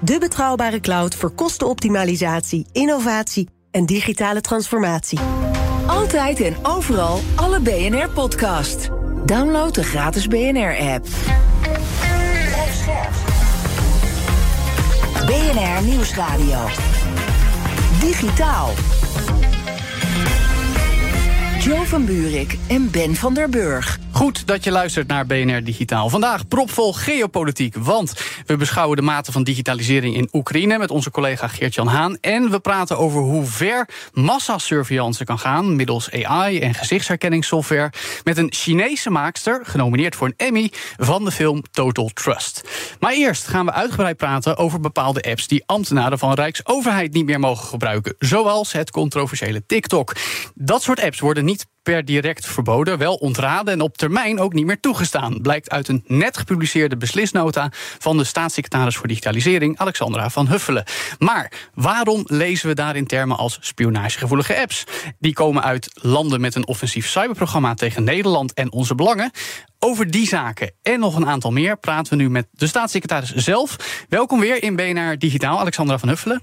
De 0.00 0.18
betrouwbare 0.18 0.80
cloud 0.80 1.14
voor 1.14 1.30
kostenoptimalisatie, 1.30 2.66
innovatie 2.72 3.48
en 3.70 3.86
digitale 3.86 4.40
transformatie. 4.40 5.18
Altijd 5.86 6.40
en 6.40 6.56
overal 6.62 7.20
alle 7.34 7.60
BNR-podcast. 7.60 8.88
Download 9.24 9.74
de 9.74 9.82
gratis 9.82 10.28
BNR-app. 10.28 11.06
BNR 15.26 15.82
Nieuwsradio. 15.84 16.58
Digitaal. 18.00 18.70
Jo 21.60 21.84
van 21.84 22.04
Buurik 22.04 22.58
en 22.68 22.90
Ben 22.90 23.14
van 23.14 23.34
der 23.34 23.48
Burg. 23.48 24.03
Goed 24.14 24.46
dat 24.46 24.64
je 24.64 24.70
luistert 24.70 25.06
naar 25.06 25.26
BNR 25.26 25.64
Digitaal. 25.64 26.08
Vandaag 26.08 26.48
propvol 26.48 26.92
geopolitiek, 26.92 27.74
want 27.76 28.12
we 28.46 28.56
beschouwen 28.56 28.96
de 28.96 29.02
mate 29.02 29.32
van 29.32 29.44
digitalisering 29.44 30.16
in 30.16 30.28
Oekraïne 30.32 30.78
met 30.78 30.90
onze 30.90 31.10
collega 31.10 31.48
Geert-Jan 31.48 31.86
Haan. 31.86 32.18
En 32.20 32.50
we 32.50 32.60
praten 32.60 32.98
over 32.98 33.20
hoe 33.20 33.44
ver 33.44 33.88
massasurveillance 34.12 35.24
kan 35.24 35.38
gaan 35.38 35.76
middels 35.76 36.10
AI 36.10 36.60
en 36.60 36.74
gezichtsherkenningssoftware. 36.74 37.92
Met 38.24 38.38
een 38.38 38.52
Chinese 38.52 39.10
maakster, 39.10 39.60
genomineerd 39.64 40.16
voor 40.16 40.26
een 40.26 40.46
Emmy, 40.46 40.72
van 40.96 41.24
de 41.24 41.30
film 41.30 41.62
Total 41.70 42.10
Trust. 42.14 42.68
Maar 43.00 43.12
eerst 43.12 43.46
gaan 43.46 43.66
we 43.66 43.72
uitgebreid 43.72 44.16
praten 44.16 44.56
over 44.56 44.80
bepaalde 44.80 45.22
apps 45.22 45.48
die 45.48 45.62
ambtenaren 45.66 46.18
van 46.18 46.34
Rijksoverheid 46.34 47.12
niet 47.12 47.26
meer 47.26 47.40
mogen 47.40 47.66
gebruiken. 47.66 48.14
Zoals 48.18 48.72
het 48.72 48.90
controversiële 48.90 49.66
TikTok. 49.66 50.12
Dat 50.54 50.82
soort 50.82 51.02
apps 51.02 51.20
worden 51.20 51.44
niet 51.44 51.66
per 51.84 52.04
direct 52.04 52.46
verboden, 52.46 52.98
wel 52.98 53.14
ontraden 53.14 53.72
en 53.72 53.80
op 53.80 53.96
termijn 53.96 54.40
ook 54.40 54.52
niet 54.52 54.66
meer 54.66 54.80
toegestaan. 54.80 55.40
Blijkt 55.40 55.70
uit 55.70 55.88
een 55.88 56.04
net 56.06 56.36
gepubliceerde 56.36 56.96
beslisnota 56.96 57.68
van 57.98 58.16
de 58.16 58.24
staatssecretaris 58.24 58.96
voor 58.96 59.08
Digitalisering, 59.08 59.78
Alexandra 59.78 60.30
van 60.30 60.48
Huffelen. 60.48 60.84
Maar 61.18 61.52
waarom 61.74 62.22
lezen 62.26 62.68
we 62.68 62.74
daar 62.74 62.96
in 62.96 63.06
termen 63.06 63.36
als 63.36 63.58
spionagegevoelige 63.60 64.60
apps? 64.60 64.84
Die 65.18 65.32
komen 65.32 65.62
uit 65.62 65.90
landen 65.94 66.40
met 66.40 66.54
een 66.54 66.66
offensief 66.66 67.08
cyberprogramma 67.08 67.74
tegen 67.74 68.04
Nederland 68.04 68.52
en 68.52 68.72
onze 68.72 68.94
belangen. 68.94 69.30
Over 69.78 70.10
die 70.10 70.26
zaken 70.26 70.72
en 70.82 71.00
nog 71.00 71.16
een 71.16 71.26
aantal 71.26 71.52
meer 71.52 71.78
praten 71.78 72.16
we 72.16 72.22
nu 72.22 72.30
met 72.30 72.46
de 72.50 72.66
staatssecretaris 72.66 73.34
zelf. 73.34 73.76
Welkom 74.08 74.40
weer 74.40 74.62
in 74.62 74.76
BNR 74.76 75.18
Digitaal, 75.18 75.58
Alexandra 75.58 75.98
van 75.98 76.08
Huffelen. 76.08 76.42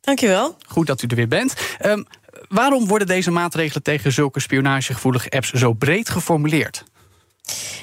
Dankjewel. 0.00 0.56
Goed 0.66 0.86
dat 0.86 1.02
u 1.02 1.06
er 1.06 1.16
weer 1.16 1.28
bent. 1.28 1.54
Um, 1.86 2.06
waarom 2.54 2.86
worden 2.86 3.06
deze 3.06 3.30
maatregelen 3.30 3.82
tegen 3.82 4.12
zulke 4.12 4.40
spionagegevoelige 4.40 5.30
apps 5.30 5.52
zo 5.52 5.72
breed 5.72 6.08
geformuleerd? 6.08 6.84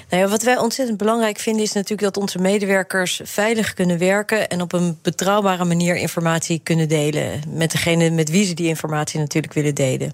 Nou 0.10 0.23
ja, 0.23 0.30
wat 0.30 0.44
wij 0.44 0.58
ontzettend 0.58 0.98
belangrijk 0.98 1.40
vinden 1.40 1.64
is 1.64 1.72
natuurlijk 1.72 2.02
dat 2.02 2.18
onze 2.18 2.40
medewerkers 2.40 3.22
veilig 3.23 3.74
kunnen 3.74 3.98
werken 3.98 4.50
en 4.50 4.62
op 4.62 4.74
een 4.74 5.00
betrouwbare 5.02 5.66
manier 5.66 5.96
informatie 5.96 6.62
kunnen 6.64 6.88
delen 6.88 7.42
met 7.50 7.72
degene 7.72 8.09
met 8.09 8.30
wie 8.30 8.46
ze 8.46 8.54
die 8.54 8.68
informatie 8.68 9.20
natuurlijk 9.20 9.54
willen 9.54 9.76
delen. 9.76 10.14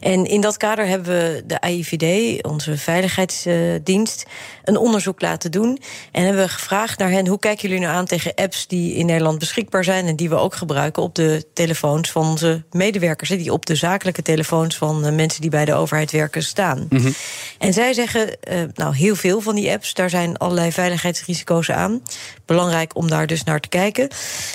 En 0.00 0.26
in 0.26 0.40
dat 0.40 0.56
kader 0.56 0.86
hebben 0.86 1.08
we 1.08 1.42
de 1.46 1.60
AIVD, 1.60 2.42
onze 2.44 2.76
veiligheidsdienst, 2.76 4.26
een 4.64 4.76
onderzoek 4.76 5.20
laten 5.20 5.50
doen 5.50 5.78
en 6.12 6.24
hebben 6.24 6.42
we 6.42 6.48
gevraagd 6.48 6.98
naar 6.98 7.10
hen 7.10 7.26
hoe 7.26 7.38
kijken 7.38 7.68
jullie 7.68 7.84
nou 7.84 7.96
aan 7.96 8.06
tegen 8.06 8.34
apps 8.34 8.66
die 8.66 8.94
in 8.94 9.06
Nederland 9.06 9.38
beschikbaar 9.38 9.84
zijn 9.84 10.06
en 10.06 10.16
die 10.16 10.28
we 10.28 10.34
ook 10.34 10.54
gebruiken 10.54 11.02
op 11.02 11.14
de 11.14 11.44
telefoons 11.54 12.10
van 12.10 12.26
onze 12.26 12.62
medewerkers, 12.70 13.28
die 13.28 13.52
op 13.52 13.66
de 13.66 13.74
zakelijke 13.74 14.22
telefoons 14.22 14.76
van 14.76 15.14
mensen 15.14 15.40
die 15.40 15.50
bij 15.50 15.64
de 15.64 15.74
overheid 15.74 16.10
werken 16.10 16.42
staan. 16.42 16.86
Mm 16.88 16.98
-hmm. 16.98 17.14
En 17.58 17.72
zij 17.72 17.92
zeggen, 17.92 18.36
uh, 18.52 18.60
heel 18.92 19.14
veel 19.14 19.40
van 19.40 19.54
die 19.54 19.70
apps. 19.70 19.94
Daar 19.94 20.10
zijn 20.10 20.36
allerlei 20.36 20.72
veiligheidsrisico's 20.72 21.70
aan. 21.70 22.02
Belangrijk 22.44 22.96
om 22.96 23.08
daar 23.08 23.26
dus 23.26 23.44
naar 23.44 23.60
te 23.60 23.68
kijken. 23.68 24.08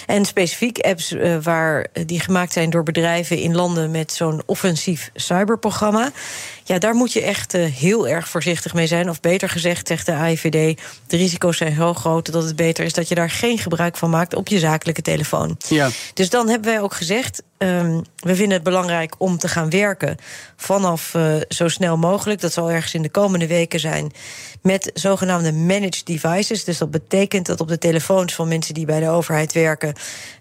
En 0.05 0.25
specifiek 0.25 0.79
apps 0.79 1.11
uh, 1.11 1.37
waar 1.41 1.87
die 2.05 2.19
gemaakt 2.19 2.53
zijn 2.53 2.69
door 2.69 2.83
bedrijven 2.83 3.37
in 3.37 3.55
landen 3.55 3.91
met 3.91 4.11
zo'n 4.11 4.41
offensief 4.45 5.11
cyberprogramma. 5.13 6.11
Ja, 6.67 6.79
daar 6.79 6.95
moet 6.95 7.13
je 7.13 7.21
echt 7.21 7.53
uh, 7.53 7.65
heel 7.65 8.07
erg 8.07 8.29
voorzichtig 8.29 8.73
mee 8.73 8.87
zijn. 8.87 9.09
Of 9.09 9.19
beter 9.19 9.49
gezegd, 9.49 9.87
zegt 9.87 10.05
de 10.05 10.13
AIVD, 10.13 10.79
de 11.07 11.17
risico's 11.17 11.57
zijn 11.57 11.75
zo 11.75 11.93
groot 11.93 12.31
dat 12.31 12.43
het 12.43 12.55
beter 12.55 12.85
is 12.85 12.93
dat 12.93 13.07
je 13.07 13.15
daar 13.15 13.29
geen 13.29 13.57
gebruik 13.57 13.97
van 13.97 14.09
maakt 14.09 14.35
op 14.35 14.47
je 14.47 14.59
zakelijke 14.59 15.01
telefoon. 15.01 15.57
Ja. 15.67 15.89
Dus 16.13 16.29
dan 16.29 16.49
hebben 16.49 16.71
wij 16.71 16.81
ook 16.81 16.93
gezegd, 16.93 17.43
um, 17.57 18.01
we 18.15 18.35
vinden 18.35 18.53
het 18.53 18.63
belangrijk 18.63 19.15
om 19.17 19.37
te 19.37 19.47
gaan 19.47 19.69
werken 19.69 20.17
vanaf 20.55 21.13
uh, 21.13 21.35
zo 21.47 21.67
snel 21.67 21.97
mogelijk. 21.97 22.41
Dat 22.41 22.53
zal 22.53 22.71
ergens 22.71 22.93
in 22.93 23.01
de 23.01 23.09
komende 23.09 23.47
weken 23.47 23.79
zijn. 23.79 24.11
Met 24.61 24.91
zogenaamde 24.93 25.53
managed 25.53 26.05
devices. 26.05 26.63
Dus 26.63 26.77
dat 26.77 26.91
betekent 26.91 27.45
dat 27.45 27.61
op 27.61 27.67
de 27.67 27.77
telefoons 27.77 28.35
van 28.35 28.47
mensen 28.47 28.73
die 28.73 28.85
bij 28.85 28.99
de 28.99 29.09
overheid 29.09 29.53
werken. 29.53 29.93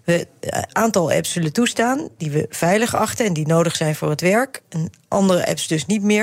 we 0.03 0.27
een 0.39 0.65
aantal 0.71 1.11
apps 1.11 1.31
zullen 1.31 1.53
toestaan. 1.53 2.09
die 2.17 2.31
we 2.31 2.45
veilig 2.49 2.95
achten 2.95 3.25
en 3.25 3.33
die 3.33 3.47
nodig 3.47 3.75
zijn 3.75 3.95
voor 3.95 4.09
het 4.09 4.21
werk. 4.21 4.61
En 4.69 4.89
andere 5.07 5.47
apps 5.47 5.67
dus 5.67 5.85
niet 5.85 6.03
meer. 6.03 6.14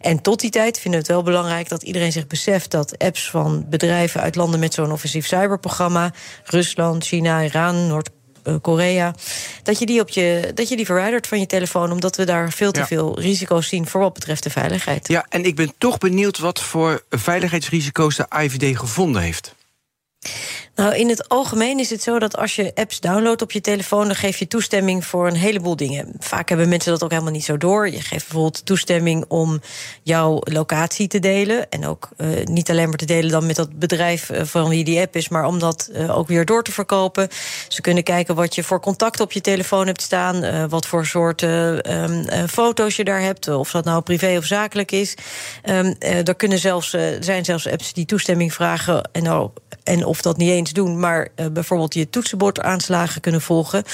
En 0.00 0.22
tot 0.22 0.40
die 0.40 0.50
tijd 0.50 0.78
vinden 0.78 1.00
we 1.00 1.06
het 1.06 1.14
wel 1.14 1.22
belangrijk 1.22 1.68
dat 1.68 1.82
iedereen 1.82 2.12
zich 2.12 2.26
beseft 2.26 2.70
dat 2.70 2.98
apps 2.98 3.30
van 3.30 3.66
bedrijven 3.68 4.20
uit 4.20 4.36
landen 4.36 4.60
met 4.60 4.74
zo'n 4.74 4.92
offensief 4.92 5.26
cyberprogramma. 5.26 6.12
Rusland, 6.44 7.04
China, 7.04 7.42
Iran, 7.42 7.86
Noord 7.86 8.10
Korea. 8.60 9.14
Dat 9.62 9.78
je, 9.78 9.86
die 9.86 10.00
op 10.00 10.08
je, 10.08 10.50
dat 10.54 10.68
je 10.68 10.76
die 10.76 10.86
verwijdert 10.86 11.26
van 11.26 11.40
je 11.40 11.46
telefoon, 11.46 11.92
omdat 11.92 12.16
we 12.16 12.24
daar 12.24 12.52
veel 12.52 12.72
te 12.72 12.80
Ja. 12.80 12.86
veel 12.86 13.20
risico's 13.20 13.68
zien 13.68 13.86
voor 13.86 14.00
wat 14.00 14.12
betreft 14.12 14.42
de 14.42 14.50
veiligheid. 14.50 15.08
Ja, 15.08 15.26
en 15.28 15.44
ik 15.44 15.56
ben 15.56 15.72
toch 15.78 15.98
benieuwd 15.98 16.38
wat 16.38 16.60
voor 16.60 17.04
veiligheidsrisico's 17.10 18.16
de 18.16 18.26
IVD 18.38 18.78
gevonden 18.78 19.22
heeft. 19.22 19.54
Nou, 20.74 20.94
in 20.94 21.08
het 21.08 21.28
algemeen 21.28 21.78
is 21.78 21.90
het 21.90 22.02
zo 22.02 22.18
dat 22.18 22.36
als 22.36 22.56
je 22.56 22.72
apps 22.74 23.00
downloadt 23.00 23.42
op 23.42 23.52
je 23.52 23.60
telefoon, 23.60 24.06
dan 24.06 24.16
geef 24.16 24.38
je 24.38 24.46
toestemming 24.46 25.04
voor 25.04 25.26
een 25.26 25.36
heleboel 25.36 25.76
dingen. 25.76 26.12
Vaak 26.18 26.48
hebben 26.48 26.68
mensen 26.68 26.92
dat 26.92 27.02
ook 27.02 27.10
helemaal 27.10 27.32
niet 27.32 27.44
zo 27.44 27.56
door. 27.56 27.86
Je 27.90 28.00
geeft 28.00 28.24
bijvoorbeeld 28.26 28.66
toestemming 28.66 29.24
om 29.28 29.60
jouw 30.02 30.40
locatie 30.40 31.08
te 31.08 31.18
delen. 31.18 31.70
En 31.70 31.86
ook 31.86 32.08
eh, 32.16 32.28
niet 32.44 32.70
alleen 32.70 32.88
maar 32.88 32.98
te 32.98 33.04
delen 33.04 33.30
dan 33.30 33.46
met 33.46 33.56
dat 33.56 33.78
bedrijf 33.78 34.30
eh, 34.30 34.44
van 34.44 34.68
wie 34.68 34.84
die 34.84 35.00
app 35.00 35.16
is, 35.16 35.28
maar 35.28 35.46
om 35.46 35.58
dat 35.58 35.90
eh, 35.92 36.18
ook 36.18 36.28
weer 36.28 36.44
door 36.44 36.62
te 36.62 36.72
verkopen. 36.72 37.28
Ze 37.68 37.80
kunnen 37.80 38.02
kijken 38.02 38.34
wat 38.34 38.54
je 38.54 38.62
voor 38.62 38.80
contact 38.80 39.20
op 39.20 39.32
je 39.32 39.40
telefoon 39.40 39.86
hebt 39.86 40.02
staan, 40.02 40.68
wat 40.68 40.86
voor 40.86 41.06
soorten 41.06 41.82
ehm, 41.82 42.28
eh, 42.28 42.48
foto's 42.48 42.96
je 42.96 43.04
daar 43.04 43.20
hebt, 43.20 43.48
of 43.48 43.70
dat 43.70 43.84
nou 43.84 44.02
privé 44.02 44.36
of 44.36 44.44
zakelijk 44.44 44.92
is. 44.92 45.14
Eh, 45.62 46.28
er 46.28 46.34
kunnen 46.34 46.58
zelfs, 46.58 46.96
zijn 47.20 47.44
zelfs 47.44 47.68
apps 47.68 47.92
die 47.92 48.04
toestemming 48.04 48.52
vragen 48.52 49.08
en, 49.12 49.52
en 49.82 50.04
of 50.04 50.22
dat 50.22 50.36
niet 50.36 50.50
eens 50.50 50.61
doen, 50.70 50.98
maar 50.98 51.28
eh, 51.34 51.46
bijvoorbeeld 51.46 51.94
je 51.94 52.10
toetsenbordaanslagen 52.10 53.20
kunnen 53.20 53.40
volgen. 53.40 53.84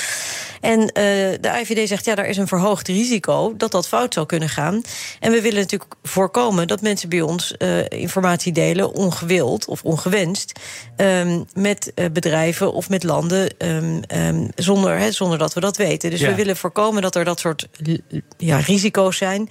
En 0.61 0.81
eh, 0.81 1.05
de 1.41 1.59
IVD 1.61 1.89
zegt 1.89 2.05
ja, 2.05 2.15
daar 2.15 2.27
is 2.27 2.37
een 2.37 2.47
verhoogd 2.47 2.89
risico 2.89 3.55
dat 3.57 3.71
dat 3.71 3.89
fout 3.89 4.15
zou 4.15 4.27
kunnen 4.27 4.49
gaan. 4.49 4.83
En 5.21 5.33
we 5.33 5.41
willen 5.41 5.59
natuurlijk 5.59 5.95
voorkomen 6.03 6.67
dat 6.67 6.81
mensen 6.81 7.09
bij 7.09 7.21
ons 7.21 7.57
eh, 7.57 7.89
informatie 7.89 8.53
delen, 8.53 8.93
ongewild 8.95 9.67
of 9.67 9.83
ongewenst, 9.83 10.53
ehm, 10.97 11.43
met 11.55 11.93
bedrijven 12.13 12.73
of 12.73 12.89
met 12.89 13.03
landen, 13.03 13.59
ehm, 13.59 14.01
ehm, 14.07 14.49
zonder, 14.55 15.13
zonder 15.13 15.39
dat 15.39 15.55
we 15.55 15.61
dat 15.61 15.77
weten. 15.77 16.11
Dus 16.11 16.21
Ja. 16.21 16.29
we 16.29 16.35
willen 16.35 16.57
voorkomen 16.57 17.03
dat 17.03 17.15
er 17.15 17.25
dat 17.25 17.41
soort 17.41 17.69
ja, 18.37 18.59
risico's 18.59 19.17
zijn. 19.17 19.49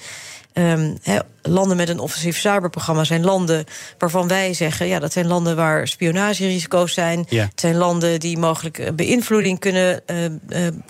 Ehm, 0.57 0.95
landen 1.42 1.77
met 1.77 1.89
een 1.89 2.00
offensief 2.00 2.38
cyberprogramma 2.38 3.04
zijn 3.04 3.24
landen 3.24 3.65
waarvan 3.98 4.27
wij 4.27 4.54
zeggen... 4.54 4.88
ja, 4.88 5.00
dat 5.00 5.13
zijn 5.13 5.27
landen 5.27 5.56
waar 5.56 5.88
spionagerisico's 5.88 6.94
zijn. 6.94 7.25
Ja. 7.30 7.44
Het 7.44 7.59
zijn 7.59 7.75
landen 7.75 8.19
die 8.19 8.38
mogelijk 8.38 8.77
eh, 8.77 8.92
beïnvloeding 8.94 9.59
kunnen, 9.59 10.01
eh, 10.06 10.25
eh, 10.25 10.31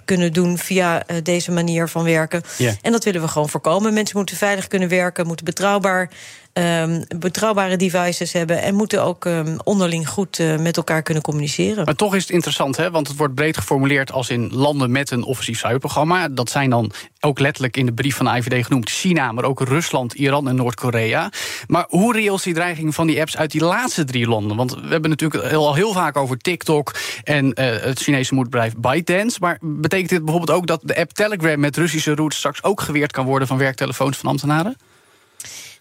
kunnen 0.05 0.33
doen... 0.33 0.57
via 0.57 1.05
deze 1.23 1.51
manier 1.51 1.89
van 1.89 2.03
werken. 2.03 2.41
Ja. 2.57 2.73
En 2.81 2.91
dat 2.91 3.03
willen 3.03 3.21
we 3.21 3.27
gewoon 3.27 3.49
voorkomen. 3.49 3.93
Mensen 3.93 4.17
moeten 4.17 4.37
veilig 4.37 4.67
kunnen 4.67 4.89
werken, 4.89 5.27
moeten 5.27 5.45
betrouwbaar 5.45 6.09
ehm, 6.57 7.19
betrouwbare 7.19 7.77
devices 7.77 8.33
hebben 8.33 8.61
en 8.61 8.75
moeten 8.75 9.03
ook 9.03 9.25
ehm, 9.25 9.57
onderling 9.63 10.09
goed 10.09 10.39
eh, 10.39 10.57
met 10.57 10.77
elkaar 10.77 11.01
kunnen 11.01 11.23
communiceren. 11.23 11.85
Maar 11.85 11.95
toch 11.95 12.15
is 12.15 12.21
het 12.21 12.31
interessant, 12.31 12.77
hè? 12.77 12.91
want 12.91 13.07
het 13.07 13.17
wordt 13.17 13.35
breed 13.35 13.57
geformuleerd 13.57 14.11
als 14.11 14.29
in 14.29 14.49
landen 14.53 14.91
met 14.91 15.11
een 15.11 15.23
offensief 15.23 15.59
cyberprogramma. 15.59 16.27
Dat 16.27 16.49
zijn 16.49 16.69
dan 16.69 16.91
ook 17.19 17.39
letterlijk 17.39 17.77
in 17.77 17.85
de 17.85 17.93
brief 17.93 18.15
van 18.15 18.25
de 18.25 18.31
IVD 18.31 18.65
genoemd 18.65 18.89
China, 18.89 19.31
maar 19.31 19.43
ook 19.43 19.61
Rusland, 19.61 20.13
Iran 20.13 20.47
en 20.47 20.55
Noord-Korea. 20.55 21.29
Maar 21.67 21.85
hoe 21.89 22.13
reëel 22.13 22.35
is 22.35 22.43
die 22.43 22.53
dreiging 22.53 22.95
van 22.95 23.07
die 23.07 23.19
apps 23.19 23.37
uit 23.37 23.51
die 23.51 23.63
laatste 23.63 24.03
drie 24.03 24.27
landen? 24.27 24.57
Want 24.57 24.75
we 24.75 24.87
hebben 24.87 25.09
natuurlijk 25.09 25.53
al 25.53 25.75
heel 25.75 25.93
vaak 25.93 26.17
over 26.17 26.37
TikTok 26.37 26.95
en 27.23 27.45
uh, 27.45 27.53
het 27.81 27.99
Chinese 27.99 28.33
moederbedrijf 28.33 28.75
ByteDance. 28.75 29.37
Maar 29.41 29.57
betekent 29.61 30.09
dit 30.09 30.25
bijvoorbeeld 30.25 30.57
ook 30.57 30.67
dat 30.67 30.81
de 30.83 30.97
app 30.97 31.13
Telegram 31.13 31.59
met 31.59 31.77
Russische 31.77 32.15
roots 32.15 32.37
straks 32.37 32.63
ook 32.63 32.81
geweerd 32.81 33.11
kan 33.11 33.25
worden 33.25 33.47
van 33.47 33.57
werktelefoons 33.57 34.17
van 34.17 34.29
ambtenaren? 34.29 34.77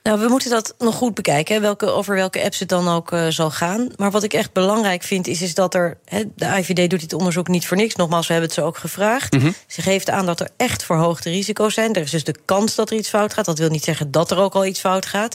Nou, 0.06 0.20
we 0.20 0.28
moeten 0.28 0.50
dat 0.50 0.74
nog 0.78 0.94
goed 0.94 1.14
bekijken, 1.14 1.60
welke, 1.60 1.86
over 1.86 2.14
welke 2.14 2.42
apps 2.42 2.58
het 2.58 2.68
dan 2.68 2.88
ook 2.88 3.12
uh, 3.12 3.26
zal 3.28 3.50
gaan. 3.50 3.88
Maar 3.96 4.10
wat 4.10 4.22
ik 4.22 4.32
echt 4.32 4.52
belangrijk 4.52 5.02
vind, 5.02 5.26
is, 5.26 5.42
is 5.42 5.54
dat 5.54 5.74
er. 5.74 5.98
De 6.34 6.46
IVD 6.46 6.90
doet 6.90 7.00
dit 7.00 7.12
onderzoek 7.12 7.48
niet 7.48 7.66
voor 7.66 7.76
niks. 7.76 7.94
Nogmaals, 7.94 8.26
we 8.26 8.32
hebben 8.32 8.50
het 8.50 8.58
ze 8.60 8.64
ook 8.64 8.76
gevraagd. 8.76 9.32
Mm 9.32 9.40
-hmm. 9.40 9.54
Ze 9.66 9.82
geeft 9.82 10.10
aan 10.10 10.26
dat 10.26 10.40
er 10.40 10.48
echt 10.56 10.84
verhoogde 10.84 11.30
risico's 11.30 11.74
zijn. 11.74 11.94
Er 11.94 12.02
is 12.02 12.10
dus 12.10 12.24
de 12.24 12.34
kans 12.44 12.74
dat 12.74 12.90
er 12.90 12.96
iets 12.96 13.08
fout 13.08 13.34
gaat. 13.34 13.44
Dat 13.44 13.58
wil 13.58 13.68
niet 13.68 13.84
zeggen 13.84 14.10
dat 14.10 14.30
er 14.30 14.38
ook 14.38 14.54
al 14.54 14.66
iets 14.66 14.80
fout 14.80 15.06
gaat. 15.06 15.34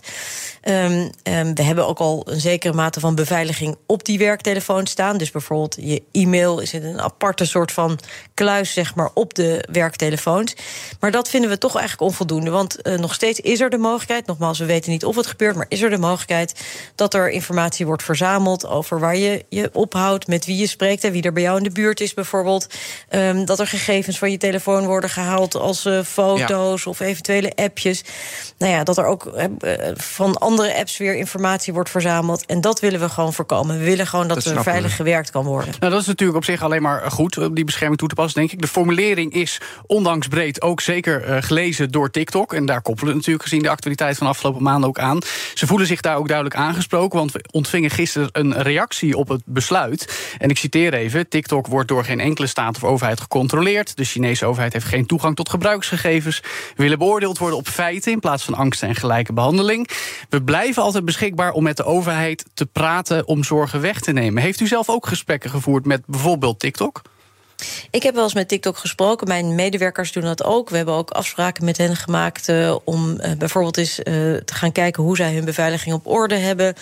Um, 0.63 1.09
um, 1.23 1.55
we 1.55 1.63
hebben 1.63 1.87
ook 1.87 1.99
al 1.99 2.23
een 2.25 2.39
zekere 2.39 2.73
mate 2.73 2.99
van 2.99 3.15
beveiliging 3.15 3.77
op 3.85 4.05
die 4.05 4.17
werktelefoon 4.17 4.87
staan. 4.87 5.17
Dus 5.17 5.31
bijvoorbeeld 5.31 5.77
je 5.79 6.03
e-mail 6.11 6.59
is 6.59 6.73
in 6.73 6.85
een 6.85 7.01
aparte 7.01 7.45
soort 7.45 7.71
van 7.71 7.99
kluis, 8.33 8.73
zeg 8.73 8.95
maar, 8.95 9.09
op 9.13 9.33
de 9.33 9.67
werktelefoons. 9.71 10.55
Maar 10.99 11.11
dat 11.11 11.29
vinden 11.29 11.49
we 11.49 11.57
toch 11.57 11.75
eigenlijk 11.77 12.09
onvoldoende. 12.09 12.49
Want 12.49 12.87
uh, 12.87 12.97
nog 12.97 13.13
steeds 13.13 13.39
is 13.39 13.59
er 13.59 13.69
de 13.69 13.77
mogelijkheid, 13.77 14.25
nogmaals 14.25 14.59
we 14.59 14.65
weten 14.65 14.91
niet 14.91 15.05
of 15.05 15.15
het 15.15 15.27
gebeurt, 15.27 15.55
maar 15.55 15.65
is 15.69 15.81
er 15.81 15.89
de 15.89 15.97
mogelijkheid 15.97 16.61
dat 16.95 17.13
er 17.13 17.29
informatie 17.29 17.85
wordt 17.85 18.03
verzameld 18.03 18.67
over 18.67 18.99
waar 18.99 19.17
je 19.17 19.45
je 19.49 19.69
ophoudt, 19.73 20.27
met 20.27 20.45
wie 20.45 20.57
je 20.57 20.67
spreekt 20.67 21.03
en 21.03 21.11
wie 21.11 21.23
er 21.23 21.33
bij 21.33 21.43
jou 21.43 21.57
in 21.57 21.63
de 21.63 21.71
buurt 21.71 21.99
is, 21.99 22.13
bijvoorbeeld. 22.13 22.67
Um, 23.09 23.45
dat 23.45 23.59
er 23.59 23.67
gegevens 23.67 24.17
van 24.17 24.31
je 24.31 24.37
telefoon 24.37 24.85
worden 24.85 25.09
gehaald 25.09 25.55
als 25.55 25.85
uh, 25.85 26.03
foto's 26.03 26.83
ja. 26.83 26.89
of 26.89 26.99
eventuele 26.99 27.51
appjes. 27.55 28.03
Nou 28.57 28.71
ja, 28.71 28.83
dat 28.83 28.97
er 28.97 29.05
ook 29.05 29.25
uh, 29.35 29.45
van 29.93 30.37
andere 30.37 30.49
apps 30.59 30.97
weer 30.97 31.15
informatie 31.15 31.73
wordt 31.73 31.89
verzameld. 31.89 32.45
En 32.45 32.61
dat 32.61 32.79
willen 32.79 32.99
we 32.99 33.09
gewoon 33.09 33.33
voorkomen. 33.33 33.77
We 33.77 33.83
willen 33.83 34.07
gewoon 34.07 34.27
dat, 34.27 34.43
dat 34.43 34.55
er 34.55 34.63
veilig 34.63 34.89
we. 34.89 34.95
gewerkt 34.95 35.29
kan 35.29 35.45
worden. 35.45 35.73
Nou, 35.79 35.91
dat 35.91 36.01
is 36.01 36.07
natuurlijk 36.07 36.37
op 36.37 36.45
zich 36.45 36.61
alleen 36.63 36.81
maar 36.81 37.11
goed 37.11 37.37
om 37.37 37.53
die 37.53 37.63
bescherming 37.63 37.99
toe 37.99 38.09
te 38.09 38.15
passen, 38.15 38.39
denk 38.39 38.51
ik. 38.51 38.61
De 38.61 38.67
formulering 38.67 39.33
is 39.33 39.61
ondanks 39.85 40.27
breed 40.27 40.61
ook 40.61 40.81
zeker 40.81 41.29
uh, 41.29 41.37
gelezen 41.39 41.91
door 41.91 42.09
TikTok. 42.09 42.53
En 42.53 42.65
daar 42.65 42.81
koppelen 42.81 43.09
we 43.09 43.17
natuurlijk 43.17 43.43
gezien 43.43 43.61
de 43.61 43.69
actualiteit 43.69 44.17
van 44.17 44.27
afgelopen 44.27 44.63
maanden 44.63 44.89
ook 44.89 44.99
aan. 44.99 45.19
Ze 45.53 45.67
voelen 45.67 45.87
zich 45.87 46.01
daar 46.01 46.17
ook 46.17 46.27
duidelijk 46.27 46.55
aangesproken, 46.55 47.19
want 47.19 47.31
we 47.31 47.43
ontvingen 47.51 47.89
gisteren 47.89 48.29
een 48.31 48.61
reactie 48.61 49.17
op 49.17 49.27
het 49.27 49.41
besluit. 49.45 50.33
En 50.37 50.49
ik 50.49 50.57
citeer 50.57 50.93
even: 50.93 51.27
TikTok 51.27 51.67
wordt 51.67 51.87
door 51.87 52.03
geen 52.03 52.19
enkele 52.19 52.47
staat 52.47 52.75
of 52.75 52.83
overheid 52.83 53.21
gecontroleerd. 53.21 53.97
De 53.97 54.03
Chinese 54.03 54.45
overheid 54.45 54.73
heeft 54.73 54.85
geen 54.85 55.05
toegang 55.05 55.35
tot 55.35 55.49
gebruiksgegevens. 55.49 56.39
We 56.75 56.83
willen 56.83 56.97
beoordeeld 56.97 57.37
worden 57.37 57.57
op 57.57 57.67
feiten 57.67 58.11
in 58.11 58.19
plaats 58.19 58.43
van 58.43 58.53
angst 58.53 58.83
en 58.83 58.95
gelijke 58.95 59.33
behandeling. 59.33 59.89
We 60.29 60.40
blijven 60.43 60.83
altijd 60.83 61.05
beschikbaar 61.05 61.51
om 61.51 61.63
met 61.63 61.77
de 61.77 61.83
overheid 61.83 62.45
te 62.53 62.65
praten 62.65 63.27
om 63.27 63.43
zorgen 63.43 63.81
weg 63.81 63.99
te 63.99 64.11
nemen. 64.11 64.43
Heeft 64.43 64.59
u 64.59 64.67
zelf 64.67 64.89
ook 64.89 65.07
gesprekken 65.07 65.49
gevoerd 65.49 65.85
met 65.85 66.05
bijvoorbeeld 66.05 66.59
TikTok? 66.59 67.01
Ik 67.89 68.03
heb 68.03 68.13
wel 68.13 68.23
eens 68.23 68.33
met 68.33 68.47
TikTok 68.47 68.77
gesproken. 68.77 69.27
Mijn 69.27 69.55
medewerkers 69.55 70.11
doen 70.11 70.23
dat 70.23 70.43
ook. 70.43 70.69
We 70.69 70.75
hebben 70.75 70.95
ook 70.95 71.09
afspraken 71.09 71.65
met 71.65 71.77
hen 71.77 71.95
gemaakt 71.95 72.49
uh, 72.49 72.75
om 72.83 73.11
uh, 73.11 73.31
bijvoorbeeld 73.37 73.77
eens 73.77 73.99
uh, 73.99 74.03
te 74.35 74.53
gaan 74.53 74.71
kijken 74.71 75.03
hoe 75.03 75.15
zij 75.15 75.33
hun 75.33 75.45
beveiliging 75.45 75.95
op 75.95 76.07
orde 76.07 76.35
hebben. 76.35 76.75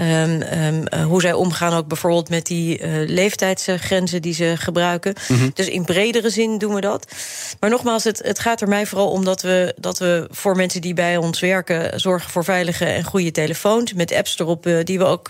Um, 0.00 0.42
um, 0.42 1.02
hoe 1.02 1.20
zij 1.20 1.32
omgaan 1.32 1.72
ook 1.72 1.86
bijvoorbeeld 1.86 2.28
met 2.28 2.46
die 2.46 2.86
leeftijdsgrenzen 3.06 4.22
die 4.22 4.34
ze 4.34 4.54
gebruiken. 4.56 5.14
Mm 5.28 5.38
-hmm. 5.38 5.50
Dus 5.54 5.68
in 5.68 5.84
bredere 5.84 6.30
zin 6.30 6.58
doen 6.58 6.74
we 6.74 6.80
dat. 6.80 7.12
Maar 7.60 7.70
nogmaals, 7.70 8.04
het, 8.04 8.20
het 8.24 8.38
gaat 8.38 8.60
er 8.60 8.68
mij 8.68 8.86
vooral 8.86 9.10
om 9.10 9.24
dat 9.24 9.42
we, 9.42 9.74
dat 9.76 9.98
we 9.98 10.26
voor 10.30 10.56
mensen 10.56 10.80
die 10.80 10.94
bij 10.94 11.16
ons 11.16 11.40
werken 11.40 12.00
zorgen 12.00 12.30
voor 12.30 12.44
veilige 12.44 12.84
en 12.84 13.04
goede 13.04 13.30
telefoons. 13.30 13.92
Met 13.92 14.12
apps 14.12 14.38
erop 14.38 14.68
die 14.84 14.98
we 14.98 15.04
ook 15.04 15.28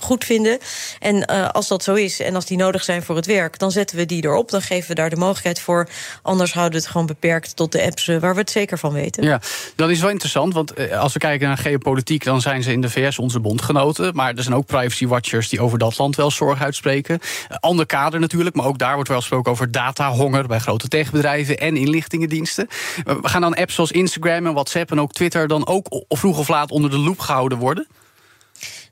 goed 0.00 0.24
vinden. 0.24 0.58
En 0.98 1.26
als 1.52 1.68
dat 1.68 1.82
zo 1.82 1.94
is 1.94 2.20
en 2.20 2.34
als 2.34 2.46
die 2.46 2.56
nodig 2.56 2.84
zijn 2.84 3.02
voor 3.02 3.16
het 3.16 3.26
werk, 3.26 3.58
dan 3.58 3.70
zetten 3.70 3.96
we 3.96 4.06
die 4.06 4.22
er 4.22 4.31
op. 4.34 4.50
Dan 4.50 4.62
geven 4.62 4.88
we 4.88 4.94
daar 4.94 5.10
de 5.10 5.16
mogelijkheid 5.16 5.60
voor. 5.60 5.88
Anders 6.22 6.52
houden 6.52 6.74
we 6.74 6.78
het 6.78 6.92
gewoon 6.92 7.06
beperkt 7.06 7.56
tot 7.56 7.72
de 7.72 7.82
apps 7.82 8.06
waar 8.06 8.34
we 8.34 8.40
het 8.40 8.50
zeker 8.50 8.78
van 8.78 8.92
weten. 8.92 9.22
Ja, 9.22 9.40
dat 9.76 9.90
is 9.90 10.00
wel 10.00 10.10
interessant. 10.10 10.54
Want 10.54 10.90
als 10.92 11.12
we 11.12 11.18
kijken 11.18 11.48
naar 11.48 11.58
geopolitiek, 11.58 12.24
dan 12.24 12.40
zijn 12.40 12.62
ze 12.62 12.72
in 12.72 12.80
de 12.80 12.90
VS 12.90 13.18
onze 13.18 13.40
bondgenoten. 13.40 14.14
Maar 14.14 14.34
er 14.34 14.42
zijn 14.42 14.54
ook 14.54 14.66
privacy 14.66 15.06
watchers 15.06 15.48
die 15.48 15.60
over 15.60 15.78
dat 15.78 15.98
land 15.98 16.16
wel 16.16 16.30
zorg 16.30 16.62
uitspreken. 16.62 17.18
Ander 17.60 17.86
kader 17.86 18.20
natuurlijk, 18.20 18.56
maar 18.56 18.66
ook 18.66 18.78
daar 18.78 18.94
wordt 18.94 19.08
wel 19.08 19.18
gesproken 19.18 19.52
over 19.52 19.70
datahonger 19.70 20.46
bij 20.46 20.58
grote 20.58 20.88
techbedrijven 20.88 21.58
en 21.58 21.76
inlichtingendiensten. 21.76 22.68
We 23.04 23.28
gaan 23.28 23.40
dan 23.40 23.54
apps 23.54 23.74
zoals 23.74 23.90
Instagram 23.92 24.46
en 24.46 24.52
WhatsApp 24.52 24.90
en 24.90 25.00
ook 25.00 25.12
Twitter 25.12 25.48
dan 25.48 25.66
ook 25.66 26.04
vroeg 26.08 26.38
of 26.38 26.48
laat 26.48 26.70
onder 26.70 26.90
de 26.90 26.98
loep 26.98 27.18
gehouden 27.18 27.58
worden? 27.58 27.86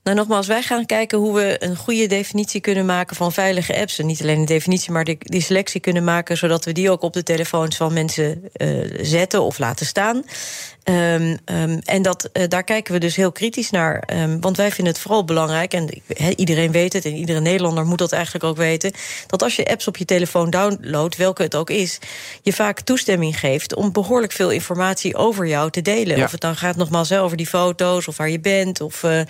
Nou, 0.03 0.17
nogmaals, 0.17 0.47
wij 0.47 0.63
gaan 0.63 0.87
kijken 0.87 1.19
hoe 1.19 1.35
we 1.35 1.57
een 1.59 1.77
goede 1.77 2.07
definitie 2.07 2.61
kunnen 2.61 2.87
maken 2.87 3.17
van 3.17 3.33
veilige 3.33 3.81
apps. 3.81 3.99
En 3.99 4.07
niet 4.07 4.23
alleen 4.23 4.39
een 4.39 4.45
definitie, 4.45 4.93
maar 4.93 5.05
die, 5.05 5.17
die 5.19 5.41
selectie 5.41 5.81
kunnen 5.81 6.05
maken, 6.05 6.37
zodat 6.37 6.65
we 6.65 6.73
die 6.73 6.91
ook 6.91 7.03
op 7.03 7.13
de 7.13 7.23
telefoons 7.23 7.77
van 7.77 7.93
mensen 7.93 8.43
uh, 8.57 8.99
zetten 9.03 9.43
of 9.43 9.59
laten 9.59 9.87
staan. 9.87 10.25
Um, 10.85 11.39
um, 11.45 11.81
en 11.85 12.03
dat, 12.03 12.31
uh, 12.33 12.45
daar 12.49 12.65
kijken 12.65 12.93
we 12.93 12.99
dus 12.99 13.17
heel 13.17 13.33
kritisch 13.33 13.71
naar. 13.71 14.09
Um, 14.13 14.41
want 14.41 14.57
wij 14.57 14.71
vinden 14.71 14.93
het 14.93 15.03
vooral 15.03 15.25
belangrijk, 15.25 15.73
en 15.73 16.03
he, 16.07 16.31
iedereen 16.37 16.73
weet 16.73 16.93
het, 16.93 17.05
en 17.05 17.15
iedere 17.15 17.41
Nederlander 17.41 17.85
moet 17.87 17.99
dat 17.99 18.13
eigenlijk 18.13 18.45
ook 18.45 18.57
weten, 18.57 18.93
dat 19.27 19.43
als 19.43 19.57
je 19.57 19.67
apps 19.67 19.87
op 19.87 19.97
je 19.97 20.05
telefoon 20.05 20.51
downloadt, 20.51 21.17
welke 21.17 21.43
het 21.43 21.55
ook 21.55 21.71
is, 21.71 21.99
je 22.43 22.53
vaak 22.53 22.81
toestemming 22.81 23.39
geeft 23.39 23.75
om 23.75 23.93
behoorlijk 23.93 24.33
veel 24.33 24.51
informatie 24.51 25.17
over 25.17 25.47
jou 25.47 25.71
te 25.71 25.83
delen. 25.83 26.17
Ja. 26.17 26.25
Of 26.25 26.31
het 26.31 26.41
dan 26.41 26.57
gaat 26.57 26.77
nogmaals 26.77 27.13
over 27.13 27.37
die 27.37 27.47
foto's, 27.47 28.09
of 28.09 28.17
waar 28.17 28.31
je 28.31 28.41
bent, 28.41 28.81
of 28.81 29.03
uh, 29.03 29.21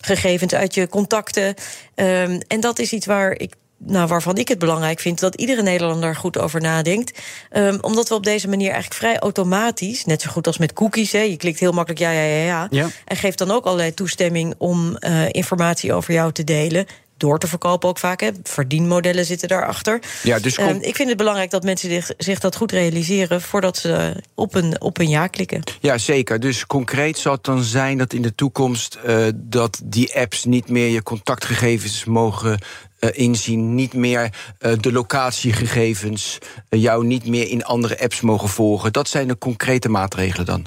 gegevens 0.00 0.54
uit 0.54 0.74
je 0.74 0.88
contacten. 0.88 1.54
en 1.94 2.60
dat 2.60 2.78
is 2.78 2.92
iets 2.92 3.06
waar 3.06 3.32
ik 3.38 3.54
nou, 3.78 4.08
waarvan 4.08 4.36
ik 4.36 4.48
het 4.48 4.58
belangrijk 4.58 5.00
vind 5.00 5.20
dat 5.20 5.34
iedere 5.34 5.62
Nederlander 5.62 6.16
goed 6.16 6.38
over 6.38 6.60
nadenkt. 6.60 7.18
Um, 7.52 7.78
omdat 7.80 8.08
we 8.08 8.14
op 8.14 8.24
deze 8.24 8.48
manier 8.48 8.70
eigenlijk 8.70 9.00
vrij 9.00 9.18
automatisch, 9.18 10.04
net 10.04 10.22
zo 10.22 10.30
goed 10.30 10.46
als 10.46 10.58
met 10.58 10.72
cookies, 10.72 11.12
hè, 11.12 11.20
je 11.20 11.36
klikt 11.36 11.60
heel 11.60 11.72
makkelijk 11.72 12.00
ja, 12.00 12.10
ja, 12.10 12.22
ja, 12.22 12.44
ja, 12.44 12.68
ja. 12.70 12.88
En 13.04 13.16
geeft 13.16 13.38
dan 13.38 13.50
ook 13.50 13.64
allerlei 13.64 13.94
toestemming 13.94 14.54
om 14.58 14.96
uh, 15.00 15.28
informatie 15.30 15.92
over 15.92 16.14
jou 16.14 16.32
te 16.32 16.44
delen 16.44 16.86
door 17.16 17.38
te 17.38 17.46
verkopen 17.46 17.88
ook 17.88 17.98
vaak. 17.98 18.20
Hè. 18.20 18.30
Verdienmodellen 18.42 19.24
zitten 19.24 19.48
daarachter. 19.48 20.00
Ja, 20.22 20.38
dus 20.38 20.58
um, 20.58 20.78
ik 20.80 20.96
vind 20.96 21.08
het 21.08 21.18
belangrijk 21.18 21.50
dat 21.50 21.62
mensen 21.62 21.90
zich, 21.90 22.10
zich, 22.18 22.38
dat 22.38 22.56
goed 22.56 22.72
realiseren... 22.72 23.42
voordat 23.42 23.76
ze 23.76 24.22
op 24.34 24.54
een, 24.54 24.80
op 24.80 24.98
een 24.98 25.08
ja 25.08 25.26
klikken. 25.26 25.62
Ja, 25.80 25.98
zeker. 25.98 26.40
Dus 26.40 26.66
concreet 26.66 27.18
zal 27.18 27.32
het 27.32 27.44
dan 27.44 27.62
zijn 27.62 27.98
dat 27.98 28.12
in 28.12 28.22
de 28.22 28.34
toekomst... 28.34 28.98
Uh, 29.06 29.26
dat 29.34 29.80
die 29.84 30.14
apps 30.14 30.44
niet 30.44 30.68
meer 30.68 30.88
je 30.88 31.02
contactgegevens 31.02 32.04
mogen 32.04 32.58
inzien, 32.98 33.74
niet 33.74 33.94
meer 33.94 34.32
uh, 34.60 34.72
de 34.80 34.92
locatiegegevens, 34.92 36.38
uh, 36.70 36.82
jou 36.82 37.06
niet 37.06 37.26
meer 37.26 37.48
in 37.48 37.64
andere 37.64 38.00
apps 38.00 38.20
mogen 38.20 38.48
volgen. 38.48 38.92
Dat 38.92 39.08
zijn 39.08 39.28
de 39.28 39.38
concrete 39.38 39.88
maatregelen 39.88 40.46
dan. 40.46 40.64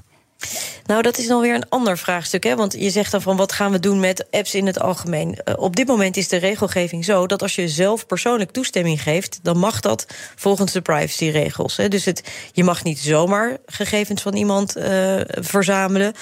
Nou, 0.85 1.01
dat 1.01 1.17
is 1.17 1.27
dan 1.27 1.41
weer 1.41 1.55
een 1.55 1.69
ander 1.69 1.97
vraagstuk. 1.97 2.43
Hè? 2.43 2.55
Want 2.55 2.73
je 2.77 2.89
zegt 2.89 3.11
dan 3.11 3.21
van 3.21 3.37
wat 3.37 3.51
gaan 3.51 3.71
we 3.71 3.79
doen 3.79 3.99
met 3.99 4.25
apps 4.31 4.55
in 4.55 4.65
het 4.65 4.79
algemeen? 4.79 5.37
Uh, 5.45 5.53
op 5.57 5.75
dit 5.75 5.87
moment 5.87 6.17
is 6.17 6.27
de 6.27 6.37
regelgeving 6.37 7.05
zo 7.05 7.27
dat 7.27 7.41
als 7.41 7.55
je 7.55 7.67
zelf 7.67 8.05
persoonlijk 8.05 8.51
toestemming 8.51 9.01
geeft, 9.01 9.39
dan 9.43 9.57
mag 9.57 9.79
dat 9.79 10.05
volgens 10.35 10.71
de 10.71 10.81
privacyregels. 10.81 11.77
Hè? 11.77 11.87
Dus 11.87 12.05
het, 12.05 12.23
je 12.51 12.63
mag 12.63 12.83
niet 12.83 12.99
zomaar 12.99 13.57
gegevens 13.65 14.21
van 14.21 14.35
iemand 14.35 14.77
uh, 14.77 15.19
verzamelen 15.25 16.13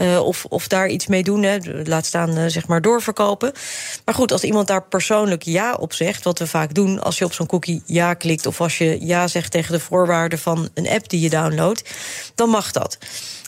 uh, 0.00 0.20
of, 0.26 0.44
of 0.44 0.68
daar 0.68 0.88
iets 0.88 1.06
mee 1.06 1.22
doen. 1.22 1.42
Hè? 1.42 1.58
Laat 1.84 2.06
staan, 2.06 2.50
zeg 2.50 2.66
maar, 2.66 2.82
doorverkopen. 2.82 3.52
Maar 4.04 4.14
goed, 4.14 4.32
als 4.32 4.42
iemand 4.42 4.66
daar 4.66 4.82
persoonlijk 4.82 5.42
ja 5.42 5.74
op 5.74 5.92
zegt, 5.92 6.24
wat 6.24 6.38
we 6.38 6.46
vaak 6.46 6.74
doen 6.74 7.02
als 7.02 7.18
je 7.18 7.24
op 7.24 7.32
zo'n 7.32 7.46
cookie 7.46 7.82
ja 7.86 8.14
klikt 8.14 8.46
of 8.46 8.60
als 8.60 8.78
je 8.78 8.98
ja 9.00 9.28
zegt 9.28 9.50
tegen 9.50 9.72
de 9.72 9.80
voorwaarden 9.80 10.38
van 10.38 10.68
een 10.74 10.88
app 10.88 11.08
die 11.08 11.20
je 11.20 11.30
downloadt, 11.30 11.82
dan 12.34 12.48
mag 12.48 12.72
dat. 12.72 12.98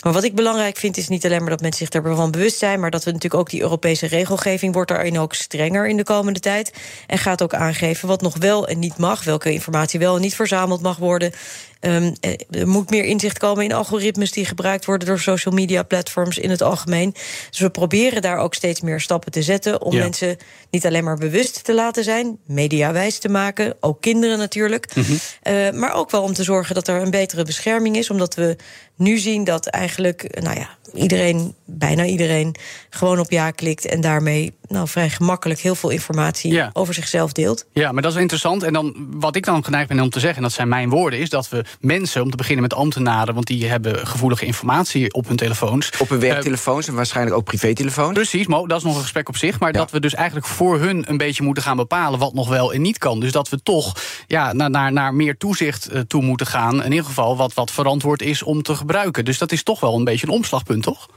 Maar 0.03 0.13
wat 0.13 0.25
ik 0.25 0.35
belangrijk 0.35 0.77
vind 0.77 0.97
is 0.97 1.09
niet 1.09 1.25
alleen 1.25 1.41
maar 1.41 1.51
dat 1.51 1.61
mensen 1.61 1.87
zich 1.87 2.03
ervan 2.03 2.31
bewust 2.31 2.59
zijn, 2.59 2.81
maar 2.81 2.91
dat 2.91 3.05
we 3.05 3.13
natuurlijk 3.13 3.41
ook 3.41 3.51
die 3.51 3.61
Europese 3.61 4.07
regelgeving 4.07 4.75
wordt 4.75 4.91
daarin 4.91 5.19
ook 5.19 5.35
strenger 5.35 5.89
in 5.89 5.97
de 5.97 6.05
komende 6.05 6.41
tijd 6.41 6.73
en 7.07 7.19
gaat 7.19 7.43
ook 7.43 7.55
aangeven 7.55 8.09
wat 8.09 8.23
nog 8.23 8.37
wel 8.37 8.69
en 8.69 8.79
niet 8.79 8.97
mag, 8.97 9.25
welke 9.25 9.53
informatie 9.53 9.99
wel 9.99 10.15
en 10.15 10.21
niet 10.21 10.35
verzameld 10.35 10.83
mag 10.83 10.97
worden. 10.97 11.33
Um, 11.81 12.15
er 12.51 12.69
moet 12.69 12.91
meer 12.91 13.05
inzicht 13.05 13.39
komen 13.39 13.65
in 13.65 13.73
algoritmes 13.73 14.33
die 14.33 14.45
gebruikt 14.45 14.85
worden 14.85 15.09
door 15.09 15.21
social 15.21 15.55
media 15.55 15.83
platforms 15.83 16.39
in 16.39 16.51
het 16.51 16.63
algemeen. 16.63 17.15
Dus 17.51 17.59
we 17.59 17.71
proberen 17.71 18.23
daar 18.23 18.39
ook 18.39 18.55
steeds 18.55 18.81
meer 18.81 19.01
stappen 19.01 19.33
te 19.33 19.43
zetten 19.43 19.83
om 19.83 19.93
ja. 19.93 20.03
mensen 20.03 20.37
niet 20.71 20.87
alleen 20.87 21.05
maar 21.05 21.17
bewust 21.17 21.65
te 21.65 21.75
laten 21.75 22.05
zijn, 22.05 22.39
mediawijs 22.47 23.19
te 23.19 23.29
maken, 23.29 23.77
ook 23.81 24.01
kinderen 24.01 24.39
natuurlijk. 24.39 24.95
Mm 24.95 25.03
-hmm. 25.03 25.19
uh, 25.53 25.71
maar 25.71 25.95
ook 25.95 26.11
wel 26.11 26.23
om 26.23 26.33
te 26.33 26.43
zorgen 26.43 26.75
dat 26.75 26.89
er 26.89 27.03
een 27.03 27.11
betere 27.11 27.45
bescherming 27.45 27.97
is, 27.97 28.11
omdat 28.11 28.35
we 28.35 28.57
nu 28.97 29.19
zien 29.19 29.45
dat 29.45 29.67
eigenlijk, 29.67 30.41
nou 30.41 30.59
ja, 30.59 30.78
iedereen, 30.95 31.55
bijna 31.65 32.05
iedereen, 32.05 32.55
gewoon 32.91 33.19
op 33.19 33.31
ja 33.31 33.51
klikt 33.51 33.87
en 33.87 34.01
daarmee 34.01 34.53
nou, 34.69 34.89
vrij 34.89 35.11
gemakkelijk 35.11 35.61
heel 35.61 35.75
veel 35.75 35.91
informatie 35.91 36.71
over 36.73 36.95
zichzelf 36.95 37.33
deelt. 37.33 37.67
Ja, 37.73 37.93
maar 37.93 38.03
dat 38.03 38.15
is 38.15 38.21
interessant. 38.21 38.63
En 38.63 38.73
dan 38.73 38.95
wat 39.11 39.37
ik 39.37 39.45
dan 39.45 39.65
geneigd 39.65 39.89
ben 39.89 40.01
om 40.01 40.11
te 40.11 40.21
zeggen, 40.21 40.37
en 40.37 40.43
dat 40.43 40.53
zijn 40.53 40.69
mijn 40.69 40.89
woorden, 40.89 41.19
is 41.19 41.31
dat 41.31 41.49
we 41.49 41.65
mensen, 41.81 42.23
om 42.23 42.31
te 42.31 42.37
beginnen 42.37 42.63
met 42.63 42.75
ambtenaren, 42.75 43.35
want 43.35 43.47
die 43.47 43.67
hebben 43.67 44.07
gevoelige 44.07 44.47
informatie 44.47 45.13
op 45.13 45.27
hun 45.27 45.37
telefoons. 45.37 45.91
Op 45.99 46.09
hun 46.09 46.21
werktelefoons 46.21 46.89
en 46.89 46.95
waarschijnlijk 46.95 47.37
ook 47.37 47.45
privételefoons. 47.45 48.13
Precies, 48.13 48.47
dat 48.47 48.77
is 48.77 48.83
nog 48.83 48.95
een 48.95 49.03
gesprek 49.03 49.29
op 49.29 49.37
zich. 49.37 49.59
Maar 49.59 49.73
dat 49.73 49.91
we 49.91 50.01
dus 50.01 50.15
eigenlijk 50.15 50.47
voor 50.47 50.79
hun 50.79 51.05
een 51.09 51.17
beetje 51.17 51.43
moeten 51.43 51.63
gaan 51.63 51.77
bepalen 51.77 52.19
wat 52.19 52.35
nog 52.35 52.49
wel 52.49 52.73
en 52.73 52.83
niet 52.83 52.99
kan. 52.99 53.21
Dus 53.21 53.33
dat 53.33 53.49
we 53.49 53.63
toch 53.63 53.97
ja, 54.27 54.53
naar, 54.53 54.71
naar, 54.71 54.93
naar 54.93 55.15
meer 55.15 55.37
toezicht 55.37 55.89
eh, 55.89 56.01
toe 56.01 56.23
moeten 56.23 56.47
gaan. 56.47 56.85
In 56.85 56.91
ieder 56.91 57.07
geval 57.07 57.37
wat, 57.37 57.55
wat 57.55 57.71
verantwoord 57.71 58.23
is 58.23 58.43
om 58.43 58.63
te 58.63 58.75
gebruiken. 58.75 59.25
Dus 59.25 59.39
dat 59.39 59.53
is 59.53 59.63
toch 59.63 59.81
wel 59.81 59.95
een 59.95 60.05
beetje 60.05 60.27
een 60.27 60.33
omslagpunt, 60.33 60.78
toch? 60.81 61.09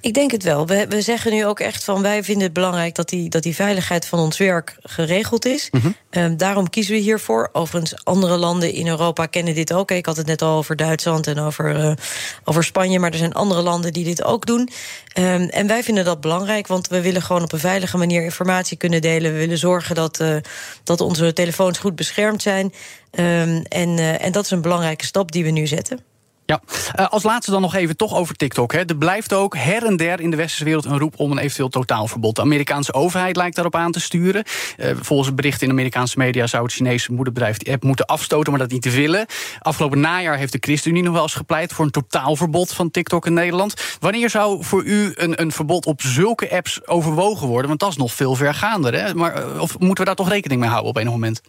Ik 0.00 0.14
denk 0.14 0.30
het 0.30 0.42
wel. 0.42 0.66
We, 0.66 0.86
we 0.88 1.00
zeggen 1.00 1.32
nu 1.32 1.46
ook 1.46 1.60
echt 1.60 1.84
van 1.84 2.02
wij 2.02 2.24
vinden 2.24 2.44
het 2.44 2.52
belangrijk 2.52 2.94
dat 2.94 3.08
die, 3.08 3.28
dat 3.28 3.42
die 3.42 3.54
veiligheid 3.54 4.06
van 4.06 4.18
ons 4.18 4.38
werk 4.38 4.76
geregeld 4.82 5.44
is. 5.44 5.68
Mhm. 5.70 5.90
Ehm, 6.10 6.36
daarom 6.36 6.70
kiezen 6.70 6.94
we 6.94 7.00
hiervoor. 7.00 7.48
Overigens, 7.52 8.04
andere 8.04 8.36
landen 8.36 8.72
in 8.72 8.88
Europa 8.88 9.26
kennen 9.26 9.54
dit 9.54 9.72
ook. 9.72 9.90
Ik 9.90 10.06
had 10.06 10.16
het 10.16 10.26
net 10.26 10.42
al 10.42 10.56
over 10.56 10.76
Duitsland 10.76 11.26
en 11.26 11.38
over, 11.38 11.76
uh, 11.76 11.92
over 12.44 12.64
Spanje, 12.64 12.98
maar 12.98 13.10
er 13.10 13.18
zijn 13.18 13.32
andere 13.32 13.62
landen 13.62 13.92
die 13.92 14.04
dit 14.04 14.24
ook 14.24 14.46
doen. 14.46 14.68
Um, 15.18 15.48
en 15.48 15.66
wij 15.66 15.82
vinden 15.82 16.04
dat 16.04 16.20
belangrijk, 16.20 16.66
want 16.66 16.88
we 16.88 17.00
willen 17.00 17.22
gewoon 17.22 17.42
op 17.42 17.52
een 17.52 17.58
veilige 17.58 17.96
manier 17.96 18.22
informatie 18.22 18.76
kunnen 18.76 19.00
delen. 19.00 19.32
We 19.32 19.38
willen 19.38 19.58
zorgen 19.58 19.94
dat, 19.94 20.20
uh, 20.20 20.36
dat 20.84 21.00
onze 21.00 21.32
telefoons 21.32 21.78
goed 21.78 21.96
beschermd 21.96 22.42
zijn. 22.42 22.64
Um, 22.64 23.62
en, 23.62 23.88
uh, 23.98 24.24
en 24.24 24.32
dat 24.32 24.44
is 24.44 24.50
een 24.50 24.62
belangrijke 24.62 25.04
stap 25.04 25.32
die 25.32 25.44
we 25.44 25.50
nu 25.50 25.66
zetten. 25.66 26.11
Uh, 26.98 27.08
als 27.08 27.22
laatste 27.22 27.50
dan 27.50 27.60
nog 27.60 27.74
even 27.74 27.96
toch 27.96 28.14
over 28.14 28.34
TikTok. 28.34 28.72
Hè. 28.72 28.78
Er 28.78 28.96
blijft 28.96 29.32
ook 29.32 29.56
her 29.56 29.86
en 29.86 29.96
der 29.96 30.20
in 30.20 30.30
de 30.30 30.36
westerse 30.36 30.64
wereld 30.64 30.84
een 30.84 30.98
roep 30.98 31.14
om 31.16 31.30
een 31.30 31.38
eventueel 31.38 31.68
totaalverbod. 31.68 32.36
De 32.36 32.42
Amerikaanse 32.42 32.94
overheid 32.94 33.36
lijkt 33.36 33.54
daarop 33.54 33.74
aan 33.76 33.92
te 33.92 34.00
sturen. 34.00 34.44
Uh, 34.76 34.90
volgens 35.00 35.26
het 35.28 35.36
bericht 35.36 35.62
in 35.62 35.70
Amerikaanse 35.70 36.18
media 36.18 36.46
zou 36.46 36.62
het 36.62 36.72
Chinese 36.72 37.12
moederbedrijf 37.12 37.56
die 37.56 37.72
app 37.72 37.82
moeten 37.82 38.06
afstoten, 38.06 38.50
maar 38.50 38.60
dat 38.60 38.70
niet 38.70 38.94
willen. 38.94 39.26
Afgelopen 39.58 40.00
najaar 40.00 40.36
heeft 40.36 40.52
de 40.52 40.58
ChristenUnie 40.60 41.02
nog 41.02 41.12
wel 41.12 41.22
eens 41.22 41.34
gepleit 41.34 41.72
voor 41.72 41.84
een 41.84 41.90
totaalverbod 41.90 42.72
van 42.72 42.90
TikTok 42.90 43.26
in 43.26 43.34
Nederland. 43.34 43.96
Wanneer 44.00 44.30
zou 44.30 44.64
voor 44.64 44.84
u 44.84 45.12
een, 45.14 45.40
een 45.40 45.52
verbod 45.52 45.86
op 45.86 46.02
zulke 46.02 46.50
apps 46.50 46.86
overwogen 46.86 47.46
worden? 47.46 47.68
Want 47.68 47.80
dat 47.80 47.90
is 47.90 47.96
nog 47.96 48.12
veel 48.12 48.34
vergaander. 48.34 48.94
Hè? 48.94 49.14
Maar, 49.14 49.36
uh, 49.36 49.60
of 49.60 49.78
moeten 49.78 49.98
we 49.98 50.04
daar 50.04 50.14
toch 50.14 50.28
rekening 50.28 50.60
mee 50.60 50.70
houden 50.70 50.90
op 50.90 50.96
een 50.96 51.06
moment? 51.06 51.40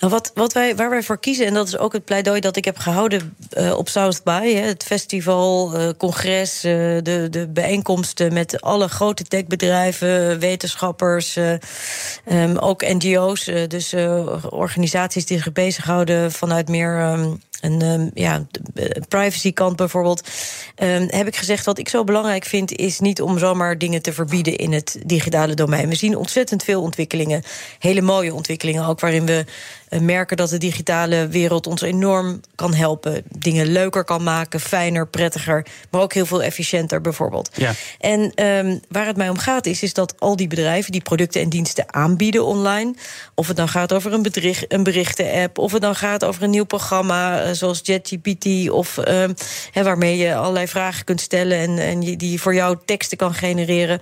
Nou, 0.00 0.12
wat, 0.12 0.30
wat 0.34 0.52
wij, 0.52 0.76
waar 0.76 0.90
wij 0.90 1.02
voor 1.02 1.18
kiezen, 1.18 1.46
en 1.46 1.54
dat 1.54 1.66
is 1.66 1.76
ook 1.76 1.92
het 1.92 2.04
pleidooi 2.04 2.40
dat 2.40 2.56
ik 2.56 2.64
heb 2.64 2.78
gehouden 2.78 3.36
uh, 3.58 3.76
op 3.76 3.88
South 3.88 4.22
by, 4.22 4.52
hè, 4.54 4.66
het 4.66 4.82
festival, 4.82 5.74
uh, 5.74 5.88
congres, 5.98 6.64
uh, 6.64 6.72
de, 7.02 7.26
de 7.30 7.48
bijeenkomsten 7.48 8.32
met 8.32 8.60
alle 8.60 8.88
grote 8.88 9.24
techbedrijven, 9.24 10.38
wetenschappers, 10.38 11.36
um, 11.36 12.58
ook 12.58 12.82
NGO's, 12.82 13.44
dus 13.68 13.94
organisaties 14.48 15.26
die 15.26 15.36
zich 15.36 15.52
bezighouden 15.52 16.32
vanuit 16.32 16.68
meer. 16.68 17.00
Um, 17.00 17.40
een 17.60 17.82
um, 17.82 18.10
ja, 18.14 18.46
privacy 19.08 19.52
kant 19.52 19.76
bijvoorbeeld, 19.76 20.28
heb 21.06 21.26
ik 21.26 21.36
gezegd 21.36 21.64
wat 21.64 21.78
ik 21.78 21.88
zo 21.88 22.04
belangrijk 22.04 22.44
vind 22.44 22.72
is 22.72 23.00
niet 23.00 23.22
om 23.22 23.38
zomaar 23.38 23.78
dingen 23.78 24.02
te 24.02 24.12
verbieden 24.12 24.56
in 24.56 24.72
het 24.72 24.98
digitale 25.06 25.54
domein. 25.54 25.88
We 25.88 25.94
zien 25.94 26.16
ontzettend 26.16 26.62
veel 26.62 26.82
ontwikkelingen, 26.82 27.42
hele 27.78 28.00
mooie 28.00 28.34
ontwikkelingen 28.34 28.86
ook 28.86 29.00
waarin 29.00 29.26
we 29.26 29.44
merken 29.98 30.36
dat 30.36 30.50
de 30.50 30.58
digitale 30.58 31.28
wereld 31.28 31.66
ons 31.66 31.82
enorm 31.82 32.40
kan 32.54 32.74
helpen, 32.74 33.22
dingen 33.38 33.66
leuker 33.66 34.04
kan 34.04 34.22
maken, 34.22 34.60
fijner, 34.60 35.06
prettiger, 35.06 35.66
maar 35.90 36.00
ook 36.00 36.12
heel 36.12 36.26
veel 36.26 36.42
efficiënter 36.42 37.00
bijvoorbeeld. 37.00 37.50
Ja. 37.54 37.72
En 37.98 38.44
um, 38.44 38.80
waar 38.88 39.06
het 39.06 39.16
mij 39.16 39.28
om 39.28 39.38
gaat 39.38 39.66
is, 39.66 39.82
is 39.82 39.94
dat 39.94 40.14
al 40.18 40.36
die 40.36 40.46
bedrijven 40.46 40.92
die 40.92 41.02
producten 41.02 41.40
en 41.40 41.48
diensten 41.48 41.94
aanbieden 41.94 42.44
online, 42.44 42.94
of 43.34 43.46
het 43.46 43.56
dan 43.56 43.68
gaat 43.68 43.92
over 43.92 44.12
een, 44.12 44.22
bedricht, 44.22 44.72
een 44.72 44.82
berichten-app, 44.82 45.58
of 45.58 45.72
het 45.72 45.82
dan 45.82 45.96
gaat 45.96 46.24
over 46.24 46.42
een 46.42 46.50
nieuw 46.50 46.64
programma 46.64 47.54
zoals 47.54 47.80
JetGPT, 47.82 48.70
of 48.70 48.96
he, 49.70 49.82
waarmee 49.82 50.16
je 50.16 50.34
allerlei 50.34 50.68
vragen 50.68 51.04
kunt 51.04 51.20
stellen 51.20 51.58
en, 51.58 51.78
en 51.78 52.00
die 52.00 52.40
voor 52.40 52.54
jou 52.54 52.76
teksten 52.84 53.18
kan 53.18 53.34
genereren. 53.34 54.00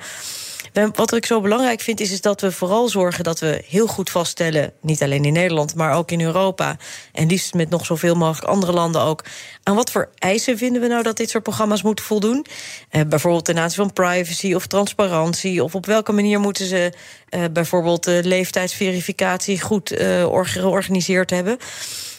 Wat 0.95 1.15
ik 1.15 1.27
zo 1.27 1.41
belangrijk 1.41 1.81
vind, 1.81 2.01
is, 2.01 2.11
is 2.11 2.21
dat 2.21 2.41
we 2.41 2.53
vooral 2.53 2.89
zorgen 2.89 3.25
dat 3.25 3.39
we 3.39 3.63
heel 3.69 3.87
goed 3.87 4.11
vaststellen, 4.11 4.73
niet 4.81 5.03
alleen 5.03 5.25
in 5.25 5.33
Nederland, 5.33 5.75
maar 5.75 5.95
ook 5.95 6.11
in 6.11 6.21
Europa, 6.21 6.77
en 7.13 7.27
liefst 7.27 7.55
met 7.55 7.71
nog 7.71 7.87
zoveel 7.87 8.15
mogelijk 8.15 8.51
andere 8.51 8.73
landen 8.73 9.01
ook, 9.01 9.25
aan 9.63 9.75
wat 9.75 9.91
voor 9.91 10.09
eisen 10.19 10.59
vinden 10.59 10.83
we 10.83 10.89
nou 10.89 11.03
dat 11.03 11.17
dit 11.17 11.31
soort 11.31 11.43
programma's 11.43 11.83
moeten 11.83 12.05
voldoen? 12.05 12.47
Eh, 12.91 13.03
bijvoorbeeld 13.09 13.45
ten 13.45 13.59
aanzien 13.59 13.85
van 13.85 13.93
privacy 13.93 14.55
of 14.55 14.67
transparantie, 14.67 15.65
of 15.65 15.75
op 15.75 15.87
welke 15.87 16.13
manier 16.13 16.41
moeten 16.41 16.67
ze 16.67 16.93
eh, 17.29 17.45
bijvoorbeeld 17.53 18.05
de 18.05 18.21
leeftijdsverificatie 18.25 19.61
goed 19.61 19.93
uh, 19.93 20.27
georganiseerd 20.43 21.31
hebben. 21.31 21.59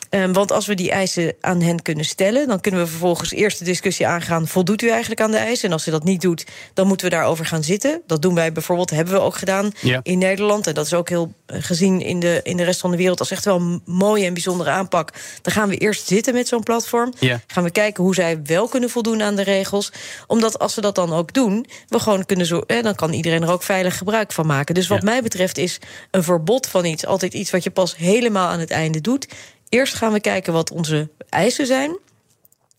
Um, 0.09 0.33
want 0.33 0.51
als 0.51 0.65
we 0.65 0.73
die 0.73 0.91
eisen 0.91 1.35
aan 1.41 1.61
hen 1.61 1.81
kunnen 1.81 2.05
stellen, 2.05 2.47
dan 2.47 2.59
kunnen 2.59 2.81
we 2.81 2.87
vervolgens 2.87 3.31
eerst 3.31 3.59
de 3.59 3.65
discussie 3.65 4.07
aangaan: 4.07 4.47
voldoet 4.47 4.81
u 4.81 4.89
eigenlijk 4.89 5.21
aan 5.21 5.31
de 5.31 5.37
eisen? 5.37 5.67
En 5.67 5.73
als 5.73 5.87
u 5.87 5.91
dat 5.91 6.03
niet 6.03 6.21
doet, 6.21 6.45
dan 6.73 6.87
moeten 6.87 7.09
we 7.09 7.15
daarover 7.15 7.45
gaan 7.45 7.63
zitten. 7.63 8.01
Dat 8.07 8.21
doen 8.21 8.35
wij 8.35 8.51
bijvoorbeeld, 8.51 8.89
hebben 8.89 9.13
we 9.13 9.19
ook 9.19 9.35
gedaan 9.35 9.71
ja. 9.81 9.99
in 10.03 10.17
Nederland. 10.17 10.67
En 10.67 10.73
dat 10.73 10.85
is 10.85 10.93
ook 10.93 11.09
heel 11.09 11.33
eh, 11.45 11.57
gezien 11.61 12.01
in 12.01 12.19
de, 12.19 12.39
in 12.43 12.57
de 12.57 12.63
rest 12.63 12.79
van 12.79 12.91
de 12.91 12.97
wereld 12.97 13.19
als 13.19 13.31
echt 13.31 13.45
wel 13.45 13.55
een 13.55 13.81
mooie 13.85 14.25
en 14.25 14.33
bijzondere 14.33 14.69
aanpak. 14.69 15.13
Dan 15.41 15.53
gaan 15.53 15.69
we 15.69 15.77
eerst 15.77 16.07
zitten 16.07 16.33
met 16.33 16.47
zo'n 16.47 16.63
platform. 16.63 17.13
Ja. 17.19 17.41
Gaan 17.47 17.63
we 17.63 17.71
kijken 17.71 18.03
hoe 18.03 18.15
zij 18.15 18.39
wel 18.43 18.67
kunnen 18.67 18.89
voldoen 18.89 19.21
aan 19.21 19.35
de 19.35 19.43
regels. 19.43 19.91
Omdat 20.27 20.59
als 20.59 20.73
ze 20.73 20.81
dat 20.81 20.95
dan 20.95 21.13
ook 21.13 21.33
doen, 21.33 21.65
we 21.87 21.99
gewoon 21.99 22.25
kunnen 22.25 22.45
zo, 22.45 22.59
eh, 22.59 22.83
dan 22.83 22.95
kan 22.95 23.13
iedereen 23.13 23.43
er 23.43 23.51
ook 23.51 23.63
veilig 23.63 23.97
gebruik 23.97 24.31
van 24.31 24.45
maken. 24.45 24.75
Dus 24.75 24.87
wat 24.87 25.01
ja. 25.01 25.09
mij 25.09 25.21
betreft 25.21 25.57
is 25.57 25.79
een 26.11 26.23
verbod 26.23 26.67
van 26.67 26.85
iets 26.85 27.05
altijd 27.05 27.33
iets 27.33 27.51
wat 27.51 27.63
je 27.63 27.71
pas 27.71 27.97
helemaal 27.97 28.47
aan 28.47 28.59
het 28.59 28.71
einde 28.71 29.01
doet. 29.01 29.27
Eerst 29.69 29.93
gaan 29.93 30.11
we 30.11 30.19
kijken 30.19 30.53
wat 30.53 30.71
onze 30.71 31.09
eisen 31.29 31.65
zijn. 31.65 31.97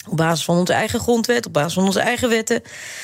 Op 0.09 0.17
basis 0.17 0.45
van 0.45 0.57
onze 0.57 0.73
eigen 0.73 1.01
grondwet, 1.01 1.47
op 1.47 1.53
basis 1.53 1.73
van 1.73 1.85
onze 1.85 2.01
eigen 2.01 2.29
wetten, 2.29 2.63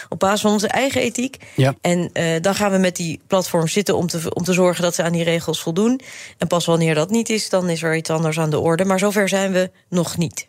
op 0.08 0.18
basis 0.18 0.40
van 0.40 0.52
onze 0.52 0.68
eigen 0.68 1.00
ethiek. 1.00 1.36
Ja. 1.54 1.74
En 1.80 2.10
uh, 2.12 2.40
dan 2.40 2.54
gaan 2.54 2.70
we 2.70 2.78
met 2.78 2.96
die 2.96 3.20
platform 3.26 3.68
zitten 3.68 3.96
om 3.96 4.06
te, 4.06 4.34
om 4.34 4.44
te 4.44 4.52
zorgen 4.52 4.82
dat 4.82 4.94
ze 4.94 5.02
aan 5.02 5.12
die 5.12 5.24
regels 5.24 5.60
voldoen. 5.60 6.00
En 6.38 6.46
pas 6.46 6.66
wanneer 6.66 6.94
dat 6.94 7.10
niet 7.10 7.28
is, 7.28 7.48
dan 7.48 7.68
is 7.68 7.82
er 7.82 7.96
iets 7.96 8.10
anders 8.10 8.38
aan 8.38 8.50
de 8.50 8.58
orde. 8.58 8.84
Maar 8.84 8.98
zover 8.98 9.28
zijn 9.28 9.52
we 9.52 9.70
nog 9.88 10.16
niet. 10.16 10.46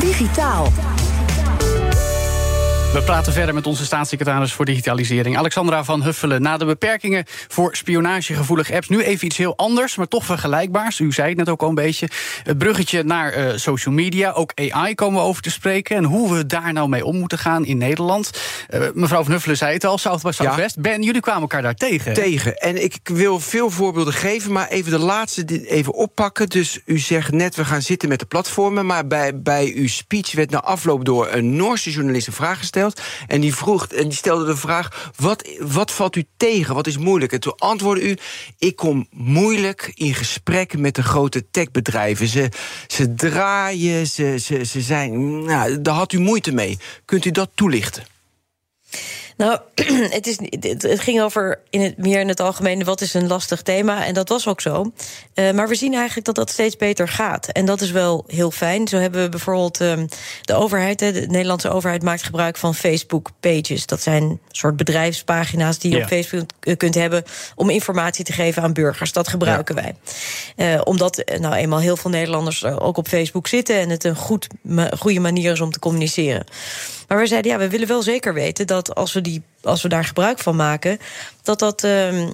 Digitaal. 0.00 0.72
We 2.92 3.02
praten 3.02 3.32
verder 3.32 3.54
met 3.54 3.66
onze 3.66 3.84
staatssecretaris 3.84 4.52
voor 4.52 4.64
digitalisering, 4.64 5.36
Alexandra 5.36 5.84
van 5.84 6.02
Huffelen. 6.02 6.42
Na 6.42 6.56
de 6.56 6.64
beperkingen 6.64 7.24
voor 7.26 7.76
spionagegevoelige 7.76 8.74
apps, 8.74 8.88
nu 8.88 9.02
even 9.02 9.26
iets 9.26 9.36
heel 9.36 9.56
anders, 9.56 9.96
maar 9.96 10.08
toch 10.08 10.24
vergelijkbaars. 10.24 11.00
U 11.00 11.12
zei 11.12 11.28
het 11.28 11.36
net 11.36 11.48
ook 11.48 11.62
al 11.62 11.68
een 11.68 11.74
beetje. 11.74 12.08
Het 12.42 12.58
bruggetje 12.58 13.02
naar 13.02 13.38
uh, 13.38 13.52
social 13.56 13.94
media, 13.94 14.32
ook 14.32 14.52
AI 14.54 14.94
komen 14.94 15.20
we 15.20 15.26
over 15.26 15.42
te 15.42 15.50
spreken. 15.50 15.96
En 15.96 16.04
hoe 16.04 16.34
we 16.34 16.46
daar 16.46 16.72
nou 16.72 16.88
mee 16.88 17.04
om 17.04 17.16
moeten 17.18 17.38
gaan 17.38 17.64
in 17.64 17.78
Nederland. 17.78 18.30
Uh, 18.70 18.80
mevrouw 18.94 19.22
van 19.22 19.32
Huffelen 19.32 19.56
zei 19.56 19.72
het 19.72 19.84
al, 19.84 19.98
South 19.98 20.22
by 20.22 20.30
Southwest. 20.30 20.74
Ja. 20.74 20.80
Ben, 20.80 21.02
jullie 21.02 21.20
kwamen 21.20 21.40
elkaar 21.40 21.62
daar 21.62 21.74
tegen. 21.74 22.14
Tegen. 22.14 22.56
En 22.56 22.82
ik 22.82 22.96
wil 23.02 23.40
veel 23.40 23.70
voorbeelden 23.70 24.14
geven, 24.14 24.52
maar 24.52 24.68
even 24.68 24.90
de 24.90 24.98
laatste 24.98 25.66
even 25.66 25.92
oppakken. 25.92 26.48
Dus 26.48 26.80
u 26.84 26.98
zegt 26.98 27.32
net, 27.32 27.56
we 27.56 27.64
gaan 27.64 27.82
zitten 27.82 28.08
met 28.08 28.18
de 28.18 28.26
platformen. 28.26 28.86
Maar 28.86 29.06
bij, 29.06 29.40
bij 29.40 29.72
uw 29.76 29.88
speech 29.88 30.32
werd 30.32 30.50
na 30.50 30.60
afloop 30.60 31.04
door 31.04 31.28
een 31.32 31.56
Noorse 31.56 31.90
journalist 31.90 32.26
een 32.26 32.32
vraag 32.32 32.58
gesteld. 32.58 32.78
En 33.26 33.40
die 33.40 33.54
vroeg, 33.54 33.86
en 33.86 34.08
die 34.08 34.16
stelde 34.16 34.44
de 34.44 34.56
vraag: 34.56 35.10
wat, 35.16 35.48
wat 35.58 35.90
valt 35.90 36.16
u 36.16 36.24
tegen? 36.36 36.74
Wat 36.74 36.86
is 36.86 36.98
moeilijk? 36.98 37.32
En 37.32 37.40
toen 37.40 37.58
antwoordde 37.58 38.08
u: 38.08 38.16
Ik 38.58 38.76
kom 38.76 39.06
moeilijk 39.10 39.92
in 39.94 40.14
gesprek 40.14 40.78
met 40.78 40.94
de 40.94 41.02
grote 41.02 41.50
techbedrijven. 41.50 42.26
Ze, 42.26 42.48
ze 42.86 43.14
draaien, 43.14 44.06
ze, 44.06 44.38
ze, 44.38 44.64
ze 44.64 44.80
zijn. 44.80 45.44
Nou, 45.44 45.82
daar 45.82 45.94
had 45.94 46.12
u 46.12 46.18
moeite 46.18 46.52
mee. 46.52 46.78
Kunt 47.04 47.24
u 47.24 47.30
dat 47.30 47.50
toelichten? 47.54 48.04
Nou, 49.40 49.58
het, 50.16 50.26
is, 50.26 50.38
het, 50.80 51.00
ging 51.00 51.20
over 51.20 51.60
in 51.70 51.80
het, 51.80 51.96
meer 51.96 52.20
in 52.20 52.28
het 52.28 52.40
algemeen 52.40 52.84
wat 52.84 53.00
is 53.00 53.14
een 53.14 53.26
lastig 53.26 53.62
thema. 53.62 54.06
En 54.06 54.14
dat 54.14 54.28
was 54.28 54.46
ook 54.46 54.60
zo. 54.60 54.92
Uh, 55.34 55.50
maar 55.50 55.68
we 55.68 55.74
zien 55.74 55.94
eigenlijk 55.94 56.26
dat 56.26 56.34
dat 56.34 56.50
steeds 56.50 56.76
beter 56.76 57.08
gaat. 57.08 57.48
En 57.48 57.64
dat 57.64 57.80
is 57.80 57.90
wel 57.90 58.24
heel 58.26 58.50
fijn. 58.50 58.88
Zo 58.88 58.96
hebben 58.96 59.22
we 59.22 59.28
bijvoorbeeld 59.28 59.80
um, 59.80 60.08
de 60.42 60.54
overheid, 60.54 60.98
de 60.98 61.26
Nederlandse 61.28 61.70
overheid 61.70 62.02
maakt 62.02 62.22
gebruik 62.22 62.56
van 62.56 62.74
Facebook 62.74 63.30
pages. 63.40 63.86
Dat 63.86 64.02
zijn 64.02 64.40
soort 64.48 64.76
bedrijfspagina's 64.76 65.78
die 65.78 65.90
je 65.90 65.96
ja. 65.96 66.02
op 66.02 66.08
Facebook 66.08 66.76
kunt 66.76 66.94
hebben 66.94 67.24
om 67.54 67.70
informatie 67.70 68.24
te 68.24 68.32
geven 68.32 68.62
aan 68.62 68.72
burgers. 68.72 69.12
Dat 69.12 69.28
gebruiken 69.28 69.76
ja. 69.76 69.82
wij. 69.82 70.74
Uh, 70.74 70.80
omdat 70.84 71.24
nou 71.40 71.54
eenmaal 71.54 71.80
heel 71.80 71.96
veel 71.96 72.10
Nederlanders 72.10 72.64
ook 72.64 72.96
op 72.96 73.08
Facebook 73.08 73.46
zitten 73.46 73.76
en 73.76 73.88
het 73.88 74.04
een 74.04 74.16
goed, 74.16 74.46
goede 74.98 75.20
manier 75.20 75.52
is 75.52 75.60
om 75.60 75.70
te 75.70 75.78
communiceren. 75.78 76.44
Maar 77.10 77.18
we 77.18 77.26
zeiden, 77.26 77.50
ja, 77.50 77.58
we 77.58 77.68
willen 77.68 77.88
wel 77.88 78.02
zeker 78.02 78.34
weten 78.34 78.66
dat 78.66 78.94
als 78.94 79.12
we, 79.12 79.20
die, 79.20 79.42
als 79.62 79.82
we 79.82 79.88
daar 79.88 80.04
gebruik 80.04 80.38
van 80.38 80.56
maken, 80.56 80.98
dat 81.42 81.58
dat, 81.58 81.84
uh, 81.84 82.22
uh, 82.22 82.30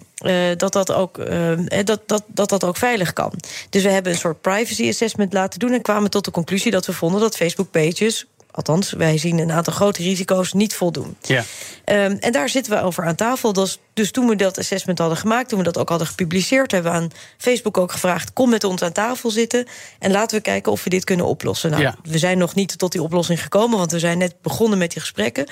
dat, 0.56 0.72
dat, 0.72 0.92
ook, 0.92 1.18
uh, 1.18 1.58
dat, 1.84 2.00
dat, 2.06 2.24
dat 2.26 2.48
dat 2.48 2.64
ook 2.64 2.76
veilig 2.76 3.12
kan. 3.12 3.32
Dus 3.70 3.82
we 3.82 3.90
hebben 3.90 4.12
een 4.12 4.18
soort 4.18 4.40
privacy 4.40 4.88
assessment 4.88 5.32
laten 5.32 5.58
doen 5.58 5.72
en 5.72 5.82
kwamen 5.82 6.10
tot 6.10 6.24
de 6.24 6.30
conclusie 6.30 6.70
dat 6.70 6.86
we 6.86 6.92
vonden 6.92 7.20
dat 7.20 7.36
Facebook 7.36 7.70
pages 7.70 8.26
althans, 8.56 8.92
wij 8.92 9.18
zien 9.18 9.38
een 9.38 9.52
aantal 9.52 9.72
grote 9.72 10.02
risico's 10.02 10.52
niet 10.52 10.74
voldoen. 10.74 11.16
Ja. 11.20 11.44
Um, 11.84 12.16
en 12.20 12.32
daar 12.32 12.48
zitten 12.48 12.72
we 12.72 12.82
over 12.82 13.04
aan 13.04 13.14
tafel. 13.14 13.52
Dus, 13.52 13.78
dus 13.94 14.10
toen 14.10 14.28
we 14.28 14.36
dat 14.36 14.58
assessment 14.58 14.98
hadden 14.98 15.18
gemaakt, 15.18 15.48
toen 15.48 15.58
we 15.58 15.64
dat 15.64 15.78
ook 15.78 15.88
hadden 15.88 16.06
gepubliceerd, 16.06 16.70
hebben 16.70 16.92
we 16.92 16.98
aan 16.98 17.10
Facebook 17.38 17.78
ook 17.78 17.92
gevraagd: 17.92 18.32
kom 18.32 18.50
met 18.50 18.64
ons 18.64 18.82
aan 18.82 18.92
tafel 18.92 19.30
zitten 19.30 19.66
en 19.98 20.10
laten 20.10 20.36
we 20.36 20.42
kijken 20.42 20.72
of 20.72 20.84
we 20.84 20.90
dit 20.90 21.04
kunnen 21.04 21.26
oplossen. 21.26 21.70
Nou, 21.70 21.82
Ja. 21.82 21.96
we 22.02 22.18
zijn 22.18 22.38
nog 22.38 22.54
niet 22.54 22.78
tot 22.78 22.92
die 22.92 23.02
oplossing 23.02 23.42
gekomen, 23.42 23.78
want 23.78 23.92
we 23.92 23.98
zijn 23.98 24.18
net 24.18 24.34
begonnen 24.42 24.78
met 24.78 24.90
die 24.92 25.00
gesprekken. 25.00 25.46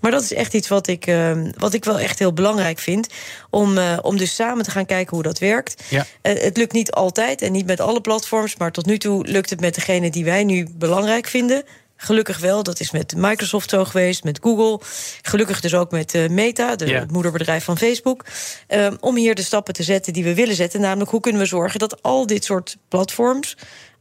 Maar 0.00 0.10
dat 0.10 0.22
is 0.22 0.32
echt 0.32 0.54
iets 0.54 0.68
wat 0.68 0.86
ik, 0.86 1.06
ehm, 1.06 1.50
wat 1.56 1.74
ik 1.74 1.84
wel 1.84 1.98
echt 1.98 2.18
heel 2.18 2.32
belangrijk 2.32 2.78
vind. 2.78 3.08
Om, 3.50 3.78
eh, 3.78 3.98
om 4.02 4.16
dus 4.16 4.34
samen 4.34 4.64
te 4.64 4.70
gaan 4.70 4.86
kijken 4.86 5.14
hoe 5.14 5.22
dat 5.22 5.38
werkt. 5.38 5.82
Ja. 5.88 6.06
Eh, 6.22 6.42
het 6.42 6.56
lukt 6.56 6.72
niet 6.72 6.90
altijd 6.92 7.42
en 7.42 7.52
niet 7.52 7.66
met 7.66 7.80
alle 7.80 8.00
platforms. 8.00 8.56
Maar 8.56 8.72
tot 8.72 8.86
nu 8.86 8.98
toe 8.98 9.26
lukt 9.26 9.50
het 9.50 9.60
met 9.60 9.74
degene 9.74 10.10
die 10.10 10.24
wij 10.24 10.44
nu 10.44 10.68
belangrijk 10.72 11.26
vinden. 11.26 11.62
Gelukkig 12.02 12.38
wel. 12.38 12.62
Dat 12.62 12.80
is 12.80 12.90
met 12.90 13.14
Microsoft 13.16 13.70
zo 13.70 13.84
geweest, 13.84 14.24
met 14.24 14.38
Google. 14.42 14.86
Gelukkig 15.22 15.60
dus 15.60 15.74
ook 15.74 15.90
met 15.90 16.14
eh, 16.14 16.28
Meta, 16.28 16.76
de, 16.76 16.92
het 16.92 17.10
moederbedrijf 17.10 17.64
van 17.64 17.78
Facebook. 17.78 18.24
Ehm, 18.66 18.96
om 19.00 19.16
hier 19.16 19.34
de 19.34 19.42
stappen 19.42 19.74
te 19.74 19.82
zetten 19.82 20.12
die 20.12 20.24
we 20.24 20.34
willen 20.34 20.54
zetten. 20.54 20.80
Namelijk, 20.80 21.10
hoe 21.10 21.20
kunnen 21.20 21.40
we 21.40 21.46
zorgen 21.46 21.78
dat 21.78 22.02
al 22.02 22.26
dit 22.26 22.44
soort 22.44 22.76
platforms 22.88 23.56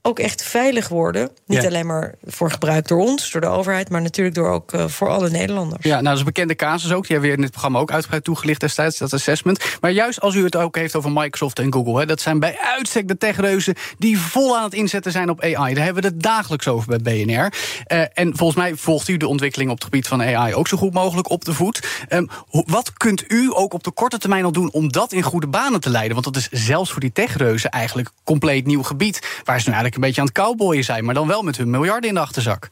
ook 0.10 0.20
echt 0.20 0.44
veilig 0.44 0.88
worden. 0.88 1.30
Niet 1.46 1.62
Ja. 1.62 1.68
alleen 1.68 1.86
maar 1.86 2.14
voor 2.26 2.52
gebruik 2.52 2.88
door 2.88 3.00
ons, 3.00 3.32
door 3.32 3.42
de 3.42 3.48
overheid, 3.48 3.90
maar 3.90 4.02
natuurlijk 4.02 4.36
door 4.36 4.50
ook 4.50 4.74
eh, 4.74 4.88
voor 4.88 5.10
alle 5.10 5.30
Nederlanders. 5.30 5.84
Ja, 5.84 5.92
nou, 5.92 6.04
dat 6.04 6.14
is 6.14 6.20
een 6.20 6.26
bekende 6.26 6.56
casus 6.56 6.92
ook. 6.92 7.02
Die 7.02 7.12
hebben 7.12 7.30
we 7.30 7.36
in 7.36 7.42
dit 7.42 7.52
programma 7.52 7.80
ook 7.80 7.92
uitgebreid 7.92 8.24
toegelicht 8.24 8.60
destijds, 8.60 8.98
dat 8.98 9.14
assessment. 9.14 9.64
Maar 9.82 9.92
juist 9.92 10.22
als 10.22 10.36
u 10.36 10.44
het 10.44 10.56
ook 10.56 10.76
heeft 10.76 10.96
over 10.96 11.12
Microsoft 11.12 11.60
en 11.60 11.74
Google... 11.74 12.00
Hè, 12.00 12.06
dat 12.06 12.22
zijn 12.22 12.40
bij 12.40 12.58
uitstek 12.60 13.08
de 13.08 13.18
techreuzen 13.18 13.76
die 13.98 14.20
vol 14.20 14.58
aan 14.58 14.64
het 14.64 14.74
inzetten 14.74 15.12
zijn 15.12 15.30
op 15.30 15.42
AI. 15.42 15.74
Daar 15.74 15.84
hebben 15.86 16.04
we 16.04 16.10
het 16.10 16.22
dagelijks 16.24 16.68
over 16.68 17.00
bij 17.02 17.26
BNR. 17.26 17.54
Eh, 17.86 18.02
en 18.14 18.38
volgens 18.38 18.58
mij 18.60 18.76
volgt 18.76 19.08
u 19.08 19.18
de 19.18 19.28
ontwikkeling 19.28 19.70
op 19.70 19.76
het 19.76 19.84
gebied 19.86 20.08
van 20.08 20.22
AI... 20.22 20.54
ook 20.54 20.68
zo 20.68 20.78
goed 20.78 20.94
mogelijk 20.94 21.30
op 21.30 21.46
de 21.46 21.54
voet. 21.54 21.88
Hoe- 22.48 22.64
wat 22.68 22.94
kunt 22.94 23.32
u 23.32 23.50
ook 23.54 23.74
op 23.74 23.84
de 23.84 23.92
korte 23.92 24.18
termijn 24.18 24.44
al 24.44 24.52
doen... 24.52 24.72
om 24.72 24.92
dat 24.92 25.12
in 25.14 25.22
goede 25.24 25.48
banen 25.48 25.80
te 25.80 25.90
leiden? 25.90 26.14
Want 26.14 26.26
dat 26.26 26.36
is 26.36 26.50
zelfs 26.66 26.92
voor 26.92 27.02
die 27.02 27.12
techreuzen 27.12 27.70
eigenlijk 27.70 28.10
compleet 28.24 28.66
nieuw 28.66 28.84
gebied... 28.84 29.20
waar 29.44 29.62
ze 29.62 29.70
nu 29.70 29.74
eigenlijk 29.76 29.99
een 30.00 30.06
beetje 30.06 30.22
aan 30.22 30.28
het 30.28 30.36
cowboyen 30.36 30.84
zijn... 30.84 31.06
maar 31.06 31.14
dan 31.14 31.28
wel 31.28 31.42
met 31.42 31.58
hun 31.58 31.70
miljarden 31.70 32.10
in 32.10 32.16
de 32.16 32.22
achterzak. 32.22 32.70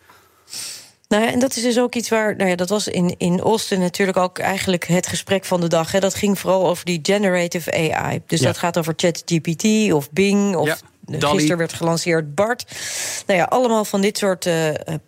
Nou 1.07 1.23
ja, 1.23 1.31
en 1.31 1.39
dat 1.39 1.55
is 1.55 1.63
dus 1.63 1.79
ook 1.79 1.95
iets 1.95 2.09
waar. 2.09 2.35
Nou 2.35 2.49
ja, 2.49 2.55
dat 2.55 2.69
was 2.69 2.87
in, 2.87 3.15
in 3.17 3.39
Austin 3.39 3.79
natuurlijk 3.79 4.17
ook 4.17 4.39
eigenlijk 4.39 4.87
het 4.87 5.07
gesprek 5.07 5.45
van 5.45 5.61
de 5.61 5.67
dag. 5.67 5.91
Hè. 5.91 5.99
Dat 5.99 6.15
ging 6.15 6.39
vooral 6.39 6.67
over 6.67 6.85
die 6.85 6.99
generative 7.03 7.71
AI. 7.71 8.21
Dus 8.27 8.39
Ja. 8.39 8.45
dat 8.45 8.57
gaat 8.57 8.77
over 8.77 8.93
ChatGPT 8.95 9.93
of 9.93 10.11
Bing 10.11 10.55
of. 10.55 10.67
Ja, 10.67 10.77
eh. 11.19 11.29
Gisteren 11.29 11.57
werd 11.57 11.73
gelanceerd 11.73 12.35
BART. 12.35 12.65
Nou 13.25 13.39
ja, 13.39 13.45
allemaal 13.45 13.85
van 13.85 14.01
dit 14.01 14.17
soort 14.17 14.45
eh, 14.45 14.67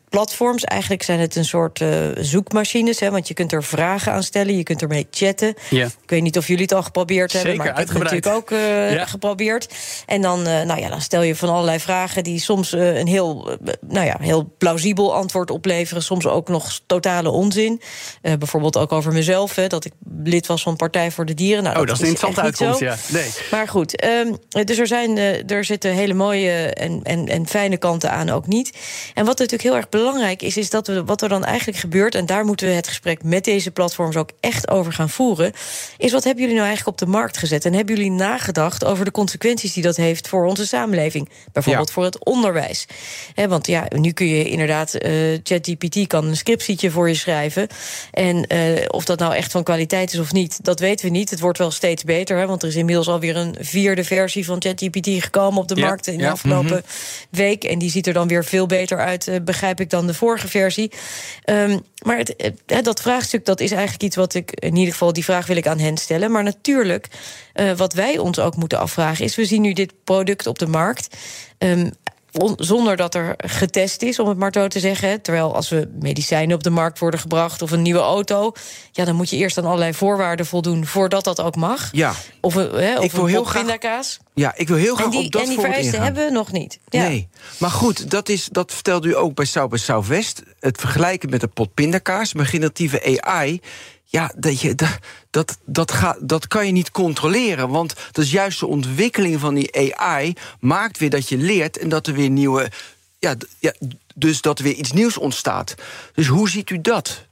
platforms. 0.10 0.64
Eigenlijk 0.64 1.04
zijn 1.04 1.20
het 1.20 1.36
een 1.36 1.46
soort 1.46 1.82
eh, 1.82 1.90
zoekmachines. 2.18 3.00
Hè, 3.00 3.12
want 3.12 3.28
je 3.28 3.34
kunt 3.34 3.52
er 3.52 3.64
vragen 3.64 4.12
aan 4.12 4.24
stellen, 4.24 4.58
je 4.58 4.64
kunt 4.64 4.82
ermee 4.82 5.08
chatten. 5.12 5.54
Ik 5.70 6.10
weet 6.10 6.22
niet 6.22 6.38
of 6.38 6.48
jullie 6.48 6.62
het 6.64 6.74
al 6.74 6.84
geprobeerd 6.84 7.34
hebben, 7.34 7.58
maar 7.58 7.68
ik 7.68 7.76
heb 7.78 7.88
het 7.88 7.98
natuurlijk 7.98 8.36
ook 8.36 8.52
eh, 8.52 8.94
Ja. 8.94 9.06
geprobeerd. 9.06 9.74
En 10.06 10.22
dan, 10.22 10.48
eh, 10.48 10.62
nou 10.62 10.80
ja, 10.80 10.90
dan 10.90 11.02
stel 11.02 11.22
je 11.22 11.36
van 11.36 11.50
allerlei 11.50 11.80
vragen 11.80 12.24
die 12.24 12.40
soms 12.40 12.72
een 12.72 13.08
heel, 13.08 13.58
nou 13.88 14.06
ja, 14.06 14.18
heel 14.20 14.54
plausibel 14.58 15.16
antwoord 15.16 15.52
opleveren. 15.52 16.04
Soms 16.04 16.26
ook 16.28 16.48
nog 16.50 16.80
totale 16.86 17.30
onzin. 17.30 17.82
Bijvoorbeeld 18.22 18.78
ook 18.78 18.92
over 18.92 19.14
mezelf, 19.14 19.56
hè, 19.56 19.68
dat 19.68 19.86
ik 19.86 19.94
lid 20.24 20.48
was 20.48 20.62
van 20.62 20.76
Partij 20.76 21.12
voor 21.12 21.26
de 21.26 21.34
Dieren. 21.34 21.64
Nou, 21.64 21.80
Oh, 21.80 21.86
dat 21.86 21.96
is 21.96 22.02
een 22.02 22.08
interessante 22.08 22.42
uitkomst, 22.42 22.80
ja. 22.80 22.96
Nee. 23.08 23.30
Maar 23.52 23.68
goed, 23.68 23.96
ehm, 23.96 24.34
dus 24.64 24.78
er, 24.78 24.88
zijn, 24.88 25.18
er 25.48 25.66
zitten 25.66 25.92
hele 25.92 26.14
mooie 26.14 26.52
en, 26.52 27.00
en, 27.04 27.28
en 27.28 27.48
fijne 27.48 27.78
kanten 27.78 28.12
aan 28.12 28.30
ook 28.30 28.48
niet. 28.48 28.72
En 29.14 29.26
wat 29.26 29.38
natuurlijk 29.38 29.62
heel 29.64 29.76
erg 29.76 29.90
belangrijk 29.90 29.98
is, 30.38 30.58
is 30.58 30.70
dat 30.70 30.88
we 30.88 31.04
wat 31.04 31.22
er 31.22 31.30
dan 31.30 31.46
eigenlijk 31.46 31.78
gebeurt, 31.78 32.16
en 32.16 32.26
daar 32.26 32.46
moeten 32.46 32.68
we 32.68 32.74
het 32.74 32.88
gesprek 32.88 33.24
met 33.24 33.44
deze 33.44 33.72
platforms 33.72 34.16
ook 34.16 34.30
echt 34.40 34.70
over 34.70 34.94
gaan 34.94 35.10
voeren, 35.10 35.52
is 35.98 36.12
wat 36.12 36.24
hebben 36.24 36.42
jullie 36.44 36.58
nou 36.58 36.68
eigenlijk 36.68 37.02
op 37.02 37.08
de 37.08 37.12
markt 37.12 37.38
gezet? 37.38 37.66
En 37.66 37.74
hebben 37.74 37.96
jullie 37.96 38.12
nagedacht 38.12 38.86
over 38.86 39.06
de 39.06 39.12
consequenties 39.12 39.74
die 39.74 39.84
dat 39.84 39.96
heeft 39.96 40.28
voor 40.28 40.46
onze 40.46 40.68
samenleving? 40.68 41.30
Bijvoorbeeld 41.52 41.88
Ja. 41.88 41.94
voor 41.94 42.04
het 42.04 42.26
onderwijs. 42.26 42.86
Hè, 43.34 43.48
want 43.48 43.68
ja, 43.68 43.86
nu 43.96 44.12
kun 44.12 44.28
je 44.28 44.50
inderdaad, 44.50 44.94
eh, 44.94 45.12
ChatGPT 45.44 46.08
kan 46.08 46.26
een 46.26 46.38
scriptietje 46.38 46.92
voor 46.92 47.08
je 47.08 47.16
schrijven. 47.16 47.68
En 48.12 48.48
eh, 48.48 48.86
of 48.88 49.06
dat 49.06 49.20
nou 49.20 49.34
echt 49.36 49.52
van 49.52 49.64
kwaliteit 49.64 50.14
is 50.14 50.20
of 50.20 50.32
niet, 50.34 50.64
dat 50.64 50.80
weten 50.80 51.06
we 51.06 51.12
niet. 51.12 51.30
Het 51.30 51.40
wordt 51.40 51.58
wel 51.58 51.72
steeds 51.72 52.04
beter, 52.04 52.38
hè, 52.38 52.46
want 52.46 52.62
er 52.62 52.68
is 52.70 52.76
inmiddels 52.76 53.08
alweer 53.08 53.36
een 53.36 53.56
vierde 53.60 54.04
versie 54.04 54.46
van 54.46 54.62
ChatGPT 54.62 55.08
gekomen 55.24 55.62
op 55.62 55.68
de 55.68 55.76
Ja, 55.76 55.86
markt 55.86 56.08
in 56.08 56.18
de 56.18 56.24
ja, 56.24 56.32
afgelopen 56.32 56.84
week. 57.30 57.64
En 57.64 57.80
die 57.80 57.90
ziet 57.92 58.08
er 58.08 58.14
dan 58.14 58.28
weer 58.28 58.46
veel 58.46 58.66
beter 58.66 59.00
uit, 59.00 59.28
eh, 59.28 59.36
begrijp 59.44 59.80
ik, 59.80 59.89
dan 59.90 60.08
de 60.08 60.14
vorige 60.14 60.48
versie. 60.48 60.92
Ehm, 61.44 61.80
maar 62.06 62.20
eh, 62.20 62.82
dat 62.82 63.02
vraagstuk, 63.02 63.46
dat 63.46 63.60
is 63.60 63.72
eigenlijk 63.72 64.04
iets 64.04 64.16
wat 64.16 64.34
ik, 64.34 64.52
in 64.52 64.76
ieder 64.76 64.92
geval, 64.92 65.14
die 65.14 65.24
vraag 65.24 65.48
wil 65.48 65.58
ik 65.58 65.68
aan 65.68 65.80
hen 65.80 65.98
stellen. 65.98 66.32
Maar 66.32 66.44
natuurlijk, 66.44 67.08
eh, 67.54 67.72
wat 67.72 67.94
wij 67.94 68.18
ons 68.18 68.40
ook 68.40 68.56
moeten 68.56 68.80
afvragen, 68.80 69.26
is: 69.26 69.36
we 69.36 69.46
zien 69.46 69.62
nu 69.62 69.74
dit 69.74 69.94
product 70.04 70.48
op 70.48 70.60
de 70.60 70.68
markt. 70.68 71.18
ehm, 71.58 71.90
zonder 72.56 72.96
dat 72.96 73.16
er 73.16 73.34
getest 73.38 74.02
is, 74.02 74.20
om 74.20 74.28
het 74.28 74.38
maar 74.38 74.52
zo 74.54 74.68
te 74.68 74.80
zeggen. 74.80 75.22
Terwijl 75.22 75.56
als 75.56 75.70
we 75.70 75.90
medicijnen 76.00 76.56
op 76.56 76.64
de 76.64 76.70
markt 76.70 77.00
worden 77.00 77.20
gebracht 77.20 77.62
of 77.62 77.72
een 77.72 77.82
nieuwe 77.82 78.00
auto, 78.00 78.52
ja, 78.92 79.06
dan 79.06 79.16
moet 79.16 79.30
je 79.30 79.38
eerst 79.38 79.58
aan 79.58 79.66
allerlei 79.66 79.94
voorwaarden 79.94 80.46
voldoen 80.46 80.86
voordat 80.86 81.24
dat 81.24 81.42
ook 81.42 81.56
mag. 81.56 81.90
Ja, 81.92 82.14
Of 82.42 82.54
hè, 82.54 82.98
of 82.98 83.04
Ik 83.04 83.12
wil 83.12 83.26
heel 83.26 83.44
graag- 83.44 83.62
pindakaas. 83.64 84.20
ja, 84.34 84.54
ik 84.56 84.68
wil 84.68 84.78
heel 84.78 84.96
graag 84.96 85.06
En 85.06 85.12
die, 85.12 85.26
op 85.26 85.32
dat 85.32 85.42
en 85.42 85.48
die 85.50 85.60
vereisten 85.60 86.02
hebben 86.02 86.26
we 86.26 86.32
nog 86.32 86.52
niet. 86.52 86.80
Ja. 86.90 87.08
Nee, 87.08 87.28
maar 87.58 87.72
goed, 87.72 88.12
dat, 88.12 88.30
is, 88.30 88.48
dat 88.52 88.74
vertelde 88.74 89.08
u 89.08 89.16
ook 89.16 89.34
bij 89.36 89.46
South 89.46 89.70
by 89.70 89.78
Southwest. 89.78 90.42
Het 90.60 90.80
vergelijken 90.80 91.30
met 91.30 91.44
een 91.44 91.54
pot 91.54 91.74
pindakaas, 91.74 92.34
met 92.34 92.48
generatieve 92.48 93.20
AI... 93.22 93.62
Ja, 94.12 94.32
dat, 94.36 94.62
je, 94.62 94.76
dat, 94.76 95.00
dat, 95.30 95.58
dat, 95.66 96.16
dat 96.20 96.48
kan 96.48 96.66
je 96.66 96.72
niet 96.72 96.92
controleren. 96.92 97.70
Want 97.70 97.94
dat 98.12 98.26
is 98.26 98.32
juist 98.32 98.60
de 98.60 98.68
ontwikkeling 98.68 99.40
van 99.40 99.54
die 99.54 99.98
AI... 99.98 100.34
maakt 100.60 100.98
weer 100.98 101.10
dat 101.10 101.30
je 101.30 101.38
leert 101.38 101.78
en 101.78 101.90
dat 101.90 102.08
er 102.08 102.14
weer 102.14 102.30
nieuwe... 102.30 102.72
Ja, 103.20 103.36
ja, 103.60 103.74
dus 104.16 104.42
dat 104.42 104.58
er 104.58 104.64
weer 104.64 104.74
iets 104.74 104.92
nieuws 104.92 105.18
ontstaat. 105.18 105.76
Dus 106.14 106.28
hoe 106.28 106.50
ziet 106.50 106.70
u 106.70 106.82
dat? 106.82 107.28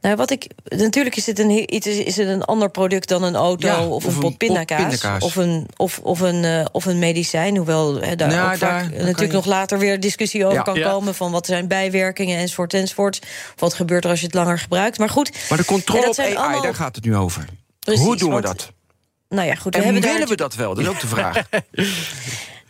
Nou, 0.00 0.16
wat 0.16 0.30
ik, 0.30 0.46
natuurlijk 0.64 1.16
is 1.16 1.26
het, 1.26 1.38
een, 1.38 1.66
is 1.66 2.16
het 2.16 2.28
een 2.28 2.42
ander 2.44 2.70
product 2.70 3.08
dan 3.08 3.22
een 3.22 3.34
auto 3.34 3.66
Ja, 3.66 3.86
of, 3.86 3.94
of 3.94 4.04
een 4.04 4.10
een 4.10 4.18
pot 4.20 4.28
pot 4.28 4.38
pindakaas. 4.38 4.80
pindakaas. 4.80 5.22
Of, 5.22 5.36
een, 5.36 5.66
of, 5.76 5.98
of, 6.02 6.20
een, 6.20 6.44
eh, 6.44 6.64
of 6.72 6.84
een 6.84 6.98
medicijn. 6.98 7.56
Hoewel 7.56 8.00
hè, 8.00 8.16
daar 8.16 8.30
Ja, 8.30 8.42
ook 8.42 8.48
daar- 8.48 8.56
vaak 8.58 8.80
daar 8.80 8.88
kan 8.90 8.98
natuurlijk 8.98 9.30
je- 9.30 9.36
nog 9.36 9.44
later 9.46 9.78
weer 9.78 10.00
discussie 10.00 10.44
over 10.44 10.56
Ja. 10.56 10.62
kan 10.62 10.74
Ja. 10.74 10.90
komen. 10.90 11.14
Van 11.14 11.30
wat 11.32 11.46
zijn 11.46 11.68
bijwerkingen 11.68 12.38
enzovoort 12.38 12.74
enzovoort. 12.74 13.20
Wat 13.56 13.74
gebeurt 13.74 14.04
er 14.04 14.10
als 14.10 14.20
je 14.20 14.26
het 14.26 14.34
langer 14.34 14.58
gebruikt. 14.58 14.98
Maar 14.98 15.08
goed. 15.10 15.30
Maar 15.48 15.58
de 15.58 15.64
controle 15.64 16.08
op 16.08 16.18
AI, 16.18 16.36
allemaal- 16.36 16.62
daar 16.62 16.74
gaat 16.74 16.94
het 16.96 17.04
nu 17.04 17.16
over. 17.16 17.44
Precies, 17.80 18.04
hoe 18.04 18.16
doen 18.16 18.28
we 18.34 18.40
want- 18.40 18.46
dat? 18.46 18.72
Nou 19.28 19.46
ja, 19.48 19.54
goed. 19.54 19.74
We 19.74 19.80
En 19.82 19.86
willen 19.86 20.02
daar 20.18 20.28
we 20.28 20.36
dat 20.36 20.54
wel? 20.54 20.74
Dat 20.74 20.84
is 20.84 20.90
ook 20.90 21.00
de 21.00 21.06
vraag. 21.06 21.42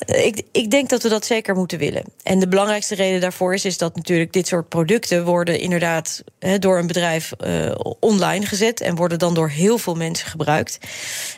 Ik, 0.06 0.42
ik 0.52 0.70
denk 0.70 0.88
dat 0.88 1.02
we 1.02 1.08
dat 1.08 1.24
zeker 1.24 1.54
moeten 1.54 1.78
willen. 1.78 2.04
En 2.22 2.38
de 2.38 2.48
belangrijkste 2.48 2.94
reden 2.94 3.20
daarvoor 3.20 3.54
is, 3.54 3.64
is 3.64 3.78
dat 3.78 3.96
natuurlijk 3.96 4.32
dit 4.32 4.46
soort 4.46 4.68
producten 4.68 5.24
worden 5.24 5.60
inderdaad 5.60 6.22
door 6.58 6.78
een 6.78 6.86
bedrijf 6.86 7.32
eh, 7.32 7.74
online 8.00 8.46
gezet 8.46 8.80
en 8.80 8.94
worden 8.94 9.18
dan 9.18 9.34
door 9.34 9.48
heel 9.48 9.78
veel 9.78 9.94
mensen 9.94 10.26
gebruikt. 10.28 10.78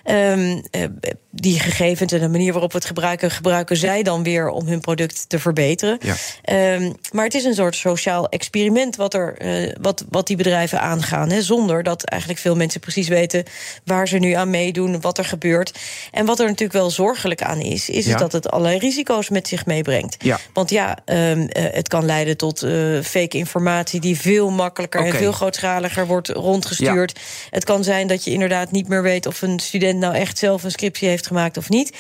Ehm, 0.05 0.61
eh, 0.71 0.85
die 1.31 1.61
gegevens 1.61 2.13
en 2.13 2.21
de 2.21 2.29
manier 2.29 2.53
waarop 2.53 2.73
we 2.73 2.79
het 2.79 2.87
gebruiken, 2.87 3.31
gebruiken 3.31 3.77
zij 3.77 4.03
dan 4.03 4.23
weer 4.23 4.49
om 4.49 4.67
hun 4.67 4.81
product 4.81 5.29
te 5.29 5.39
verbeteren. 5.39 5.99
Ja. 6.01 6.15
Ehm, 6.43 6.93
maar 7.13 7.25
het 7.25 7.35
is 7.35 7.45
een 7.45 7.55
soort 7.55 7.77
sociaal 7.77 8.29
experiment 8.29 8.97
wat, 8.97 9.15
er, 9.15 9.37
eh, 9.39 9.73
wat, 9.81 10.05
wat 10.11 10.27
die 10.27 10.37
bedrijven 10.37 10.81
aangaan. 10.81 11.31
Zonder 11.43 11.83
dat 11.83 12.05
eigenlijk 12.05 12.41
veel 12.41 12.57
mensen 12.57 12.81
precies 12.81 13.09
weten 13.09 13.45
waar 13.85 14.09
ze 14.09 14.19
nu 14.19 14.33
aan 14.33 14.51
meedoen, 14.51 15.01
wat 15.01 15.19
er 15.19 15.25
gebeurt. 15.25 15.79
En 16.11 16.27
wat 16.27 16.39
er 16.41 16.47
natuurlijk 16.47 16.79
wel 16.79 16.91
zorgelijk 16.91 17.43
aan 17.43 17.61
is, 17.61 17.89
is 17.89 18.07
Ja. 18.07 18.17
dat 18.17 18.33
het 18.33 18.51
allerlei 18.53 18.79
risico's 18.79 19.29
met 19.29 19.49
zich 19.49 19.67
meebrengt. 19.67 20.17
Ja. 20.19 20.39
Want 20.53 20.71
ja, 20.71 20.99
ehm, 21.05 21.41
eh, 21.41 21.65
het 21.73 21.89
kan 21.89 22.05
leiden 22.05 22.37
tot 22.37 22.63
eh, 22.63 22.73
fake 23.03 23.37
informatie 23.39 24.01
die 24.01 24.21
veel 24.21 24.51
makkelijker 24.51 25.05
en 25.05 25.13
veel 25.13 25.33
grootschaliger 25.33 26.07
wordt 26.07 26.29
rondgestuurd. 26.29 27.21
Het 27.51 27.65
kan 27.65 27.85
zijn 27.85 28.07
dat 28.07 28.25
je 28.25 28.31
inderdaad 28.31 28.71
niet 28.71 28.89
meer 28.89 29.03
weet 29.03 29.27
of 29.27 29.43
een 29.43 29.61
student 29.61 29.99
nou 29.99 30.15
echt 30.15 30.39
zelf 30.39 30.63
een 30.63 30.71
scriptie 30.71 31.09
heeft 31.09 31.27
gemaakt 31.27 31.57
of 31.57 31.69
niet. 31.69 31.97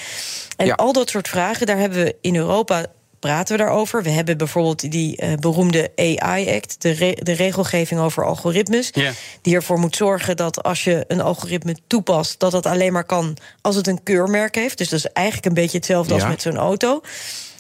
En 0.57 0.67
Ja. 0.67 0.75
al 0.75 0.93
dat 0.93 1.11
soort 1.11 1.29
vragen, 1.29 1.67
daar 1.67 1.79
hebben 1.79 2.05
we 2.05 2.17
in 2.21 2.37
Europa 2.37 2.87
praten 3.23 3.57
we 3.57 3.63
daarover. 3.63 4.03
We 4.03 4.11
hebben 4.11 4.37
bijvoorbeeld 4.39 4.91
die 4.91 5.17
eh, 5.17 5.33
beroemde 5.41 5.91
AI-act, 5.97 6.83
de, 6.83 6.91
re- 6.91 7.17
de 7.23 7.33
regelgeving 7.33 8.01
over 8.01 8.25
algoritmes, 8.25 8.91
Ja. 8.93 9.13
die 9.43 9.55
ervoor 9.55 9.79
moet 9.79 9.97
zorgen 9.97 10.37
dat 10.37 10.63
als 10.63 10.85
je 10.85 11.05
een 11.09 11.21
algoritme 11.21 11.77
toepast, 11.87 12.39
dat 12.41 12.51
dat 12.53 12.67
alleen 12.67 12.93
maar 12.93 13.05
kan 13.05 13.37
als 13.61 13.77
het 13.77 13.87
een 13.87 14.03
keurmerk 14.03 14.55
heeft. 14.55 14.79
Dus 14.79 14.89
dat 14.89 14.99
is 14.99 15.07
eigenlijk 15.13 15.47
een 15.47 15.55
beetje 15.55 15.77
hetzelfde 15.77 16.15
Ja. 16.15 16.21
als 16.21 16.29
met 16.29 16.43
zo'n 16.43 16.57
auto. 16.57 17.01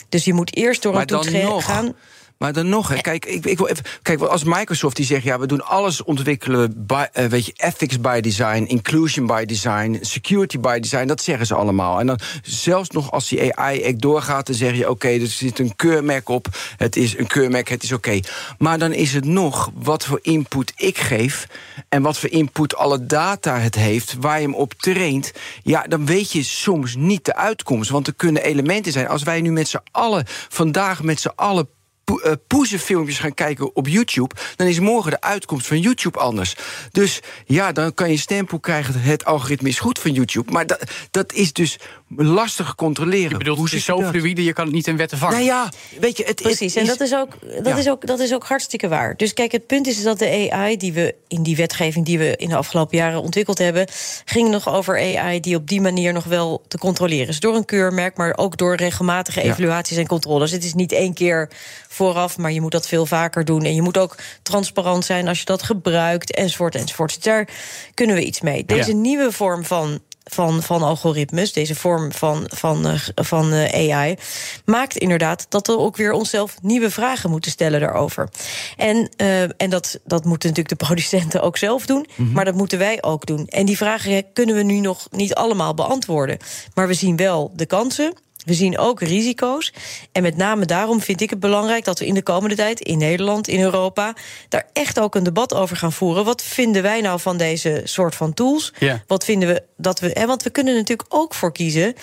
Dus 0.08 0.24
je 0.24 0.32
moet 0.34 0.56
eerst 0.56 0.82
door 0.82 0.92
Maar 0.92 1.00
een 1.00 1.06
toets 1.06 1.64
gaan. 1.64 1.94
Maar 2.42 2.52
dan 2.52 2.68
nog, 2.68 2.88
hè, 2.88 3.00
kijk, 3.00 3.26
ik, 3.26 3.44
ik 3.44 3.58
wil 3.58 3.66
even, 3.66 3.84
kijk, 4.02 4.20
als 4.20 4.44
Microsoft 4.44 4.96
die 4.96 5.04
zegt, 5.04 5.22
ja, 5.22 5.38
we 5.38 5.46
doen 5.46 5.64
alles 5.64 6.02
ontwikkelen, 6.02 6.86
by, 6.86 7.04
uh, 7.14 7.24
weet 7.24 7.46
je, 7.46 7.52
ethics 7.56 8.00
by 8.00 8.20
design, 8.20 8.64
inclusion 8.64 9.26
by 9.26 9.44
design, 9.44 9.98
security 10.00 10.58
by 10.58 10.78
design, 10.78 11.06
dat 11.06 11.22
zeggen 11.22 11.46
ze 11.46 11.54
allemaal. 11.54 12.00
En 12.00 12.06
dan 12.06 12.18
zelfs 12.42 12.90
nog 12.90 13.10
als 13.10 13.28
die 13.28 13.56
AI-act 13.56 14.00
doorgaat, 14.00 14.46
dan 14.46 14.54
zeg 14.54 14.76
je, 14.76 14.90
oké, 14.90 15.08
er 15.08 15.26
zit 15.26 15.58
een 15.58 15.76
keurmerk 15.76 16.28
op, 16.28 16.46
het 16.76 16.96
is 16.96 17.18
een 17.18 17.26
keurmerk, 17.26 17.68
het 17.68 17.82
is 17.82 17.92
oké. 17.92 18.20
Maar 18.58 18.78
dan 18.78 18.92
is 18.92 19.12
het 19.12 19.24
nog 19.24 19.70
wat 19.74 20.04
voor 20.04 20.18
input 20.22 20.72
ik 20.76 20.98
geef 20.98 21.46
en 21.88 22.02
wat 22.02 22.18
voor 22.18 22.30
input 22.30 22.76
alle 22.76 23.06
data 23.06 23.58
het 23.58 23.74
heeft, 23.74 24.16
waar 24.20 24.40
je 24.40 24.46
hem 24.46 24.54
op 24.54 24.72
traint. 24.72 25.32
Ja, 25.62 25.82
dan 25.82 26.06
weet 26.06 26.32
je 26.32 26.42
soms 26.42 26.94
niet 26.96 27.24
de 27.24 27.36
uitkomst, 27.36 27.90
want 27.90 28.06
er 28.06 28.14
kunnen 28.14 28.42
elementen 28.42 28.92
zijn. 28.92 29.08
Als 29.08 29.22
wij 29.22 29.40
nu 29.40 29.52
met 29.52 29.68
z'n 29.68 29.80
allen 29.90 30.24
vandaag 30.48 31.02
met 31.02 31.20
z'n 31.20 31.32
allen 31.34 31.68
uh, 32.12 32.32
poezenfilmpjes 32.46 33.18
gaan 33.18 33.34
kijken 33.34 33.76
op 33.76 33.88
YouTube... 33.88 34.34
dan 34.56 34.66
is 34.66 34.80
morgen 34.80 35.10
de 35.10 35.20
uitkomst 35.20 35.66
van 35.66 35.80
YouTube 35.80 36.18
anders. 36.18 36.56
Dus 36.90 37.20
ja, 37.44 37.72
dan 37.72 37.94
kan 37.94 38.10
je 38.10 38.16
stempel 38.16 38.60
krijgen... 38.60 39.00
het 39.00 39.24
algoritme 39.24 39.68
is 39.68 39.78
goed 39.78 39.98
van 39.98 40.12
YouTube. 40.12 40.52
Maar 40.52 40.66
dat, 40.66 40.82
dat 41.10 41.32
is 41.32 41.52
dus 41.52 41.78
lastig 42.16 42.74
controleren. 42.74 43.30
Je 43.30 43.36
bedoelt, 43.36 43.56
Hoe 43.56 43.66
het 43.66 43.74
is 43.74 43.84
zo 43.84 44.02
fluïde, 44.02 44.44
je 44.44 44.52
kan 44.52 44.64
het 44.64 44.74
niet 44.74 44.86
in 44.86 44.96
wetten 44.96 45.18
vangen. 45.18 45.34
Nou 45.34 45.46
ja, 45.46 45.72
weet 46.00 46.16
je, 46.16 46.24
het 46.24 46.42
Precies, 46.42 46.74
en 46.74 46.86
dat, 46.86 47.00
is 47.00 47.14
ook, 47.14 47.32
dat, 47.62 47.78
is 47.78 47.88
ook, 47.88 48.06
dat 48.06 48.20
is 48.20 48.34
ook 48.34 48.44
hartstikke 48.44 48.88
waar. 48.88 49.16
Dus 49.16 49.32
kijk, 49.34 49.52
het 49.52 49.66
punt 49.66 49.86
is 49.86 50.02
dat 50.02 50.18
de 50.18 50.50
AI 50.50 50.76
die 50.76 50.92
we 50.92 51.14
in 51.28 51.42
die 51.42 51.56
wetgeving... 51.56 52.06
die 52.06 52.18
we 52.18 52.36
in 52.36 52.48
de 52.48 52.56
afgelopen 52.56 52.96
jaren 52.96 53.22
ontwikkeld 53.22 53.58
hebben... 53.58 53.86
ging 54.24 54.50
nog 54.50 54.68
over 54.68 55.18
AI 55.18 55.40
die 55.40 55.56
op 55.56 55.68
die 55.68 55.80
manier 55.80 56.12
nog 56.12 56.24
wel 56.24 56.62
te 56.68 56.78
controleren 56.78 57.28
is. 57.28 57.40
Door 57.40 57.56
een 57.56 57.64
keurmerk, 57.64 58.16
maar 58.16 58.36
ook 58.36 58.56
door 58.56 58.74
regelmatige 58.74 59.42
evaluaties 59.42 59.96
en 59.96 60.06
controles. 60.06 60.50
Het 60.50 60.64
is 60.64 60.74
niet 60.74 60.92
één 60.92 61.14
keer 61.14 61.50
vooraf, 61.88 62.38
maar 62.38 62.52
je 62.52 62.60
moet 62.60 62.72
dat 62.72 62.88
veel 62.88 63.06
vaker 63.06 63.44
doen. 63.44 63.62
En 63.62 63.74
je 63.74 63.82
moet 63.82 63.98
ook 63.98 64.16
transparant 64.42 65.04
zijn 65.04 65.28
als 65.28 65.38
je 65.38 65.44
dat 65.44 65.62
gebruikt, 65.62 66.34
enzovoort, 66.34 66.74
enzovoort. 66.74 67.24
Daar 67.24 67.48
kunnen 67.94 68.16
we 68.16 68.24
iets 68.24 68.40
mee. 68.40 68.64
Deze 68.64 68.92
nieuwe 68.92 69.32
vorm 69.32 69.64
van 69.64 70.00
van, 70.24 70.62
van 70.62 70.82
algoritmes, 70.82 71.52
deze 71.52 71.74
vorm 71.74 72.12
van, 72.12 72.44
van, 72.54 72.86
uh, 72.86 73.00
van 73.14 73.52
uh, 73.52 73.92
AI, 73.92 74.16
maakt 74.64 74.96
inderdaad 74.96 75.46
dat 75.48 75.66
we 75.66 75.78
ook 75.78 75.96
weer 75.96 76.12
onszelf 76.12 76.56
nieuwe 76.62 76.90
vragen 76.90 77.30
moeten 77.30 77.50
stellen 77.50 77.80
daarover. 77.80 78.28
En, 78.76 79.10
uh, 79.16 79.42
en 79.42 79.70
dat, 79.70 79.98
dat 80.04 80.24
moeten 80.24 80.48
natuurlijk 80.48 80.78
de 80.78 80.84
producenten 80.84 81.42
ook 81.42 81.56
zelf 81.56 81.86
doen, 81.86 82.06
mm 82.16 82.24
-hmm. 82.24 82.34
maar 82.34 82.44
dat 82.44 82.54
moeten 82.54 82.78
wij 82.78 83.02
ook 83.02 83.26
doen. 83.26 83.46
En 83.46 83.66
die 83.66 83.76
vragen 83.76 84.32
kunnen 84.32 84.54
we 84.54 84.62
nu 84.62 84.80
nog 84.80 85.06
niet 85.10 85.34
allemaal 85.34 85.74
beantwoorden. 85.74 86.38
Maar 86.74 86.86
we 86.86 86.94
zien 86.94 87.16
wel 87.16 87.52
de 87.54 87.66
kansen. 87.66 88.14
We 88.44 88.54
zien 88.54 88.78
ook 88.78 89.00
risico's. 89.00 89.72
En 90.12 90.22
met 90.22 90.36
name 90.36 90.64
daarom 90.64 91.00
vind 91.00 91.20
ik 91.20 91.30
het 91.30 91.40
belangrijk 91.40 91.84
dat 91.84 91.98
we 91.98 92.06
in 92.06 92.14
de 92.14 92.22
komende 92.22 92.54
tijd 92.54 92.80
in 92.80 92.98
Nederland, 92.98 93.48
in 93.48 93.60
Europa, 93.60 94.14
daar 94.48 94.66
echt 94.72 95.00
ook 95.00 95.14
een 95.14 95.22
debat 95.22 95.54
over 95.54 95.76
gaan 95.76 95.92
voeren. 95.92 96.24
Wat 96.24 96.42
vinden 96.42 96.82
wij 96.82 97.00
nou 97.00 97.20
van 97.20 97.36
deze 97.36 97.80
soort 97.84 98.14
van 98.14 98.34
tools? 98.34 98.72
Ja. 98.78 99.02
Wat 99.06 99.24
vinden 99.24 99.48
we 99.48 99.62
dat 99.76 100.00
we. 100.00 100.10
Hè, 100.12 100.26
want 100.26 100.42
we 100.42 100.50
kunnen 100.50 100.74
natuurlijk 100.74 101.14
ook 101.14 101.34
voor 101.34 101.52
kiezen. 101.52 101.94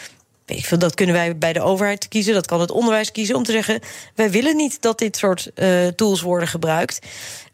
Ik 0.45 0.65
vind, 0.65 0.81
dat 0.81 0.93
kunnen 0.93 1.15
wij 1.15 1.37
bij 1.37 1.53
de 1.53 1.61
overheid 1.61 2.07
kiezen, 2.07 2.33
dat 2.33 2.47
kan 2.47 2.59
het 2.59 2.71
onderwijs 2.71 3.11
kiezen 3.11 3.35
om 3.35 3.43
te 3.43 3.51
zeggen: 3.51 3.79
wij 4.15 4.31
willen 4.31 4.55
niet 4.55 4.81
dat 4.81 4.99
dit 4.99 5.17
soort 5.17 5.51
uh, 5.55 5.87
tools 5.87 6.21
worden 6.21 6.47
gebruikt. 6.47 6.99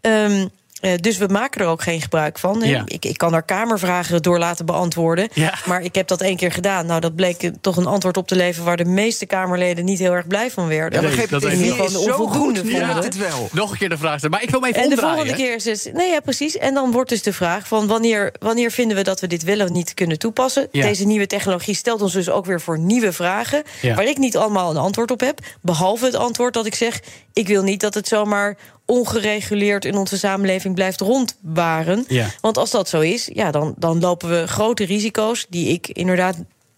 Um, 0.02 0.50
uh, 0.86 0.91
dus 1.00 1.17
we 1.17 1.28
maken 1.28 1.62
er 1.62 1.67
ook 1.67 1.82
geen 1.82 2.02
gebruik 2.02 2.39
van. 2.39 2.60
Ja. 2.60 2.82
Ik, 2.86 3.06
ik 3.06 3.17
kan 3.17 3.34
er 3.34 3.43
kamervragen 3.43 4.21
door 4.21 4.39
laten 4.39 4.65
beantwoorden. 4.65 5.28
Ja. 5.34 5.54
Maar 5.65 5.82
ik 5.82 5.95
heb 5.95 6.08
dat 6.08 6.21
één 6.21 6.38
keer 6.38 6.52
gedaan. 6.52 6.86
Nou, 6.86 7.00
dat 7.00 7.15
bleek 7.15 7.52
toch 7.62 7.78
een 7.78 7.86
antwoord 7.86 8.17
op 8.17 8.28
te 8.28 8.36
leveren... 8.36 8.65
waar 8.65 8.78
de 8.78 8.86
meeste 8.86 9.26
Kamerleden 9.26 9.86
niet 9.86 10.00
heel 10.00 10.12
erg 10.12 10.28
blij 10.28 10.52
van 10.52 10.67
werden. 10.67 11.02
Ja, 11.02 11.08
begreep 11.08 11.30
dat 11.30 11.43
in 11.43 11.58
ieder 11.58 11.71
geval 11.71 11.89
zo 11.89 12.00
onvoldoende 12.00 12.60
goed. 12.60 12.71
Ja, 12.71 13.02
het 13.02 13.17
wel. 13.17 13.50
Nog 13.52 13.71
een 13.71 13.78
keer 13.78 13.89
de 13.89 13.98
vraag 13.98 14.17
stellen. 14.17 14.36
Maar 14.36 14.43
ik 14.43 14.50
wil 14.50 14.60
hem 14.60 14.69
even 14.69 14.84
En 14.84 14.89
de 14.89 14.98
volgende 14.98 15.34
keer 15.34 15.56
is 15.56 15.63
dus... 15.63 15.88
Nee, 15.93 16.12
ja, 16.12 16.19
precies. 16.19 16.58
En 16.58 16.74
dan 16.74 16.91
wordt 16.91 17.10
dus 17.10 17.24
de 17.24 17.34
vraag 17.34 17.67
van 17.67 17.88
wanneer, 17.88 18.34
wanneer 18.39 18.71
vinden 18.71 18.98
we 18.98 19.04
dat 19.04 19.19
we 19.19 19.28
dit 19.28 19.43
wel 19.43 19.60
of 19.60 19.69
niet 19.69 19.93
kunnen 19.93 20.19
toepassen. 20.19 20.67
Ja. 20.71 20.86
Deze 20.86 21.06
nieuwe 21.06 21.28
technologie 21.28 21.76
stelt 21.76 22.02
ons 22.02 22.13
dus 22.13 22.30
ook 22.30 22.45
weer 22.45 22.62
voor 22.62 22.80
nieuwe 22.80 23.13
vragen... 23.13 23.63
Ja. 23.82 23.95
waar 23.95 24.06
ik 24.06 24.17
niet 24.17 24.38
allemaal 24.38 24.69
een 24.69 24.78
antwoord 24.78 25.12
op 25.12 25.19
heb. 25.19 25.39
Behalve 25.62 26.06
het 26.06 26.15
antwoord 26.15 26.54
dat 26.54 26.65
ik 26.65 26.76
zeg... 26.76 27.00
ik 27.34 27.48
wil 27.48 27.63
niet 27.63 27.80
dat 27.80 27.93
het 27.93 28.08
zomaar 28.08 28.58
ongereguleerd 28.86 29.86
in 29.86 29.98
onze 29.98 30.17
samenleving 30.17 30.76
blijft 30.76 31.02
rondwaren. 31.02 32.06
Ja. 32.08 32.28
Want 32.41 32.58
als 32.58 32.71
dat 32.71 32.89
zo 32.89 33.00
is, 33.00 33.30
ja, 33.34 33.52
dan, 33.52 33.74
dan 33.78 34.00
lopen 34.00 34.30
we 34.30 34.48
grote 34.48 34.86
risico's... 34.86 35.45
die 35.50 35.67
ik 35.67 35.88
inderdaad, 35.88 36.38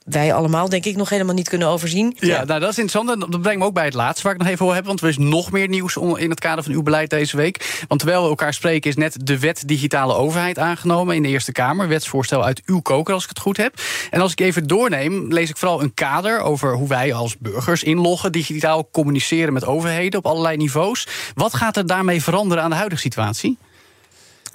wij 0.10 0.34
allemaal 0.34 0.70
denk 0.70 0.86
ik, 0.86 0.96
nog 0.96 1.10
helemaal 1.10 1.34
niet 1.34 1.50
kunnen 1.50 1.68
overzien. 1.68 2.16
Ja, 2.20 2.44
nou, 2.44 2.60
dat 2.60 2.70
is 2.70 2.78
interessant. 2.78 3.10
En 3.10 3.32
dat 3.32 3.42
brengt 3.42 3.60
me 3.60 3.66
ook 3.66 3.74
bij 3.74 3.86
het 3.86 3.94
laatste 3.94 4.24
waar 4.24 4.34
ik 4.34 4.40
nog 4.40 4.48
even 4.48 4.66
over 4.66 4.76
heb. 4.78 4.86
Want 4.86 5.02
er 5.02 5.08
is 5.08 5.18
nog 5.18 5.52
meer 5.52 5.68
nieuws 5.68 5.96
in 5.96 6.30
het 6.30 6.40
kader 6.40 6.64
van 6.64 6.74
uw 6.74 6.84
beleid 6.84 7.10
deze 7.10 7.38
week. 7.38 7.84
Want 7.88 8.00
terwijl 8.00 8.24
we 8.24 8.30
elkaar 8.30 8.54
spreken, 8.54 8.90
is 8.90 8.96
net 8.96 9.18
de 9.24 9.40
wet 9.40 9.64
digitale 9.66 10.14
overheid 10.14 10.60
aangenomen 10.60 11.16
in 11.16 11.24
de 11.24 11.30
Eerste 11.30 11.52
Kamer. 11.52 11.88
Wetsvoorstel 11.88 12.46
uit 12.46 12.62
uw 12.66 12.80
koker, 12.80 13.14
als 13.14 13.24
ik 13.24 13.30
het 13.30 13.40
goed 13.40 13.58
heb. 13.58 13.82
En 14.10 14.22
als 14.22 14.32
ik 14.32 14.40
even 14.40 14.68
doorneem, 14.68 15.34
lees 15.34 15.50
ik 15.50 15.58
vooral 15.58 15.82
een 15.82 15.94
kader 15.94 16.40
over 16.40 16.74
hoe 16.74 16.88
wij 16.88 17.14
als 17.14 17.38
burgers 17.38 17.84
inloggen, 17.84 18.32
digitaal 18.32 18.90
communiceren 18.92 19.54
met 19.54 19.66
overheden 19.66 20.20
op 20.20 20.26
allerlei 20.26 20.58
niveaus. 20.58 21.08
Wat 21.36 21.54
gaat 21.54 21.78
er 21.78 21.86
daarmee 21.86 22.24
veranderen 22.24 22.64
aan 22.64 22.70
de 22.70 22.76
huidige 22.76 23.02
situatie? 23.02 23.58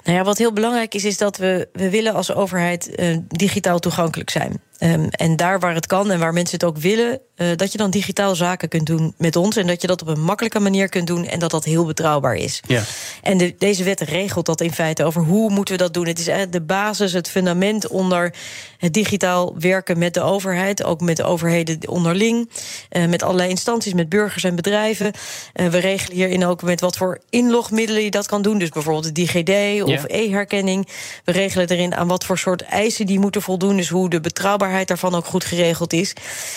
Nou 0.03 0.17
ja, 0.17 0.23
wat 0.23 0.37
heel 0.37 0.53
belangrijk 0.53 0.93
is, 0.93 1.03
is 1.03 1.17
dat 1.17 1.37
we, 1.37 1.67
we 1.73 1.89
willen 1.89 2.13
als 2.13 2.33
overheid 2.33 2.93
uh, 2.95 3.17
digitaal 3.27 3.79
toegankelijk 3.79 4.29
zijn. 4.29 4.61
Um, 4.79 5.07
en 5.09 5.35
daar 5.35 5.59
waar 5.59 5.73
het 5.73 5.87
kan 5.87 6.11
en 6.11 6.19
waar 6.19 6.33
mensen 6.33 6.53
het 6.59 6.63
ook 6.63 6.77
willen, 6.77 7.19
uh, 7.37 7.47
dat 7.55 7.71
je 7.71 7.77
dan 7.77 7.89
digitaal 7.89 8.35
zaken 8.35 8.69
kunt 8.69 8.85
doen 8.85 9.13
met 9.17 9.35
ons. 9.35 9.55
En 9.55 9.67
dat 9.67 9.81
je 9.81 9.87
dat 9.87 10.01
op 10.01 10.07
een 10.07 10.21
makkelijke 10.23 10.59
manier 10.59 10.89
kunt 10.89 11.07
doen 11.07 11.25
en 11.25 11.39
dat 11.39 11.51
dat 11.51 11.63
heel 11.63 11.85
betrouwbaar 11.85 12.35
is. 12.35 12.61
Ja. 12.67 12.83
En 13.21 13.37
de, 13.37 13.55
deze 13.57 13.83
wet 13.83 13.99
regelt 13.99 14.45
dat 14.45 14.61
in 14.61 14.73
feite 14.73 15.03
over 15.03 15.21
hoe 15.21 15.49
moeten 15.49 15.77
we 15.77 15.83
dat 15.83 15.93
doen. 15.93 16.07
Het 16.07 16.19
is 16.19 16.27
eigenlijk 16.27 16.57
de 16.57 16.73
basis, 16.73 17.13
het 17.13 17.29
fundament 17.29 17.87
onder 17.87 18.33
het 18.77 18.93
digitaal 18.93 19.55
werken 19.59 19.97
met 19.97 20.13
de 20.13 20.21
overheid. 20.21 20.83
Ook 20.83 21.01
met 21.01 21.17
de 21.17 21.23
overheden 21.23 21.87
onderling. 21.87 22.49
Uh, 22.91 23.05
met 23.05 23.23
allerlei 23.23 23.49
instanties, 23.49 23.93
met 23.93 24.09
burgers 24.09 24.43
en 24.43 24.55
bedrijven. 24.55 25.11
Uh, 25.55 25.67
we 25.67 25.77
regelen 25.77 26.17
hierin 26.17 26.45
ook 26.45 26.61
met 26.61 26.81
wat 26.81 26.97
voor 26.97 27.19
inlogmiddelen 27.29 28.03
je 28.03 28.11
dat 28.11 28.27
kan 28.27 28.41
doen. 28.41 28.57
Dus 28.57 28.69
bijvoorbeeld 28.69 29.05
de 29.05 29.11
DigiD 29.11 29.83
of 29.83 29.89
Ja. 29.89 30.03
e-herkenning. 30.07 30.87
We 31.25 31.31
regelen 31.31 31.67
erin 31.67 31.95
aan 31.95 32.07
wat 32.07 32.25
voor 32.25 32.37
soort 32.37 32.61
eisen 32.61 33.05
die 33.05 33.19
moeten 33.19 33.41
voldoen. 33.41 33.77
Dus 33.77 33.89
hoe 33.89 34.09
de 34.09 34.21
betrouwbaarheid 34.21 34.61
daarvan 34.87 35.15
ook 35.15 35.25
goed 35.25 35.43
geregeld 35.43 35.93
is. 35.93 36.13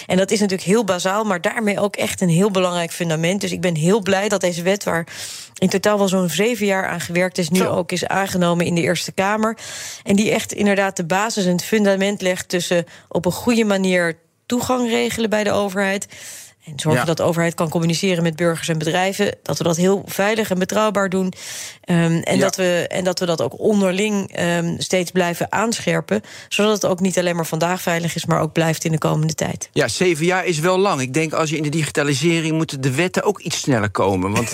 En 0.07 0.17
dat 0.17 0.31
is 0.31 0.41
natuurlijk 0.41 0.69
heel 0.69 0.85
bazaal, 0.85 1.25
maar 1.25 1.41
daarmee 1.41 1.81
ook 1.81 1.97
echt 1.97 2.21
een 2.21 2.29
heel 2.29 2.51
belangrijk 2.51 2.93
fundament. 2.93 3.41
Dus 3.41 3.53
ik 3.53 3.61
ben 3.61 3.75
heel 3.75 4.01
blij 4.01 4.29
dat 4.29 4.41
deze 4.41 4.63
wet, 4.63 4.85
waar 4.85 5.07
in 5.59 5.69
totaal 5.69 5.99
wel 5.99 6.09
zo'n 6.09 6.29
zeven 6.29 6.67
jaar 6.67 6.89
aan 6.89 7.01
gewerkt 7.01 7.39
is, 7.39 7.49
nu 7.49 7.59
Zo. 7.59 7.71
ook 7.71 7.93
is 7.93 8.07
aangenomen 8.07 8.67
in 8.67 8.75
de 8.75 8.81
Eerste 8.81 9.13
Kamer. 9.13 9.59
En 10.05 10.17
die 10.17 10.31
echt 10.31 10.53
inderdaad 10.53 10.97
de 10.97 11.05
basis 11.05 11.45
en 11.45 11.53
het 11.53 11.65
fundament 11.65 12.23
legt 12.23 12.49
tussen 12.49 12.85
op 13.09 13.27
een 13.27 13.33
goede 13.33 13.65
manier 13.65 14.19
toegang 14.47 14.89
regelen 14.89 15.31
bij 15.31 15.45
de 15.45 15.53
overheid. 15.53 16.07
En 16.67 16.73
zorgen 16.77 17.01
Ja. 17.01 17.07
dat 17.07 17.17
de 17.17 17.23
overheid 17.23 17.55
kan 17.55 17.69
communiceren 17.69 18.23
met 18.23 18.37
burgers 18.37 18.69
en 18.69 18.79
bedrijven. 18.79 19.37
Dat 19.43 19.59
we 19.59 19.65
dat 19.65 19.77
heel 19.77 20.03
veilig 20.07 20.51
en 20.51 20.59
betrouwbaar 20.59 21.09
doen. 21.09 21.25
Um, 21.27 21.33
en, 22.23 22.35
Ja. 22.35 22.41
dat 22.41 22.57
we, 22.57 22.87
en 22.89 23.05
dat 23.05 23.19
we 23.19 23.27
dat 23.27 23.43
ook 23.43 23.59
onderling 23.59 24.41
um, 24.41 24.75
steeds 24.81 25.11
blijven 25.11 25.53
aanscherpen. 25.53 26.21
Zodat 26.49 26.73
het 26.75 26.87
ook 26.87 27.01
niet 27.01 27.19
alleen 27.19 27.37
maar 27.37 27.47
vandaag 27.47 27.83
veilig 27.83 28.15
is, 28.15 28.27
maar 28.27 28.41
ook 28.41 28.53
blijft 28.53 28.85
in 28.85 28.93
de 28.93 28.99
komende 28.99 29.35
tijd. 29.35 29.69
Ja, 29.73 29.89
zeven 29.89 30.25
jaar 30.25 30.45
is 30.45 30.59
wel 30.59 30.79
lang. 30.79 31.01
Ik 31.01 31.15
denk 31.15 31.33
als 31.33 31.51
je 31.51 31.57
in 31.57 31.63
de 31.63 31.69
digitalisering 31.69 32.57
moeten 32.57 32.81
de 32.81 32.95
wetten 32.95 33.23
ook 33.23 33.41
iets 33.41 33.61
sneller 33.61 33.91
komen. 33.91 34.33
Want 34.33 34.51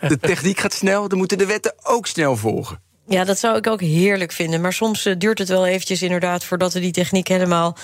de 0.00 0.18
techniek 0.20 0.60
gaat 0.60 0.72
snel, 0.72 1.08
dan 1.08 1.18
moeten 1.18 1.38
de 1.38 1.46
wetten 1.46 1.74
ook 1.82 2.06
snel 2.06 2.36
volgen. 2.36 2.80
Ja, 3.08 3.24
dat 3.24 3.38
zou 3.38 3.56
ik 3.56 3.66
ook 3.66 3.80
heerlijk 3.80 4.32
vinden. 4.32 4.60
Maar 4.60 4.72
soms 4.72 5.06
uh, 5.06 5.14
duurt 5.18 5.38
het 5.38 5.48
wel 5.48 5.66
eventjes 5.66 6.02
inderdaad 6.02 6.44
voordat 6.44 6.72
we 6.72 6.80
die 6.80 6.92
techniek 6.92 7.28
helemaal 7.28 7.76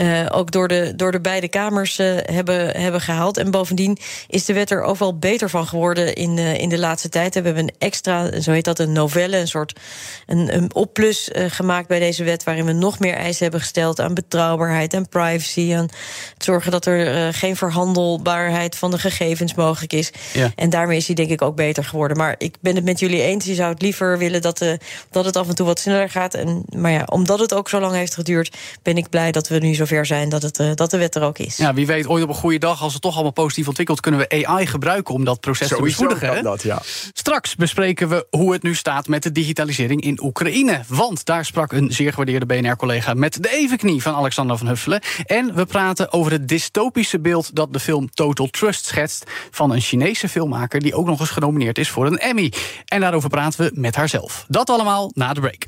uh, 0.00 0.26
ook 0.30 0.50
door 0.50 0.68
de, 0.68 0.92
door 0.96 1.12
de 1.12 1.20
beide 1.20 1.48
kamers 1.48 1.98
uh, 1.98 2.16
hebben, 2.22 2.80
hebben 2.80 3.00
gehaald. 3.00 3.36
En 3.36 3.50
bovendien 3.50 3.98
is 4.28 4.44
de 4.44 4.52
wet 4.52 4.70
er 4.70 4.82
ook 4.82 4.96
wel 4.98 5.18
beter 5.18 5.50
van 5.50 5.66
geworden 5.66 6.14
in, 6.14 6.38
in 6.38 6.68
de 6.68 6.78
laatste 6.78 7.08
tijd. 7.08 7.34
We 7.34 7.40
hebben 7.40 7.62
een 7.62 7.74
extra, 7.78 8.40
zo 8.40 8.52
heet 8.52 8.64
dat, 8.64 8.78
een 8.78 8.92
novelle, 8.92 9.36
een 9.36 9.48
soort 9.48 9.80
een, 10.26 10.54
een 10.54 10.74
opplus 10.74 11.30
gemaakt 11.32 11.88
bij 11.88 11.98
deze 11.98 12.24
wet. 12.24 12.44
Waarin 12.44 12.64
we 12.64 12.72
nog 12.72 12.98
meer 12.98 13.14
eisen 13.14 13.42
hebben 13.42 13.60
gesteld 13.60 14.00
aan 14.00 14.14
betrouwbaarheid 14.14 14.94
en 14.94 15.08
privacy. 15.08 15.74
Aan 15.74 15.88
het 16.34 16.44
zorgen 16.44 16.70
dat 16.70 16.86
er 16.86 17.32
geen 17.34 17.56
verhandelbaarheid 17.56 18.76
van 18.76 18.90
de 18.90 18.98
gegevens 18.98 19.54
mogelijk 19.54 19.92
is. 19.92 20.10
Ja. 20.32 20.52
En 20.54 20.70
daarmee 20.70 20.96
is 20.96 21.06
die 21.06 21.14
denk 21.14 21.30
ik 21.30 21.42
ook 21.42 21.56
beter 21.56 21.84
geworden. 21.84 22.16
Maar 22.16 22.34
ik 22.38 22.56
ben 22.60 22.74
het 22.74 22.84
met 22.84 22.98
jullie 22.98 23.22
eens. 23.22 23.44
Je 23.44 23.54
zou 23.54 23.72
het 23.72 23.82
liever 23.82 24.18
willen 24.18 24.42
dat 24.42 24.58
de 24.58 24.65
dat 25.10 25.24
het 25.24 25.36
af 25.36 25.48
en 25.48 25.54
toe 25.54 25.66
wat 25.66 25.78
sneller 25.78 26.10
gaat. 26.10 26.34
En, 26.34 26.64
maar 26.76 26.90
ja, 26.90 27.04
omdat 27.04 27.38
het 27.38 27.54
ook 27.54 27.68
zo 27.68 27.80
lang 27.80 27.94
heeft 27.94 28.14
geduurd, 28.14 28.56
ben 28.82 28.96
ik 28.96 29.08
blij 29.08 29.32
dat 29.32 29.48
we 29.48 29.58
nu 29.58 29.74
zover 29.74 30.06
zijn 30.06 30.28
dat, 30.28 30.42
het, 30.42 30.58
uh, 30.58 30.70
dat 30.74 30.90
de 30.90 30.98
wet 30.98 31.14
er 31.14 31.22
ook 31.22 31.38
is. 31.38 31.56
Ja, 31.56 31.74
wie 31.74 31.86
weet, 31.86 32.06
ooit 32.06 32.22
op 32.22 32.28
een 32.28 32.34
goede 32.34 32.58
dag, 32.58 32.82
als 32.82 32.92
het 32.92 33.02
toch 33.02 33.14
allemaal 33.14 33.32
positief 33.32 33.68
ontwikkelt, 33.68 34.00
kunnen 34.00 34.20
we 34.20 34.46
AI 34.46 34.66
gebruiken 34.66 35.14
om 35.14 35.24
dat 35.24 35.40
proces 35.40 35.68
te 35.68 35.82
bespoedigen. 35.82 36.42
Dat, 36.42 36.62
ja. 36.62 36.82
Straks 37.12 37.54
bespreken 37.54 38.08
we 38.08 38.26
hoe 38.30 38.52
het 38.52 38.62
nu 38.62 38.74
staat 38.74 39.08
met 39.08 39.22
de 39.22 39.32
digitalisering 39.32 40.00
in 40.00 40.22
Oekraïne. 40.22 40.80
Want 40.88 41.24
daar 41.24 41.44
sprak 41.44 41.72
een 41.72 41.92
zeer 41.92 42.10
gewaardeerde 42.10 42.46
BNR-collega 42.46 43.14
met 43.14 43.42
de 43.42 43.50
evenknie 43.50 44.02
van 44.02 44.14
Alexander 44.14 44.58
van 44.58 44.66
Huffelen. 44.66 45.00
En 45.26 45.54
we 45.54 45.66
praten 45.66 46.12
over 46.12 46.32
het 46.32 46.48
dystopische 46.48 47.20
beeld 47.20 47.54
dat 47.54 47.72
de 47.72 47.80
film 47.80 48.10
Total 48.10 48.46
Trust 48.46 48.84
schetst 48.84 49.24
van 49.50 49.70
een 49.72 49.80
Chinese 49.80 50.28
filmmaker 50.28 50.80
die 50.80 50.94
ook 50.94 51.06
nog 51.06 51.20
eens 51.20 51.30
genomineerd 51.30 51.78
is 51.78 51.88
voor 51.88 52.06
een 52.06 52.18
Emmy. 52.18 52.52
En 52.84 53.00
daarover 53.00 53.28
praten 53.28 53.64
we 53.64 53.70
met 53.74 53.96
haarzelf. 53.96 54.44
Dat 54.56 54.70
allemaal 54.70 55.10
na 55.14 55.32
de 55.32 55.40
break. 55.40 55.64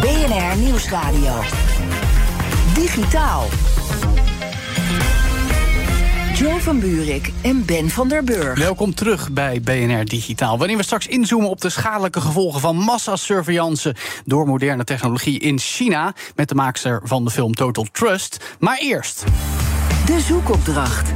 BNR 0.00 0.56
Nieuwsradio. 0.56 1.40
Digitaal. 2.74 3.44
Jo 6.34 6.58
van 6.58 6.80
Buurik 6.80 7.32
en 7.42 7.64
Ben 7.64 7.90
van 7.90 8.08
der 8.08 8.24
Burg. 8.24 8.58
Welkom 8.58 8.94
terug 8.94 9.30
bij 9.30 9.60
BNR 9.60 10.04
Digitaal. 10.04 10.58
Wanneer 10.58 10.76
we 10.76 10.82
straks 10.82 11.06
inzoomen 11.06 11.48
op 11.48 11.60
de 11.60 11.70
schadelijke 11.70 12.20
gevolgen 12.20 12.60
van 12.60 12.76
massasurveillance 12.76 13.94
door 14.24 14.46
moderne 14.46 14.84
technologie 14.84 15.38
in 15.38 15.58
China. 15.58 16.14
Met 16.36 16.48
de 16.48 16.54
maakster 16.54 17.00
van 17.04 17.24
de 17.24 17.30
film 17.30 17.54
Total 17.54 17.86
Trust. 17.92 18.56
Maar 18.58 18.78
eerst. 18.78 19.24
De 20.06 20.20
zoekopdracht. 20.20 21.12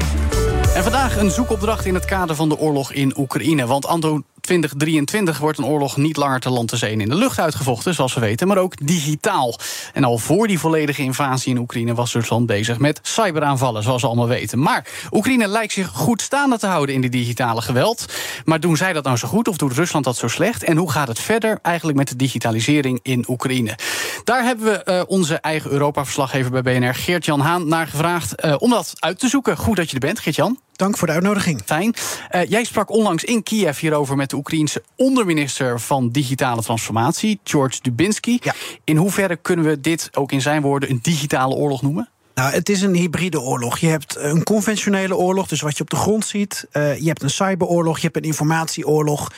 En 0.79 0.85
vandaag 0.85 1.17
een 1.17 1.31
zoekopdracht 1.31 1.85
in 1.85 1.95
het 1.95 2.05
kader 2.05 2.37
van 2.37 2.49
de 2.49 2.59
oorlog 2.59 2.93
in 2.93 3.15
Oekraïne. 3.17 3.67
Want 3.67 3.87
Anto 3.87 4.23
2023 4.41 5.39
wordt 5.39 5.59
een 5.59 5.65
oorlog 5.65 5.97
niet 5.97 6.17
langer 6.17 6.41
te 6.41 6.51
land 6.51 6.69
te 6.69 6.77
zee 6.77 6.97
in 6.97 7.09
de 7.09 7.15
lucht 7.15 7.39
uitgevochten, 7.39 7.95
zoals 7.95 8.15
we 8.15 8.21
weten, 8.21 8.49
maar 8.49 8.59
ook 8.59 8.87
digitaal. 8.87 9.59
En 9.93 10.05
al 10.05 10.19
voor 10.19 10.47
die 10.47 10.59
volledige 10.59 11.03
invasie 11.03 11.55
in 11.55 11.61
Oekraïne 11.61 11.95
was 11.95 12.13
Rusland 12.13 12.47
bezig 12.47 12.79
met 12.79 13.01
cyberaanvallen, 13.03 13.83
zoals 13.83 14.03
we 14.03 14.07
allemaal 14.07 14.29
weten. 14.29 14.59
Maar 14.59 14.87
Oekraïne 15.11 15.47
lijkt 15.47 15.73
zich 15.73 15.89
goed 15.89 16.23
staande 16.23 16.59
te 16.59 16.67
houden 16.67 16.95
in 16.95 17.01
die 17.01 17.11
digitale 17.11 17.63
geweld. 17.63 18.05
Maar 18.45 18.61
doen 18.61 18.77
zij 18.77 18.93
dat 18.93 19.05
nou 19.05 19.17
zo 19.17 19.29
goed 19.29 19.49
of 19.49 19.57
doet 19.57 19.73
Rusland 19.73 20.05
dat 20.05 20.17
zo 20.17 20.29
slecht? 20.29 20.65
En 20.65 20.77
hoe 20.77 20.91
gaat 20.91 21.09
het 21.09 21.19
verder 21.19 21.59
eigenlijk 21.63 21.99
met 21.99 22.09
de 22.09 22.17
digitalisering 22.17 23.01
in 23.03 23.25
Oekraïne? 23.29 23.79
Daar 24.25 24.43
hebben 24.43 24.65
we 24.65 24.83
uh, 24.85 25.03
onze 25.07 25.35
eigen 25.35 25.71
Europa-verslaggever 25.71 26.51
bij 26.51 26.63
BNR, 26.63 26.95
Geert-Jan 26.95 27.41
Haan, 27.41 27.69
naar 27.69 27.87
gevraagd 27.87 28.45
uh, 28.45 28.55
om 28.59 28.71
dat 28.71 28.93
uit 28.99 29.19
te 29.19 29.29
zoeken. 29.29 29.57
Goed 29.57 29.77
dat 29.77 29.89
je 29.89 29.95
er 29.95 30.07
bent, 30.07 30.19
Geert-Jan. 30.19 30.59
Dank 30.79 30.97
voor 30.97 31.07
de 31.07 31.13
uitnodiging. 31.13 31.61
Fijn. 31.65 31.95
Uh, 32.31 32.45
jij 32.45 32.65
sprak 32.65 32.91
onlangs 32.91 33.25
in 33.25 33.43
Kiev 33.43 33.81
hierover 33.81 34.17
met 34.17 34.31
de 34.31 34.37
Oekraïense 34.37 34.83
onderminister 34.97 35.81
van 35.81 36.09
Digitale 36.09 36.63
Transformatie, 36.63 37.41
George 37.45 37.79
Dubinsky. 37.83 38.39
Ja. 38.41 38.55
In 38.85 38.97
hoeverre 38.97 39.37
kunnen 39.37 39.65
we 39.65 39.81
dit 39.81 40.09
ook 40.13 40.33
in 40.33 40.41
zijn 40.41 40.63
woorden 40.63 40.91
een 40.91 40.99
digitale 41.03 41.55
oorlog 41.55 41.83
noemen? 41.83 42.09
Nou, 42.35 42.53
het 42.53 42.69
is 42.69 42.83
een 42.83 42.95
hybride 42.95 43.41
oorlog. 43.41 43.79
Je 43.79 43.87
hebt 43.87 44.17
een 44.17 44.43
conventionele 44.43 45.17
oorlog, 45.17 45.49
dus 45.49 45.61
wat 45.61 45.77
je 45.77 45.83
op 45.83 45.91
de 45.91 45.97
grond 45.97 46.27
ziet. 46.27 46.67
Uh, 46.73 46.99
je 46.99 47.07
hebt 47.07 47.23
een 47.23 47.31
cyberoorlog, 47.31 47.97
je 47.97 48.03
hebt 48.03 48.17
een 48.17 48.23
informatieoorlog. 48.23 49.33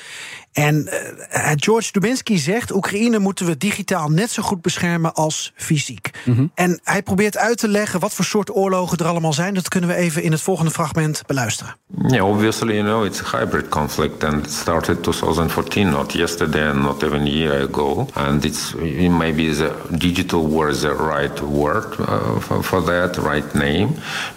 En 0.53 0.89
uh, 0.89 1.51
George 1.55 1.93
Dubinsky 1.93 2.39
zegt: 2.39 2.75
Oekraïne 2.75 3.19
moeten 3.19 3.47
we 3.47 3.57
digitaal 3.57 4.09
net 4.09 4.31
zo 4.31 4.43
goed 4.43 4.63
beschermen 4.63 5.15
als 5.15 5.53
fysiek. 5.57 6.11
Mm 6.25 6.35
-hmm. 6.35 6.51
En 6.55 6.81
hij 6.85 7.03
probeert 7.03 7.37
uit 7.37 7.59
te 7.59 7.69
leggen 7.69 8.01
wat 8.01 8.13
voor 8.13 8.25
soort 8.25 8.55
oorlogen 8.55 8.99
er 8.99 9.07
allemaal 9.07 9.33
zijn. 9.33 9.55
Dat 9.55 9.69
kunnen 9.69 9.91
we 9.91 9.97
even 9.97 10.23
in 10.23 10.33
het 10.33 10.41
volgende 10.41 10.71
fragment 10.71 11.23
beluisteren. 11.27 11.77
Yeah, 12.09 12.29
obviously, 12.29 12.75
you 12.75 12.83
know, 12.85 13.05
it's 13.05 13.23
a 13.23 13.39
hybrid 13.39 13.69
conflict, 13.69 14.25
and 14.25 14.47
it 14.47 14.53
started 14.53 15.03
2014, 15.03 15.91
not 15.91 16.13
yesterday, 16.13 16.69
and 16.69 16.83
not 16.83 17.03
even 17.03 17.21
a 17.21 17.25
year 17.25 17.63
ago. 17.63 18.07
And 18.13 18.45
it's 18.45 18.75
maybe 19.09 19.55
the 19.55 19.73
digital 19.91 20.49
war 20.49 20.69
is 20.69 20.81
the 20.81 20.95
right 20.95 21.41
word 21.41 21.99
uh, 21.99 22.39
for, 22.39 22.63
for, 22.63 22.85
that, 22.85 23.17
right 23.17 23.55
name, 23.55 23.89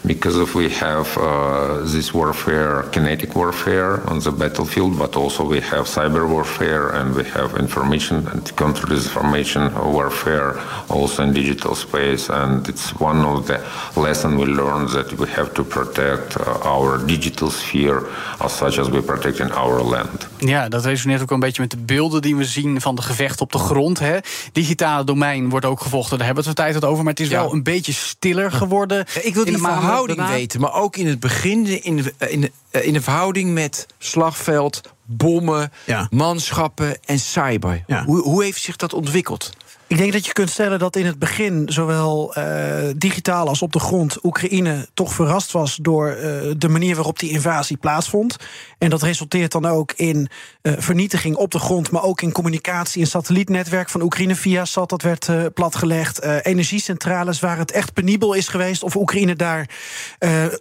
because 0.02 0.42
if 0.42 0.54
we 0.54 0.70
have 0.70 1.18
uh, 1.18 1.92
this 1.92 2.12
warfare, 2.12 2.84
kinetic 2.90 3.34
warfare 3.36 4.02
on 4.06 4.20
the 4.20 4.32
battlefield, 4.32 4.98
but 4.98 5.16
also 5.16 5.48
we 5.48 5.62
have 5.62 5.88
cyber 5.88 6.03
warfare 6.12 6.90
and 6.90 7.16
we 7.16 7.24
have 7.24 7.60
information 7.60 8.28
and 8.28 8.56
counter 8.56 8.88
disinformation 8.88 9.72
warfare 9.92 10.56
also 10.88 11.24
in 11.24 11.34
digital 11.34 11.76
space. 11.76 12.30
And 12.30 12.68
it's 12.68 12.94
one 12.98 13.26
of 13.26 13.46
the 13.46 13.60
lessons 13.96 14.42
we 14.42 14.46
learned 14.46 14.90
that 14.90 15.12
we 15.14 15.28
have 15.28 15.52
to 15.54 15.64
protect 15.64 16.38
uh, 16.40 16.72
our 16.72 17.06
digital 17.06 17.50
sphere 17.50 18.02
as 18.40 18.58
such 18.58 18.80
as 18.80 18.90
we 18.90 19.02
protect 19.02 19.40
in 19.40 19.52
our 19.52 19.84
land. 19.84 20.28
Ja, 20.38 20.70
dat 20.70 20.86
resoneert 20.86 21.22
ook 21.22 21.32
een 21.32 21.40
beetje 21.40 21.62
met 21.62 21.72
de 21.72 21.78
beelden 21.78 22.22
die 22.22 22.36
we 22.36 22.44
zien 22.46 22.82
van 22.82 22.96
de 22.96 23.02
gevechten 23.02 23.42
op 23.42 23.52
de 23.52 23.58
grond. 23.58 24.00
Hè. 24.00 24.18
Digitale 24.52 25.04
domein 25.04 25.50
wordt 25.50 25.66
ook 25.66 25.82
gevochten, 25.82 26.18
daar 26.18 26.26
hebben 26.26 26.44
we 26.44 26.50
het 26.50 26.60
tijd 26.60 26.74
het 26.74 26.86
over. 26.86 27.04
Maar 27.04 27.14
het 27.14 27.22
is 27.22 27.30
ja. 27.30 27.42
wel 27.42 27.54
een 27.54 27.64
beetje 27.64 27.94
stiller 27.94 28.52
geworden. 28.52 29.06
Ik 29.22 29.34
wil 29.34 29.46
die 29.46 29.58
verhouding 29.58 30.28
weten, 30.28 30.62
maar 30.62 30.74
ook 30.74 30.96
in 30.96 31.08
het 31.08 31.20
begin, 31.20 31.84
in 31.84 31.96
de, 31.96 32.14
in 32.18 32.42
de, 32.42 32.52
in 32.82 32.94
de 32.94 33.02
verhouding 33.02 33.54
met 33.54 33.86
slagveld, 33.98 34.82
bommen, 35.06 35.72
ja. 35.86 36.08
manschappen 36.10 37.04
en 37.06 37.20
cyber. 37.20 37.84
Ja. 37.88 38.06
Hoe, 38.06 38.22
hoe 38.22 38.44
heeft 38.44 38.62
zich 38.62 38.76
dat 38.76 38.94
ontwikkeld? 38.94 39.50
Ik 39.88 39.98
denk 40.00 40.14
dat 40.14 40.26
je 40.26 40.34
kunt 40.34 40.50
stellen 40.50 40.80
dat 40.80 40.96
in 40.96 41.06
het 41.06 41.20
begin, 41.20 41.66
zowel 41.70 42.38
uh, 42.38 42.44
digitaal 42.98 43.48
als 43.48 43.62
op 43.62 43.72
de 43.74 43.80
grond, 43.80 44.24
Oekraïne 44.24 44.88
toch 44.94 45.14
verrast 45.14 45.52
was 45.52 45.76
door 45.82 46.10
uh, 46.10 46.52
de 46.58 46.70
manier 46.70 46.96
waarop 46.96 47.20
die 47.20 47.30
invasie 47.30 47.78
plaatsvond. 47.78 48.38
En 48.78 48.90
dat 48.90 49.02
resulteert 49.02 49.52
dan 49.52 49.66
ook 49.66 49.92
in 49.92 50.30
uh, 50.62 50.74
vernietiging 50.78 51.36
op 51.36 51.52
de 51.52 51.60
grond, 51.60 51.92
maar 51.92 52.04
ook 52.04 52.22
in 52.22 52.32
communicatie. 52.32 53.02
Een 53.02 53.08
satellietnetwerk 53.08 53.90
van 53.90 54.02
Oekraïne 54.02 54.36
via 54.36 54.66
SAT, 54.66 54.90
dat 54.90 55.02
werd 55.02 55.54
platgelegd. 55.54 56.22
energiecentrales 56.22 57.40
waar 57.40 57.58
het 57.58 57.72
echt 57.72 57.94
penibel 57.94 58.34
is 58.34 58.48
geweest 58.48 58.84
of 58.84 58.96
Oekraïne 58.96 59.36
daar, 59.36 59.70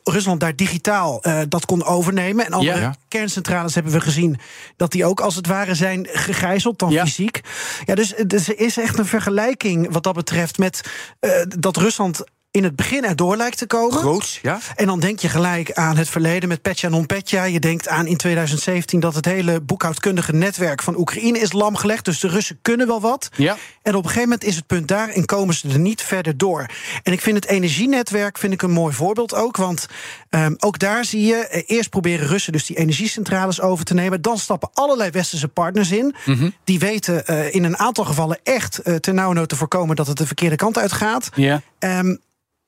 Rusland 0.05 0.41
daar 0.41 0.57
digitaal 0.57 1.23
dat 1.49 1.67
kon 1.67 1.85
overnemen. 1.85 2.47
En 2.47 2.53
andere 2.53 2.81
ja. 2.81 2.95
kerncentrales 3.09 3.75
hebben 3.75 3.93
we 3.93 4.01
gezien 4.01 4.39
dat 4.77 4.93
die 4.93 5.05
ook 5.05 5.21
als 5.21 5.35
het 5.35 5.47
ware 5.47 5.75
zijn 5.75 6.09
gegijzeld, 6.13 6.79
dan 6.79 6.91
ja. 6.91 7.05
fysiek. 7.05 7.41
Ja, 7.85 7.95
dus, 7.95 8.15
dus 8.27 8.49
er 8.49 8.59
is 8.59 8.79
echt 8.79 8.99
een 8.99 9.07
vergelijking 9.23 9.93
wat 9.93 10.03
dat 10.03 10.15
betreft 10.15 10.59
met 10.59 10.91
uh, 11.21 11.31
dat 11.59 11.77
Rusland 11.77 12.25
in 12.53 12.65
het 12.65 12.77
begin 12.77 13.05
erdoor 13.05 13.37
lijkt 13.37 13.59
te 13.59 13.67
komen. 13.67 13.99
Groots, 13.99 14.39
ja. 14.43 14.59
En 14.77 14.87
dan 14.87 15.01
denk 15.01 15.19
je 15.19 15.29
gelijk 15.29 15.73
aan 15.73 15.97
het 15.97 16.09
verleden 16.09 16.49
met 16.49 16.63
Petja 16.63 16.89
non-Petja. 16.89 17.45
Je 17.45 17.61
denkt 17.61 17.89
aan 17.89 18.07
in 18.07 18.17
2017 18.17 19.01
dat 19.01 19.15
het 19.15 19.25
hele 19.25 19.61
boekhoudkundige 19.61 20.33
netwerk 20.33 20.83
van 20.83 20.99
Oekraïne 20.99 21.39
is 21.39 21.53
lamgelegd. 21.53 22.05
Dus 22.05 22.21
de 22.21 22.29
Russen 22.29 22.59
kunnen 22.63 22.87
wel 22.87 23.01
wat. 23.01 23.29
Ja. 23.37 23.57
En 23.83 23.95
op 23.95 24.03
een 24.03 24.09
gegeven 24.09 24.29
moment 24.29 24.45
is 24.45 24.57
het 24.57 24.67
punt 24.67 24.89
daar 24.89 25.09
en 25.09 25.25
komen 25.25 25.55
ze 25.55 25.69
er 25.69 25.79
niet 25.79 26.03
verder 26.03 26.37
door. 26.37 26.67
En 27.03 27.13
ik 27.13 27.21
vind 27.21 27.37
het 27.37 27.47
energienetwerk 27.47 28.39
vind 28.39 28.53
ik 28.53 28.63
een 28.63 28.71
mooi 28.71 28.95
voorbeeld 28.95 29.35
ook. 29.35 29.57
Want 29.57 29.87
um, 30.31 30.55
ook 30.59 30.79
daar 30.79 31.05
zie 31.05 31.27
je, 31.27 31.37
eh, 31.37 31.63
eerst 31.67 31.91
proberen 31.91 32.27
Russen 32.27 32.53
dus 32.53 32.67
die 32.67 32.77
energiecentrales 32.77 33.61
over 33.61 33.85
te 33.85 33.95
nemen. 33.95 34.23
Dan 34.23 34.39
stappen 34.39 34.71
allerlei 34.73 35.11
westerse 35.11 35.49
partners 35.49 35.91
in. 35.91 36.15
Mm 36.25 36.35
-hmm. 36.35 36.55
Die 36.65 36.79
weten 36.79 37.25
uh, 37.27 37.55
in 37.55 37.65
een 37.65 37.79
aantal 37.79 38.05
gevallen 38.05 38.39
echt 38.43 38.81
uh, 38.85 38.95
ten 38.95 39.15
nauwnood 39.15 39.49
te 39.49 39.57
voorkomen 39.57 39.97
dat 39.97 40.07
het 40.07 40.17
de 40.17 40.27
verkeerde 40.27 40.57
kant 40.57 40.79
uitgaat. 40.79 41.31
Ja. 41.35 41.63
Um, 41.79 42.21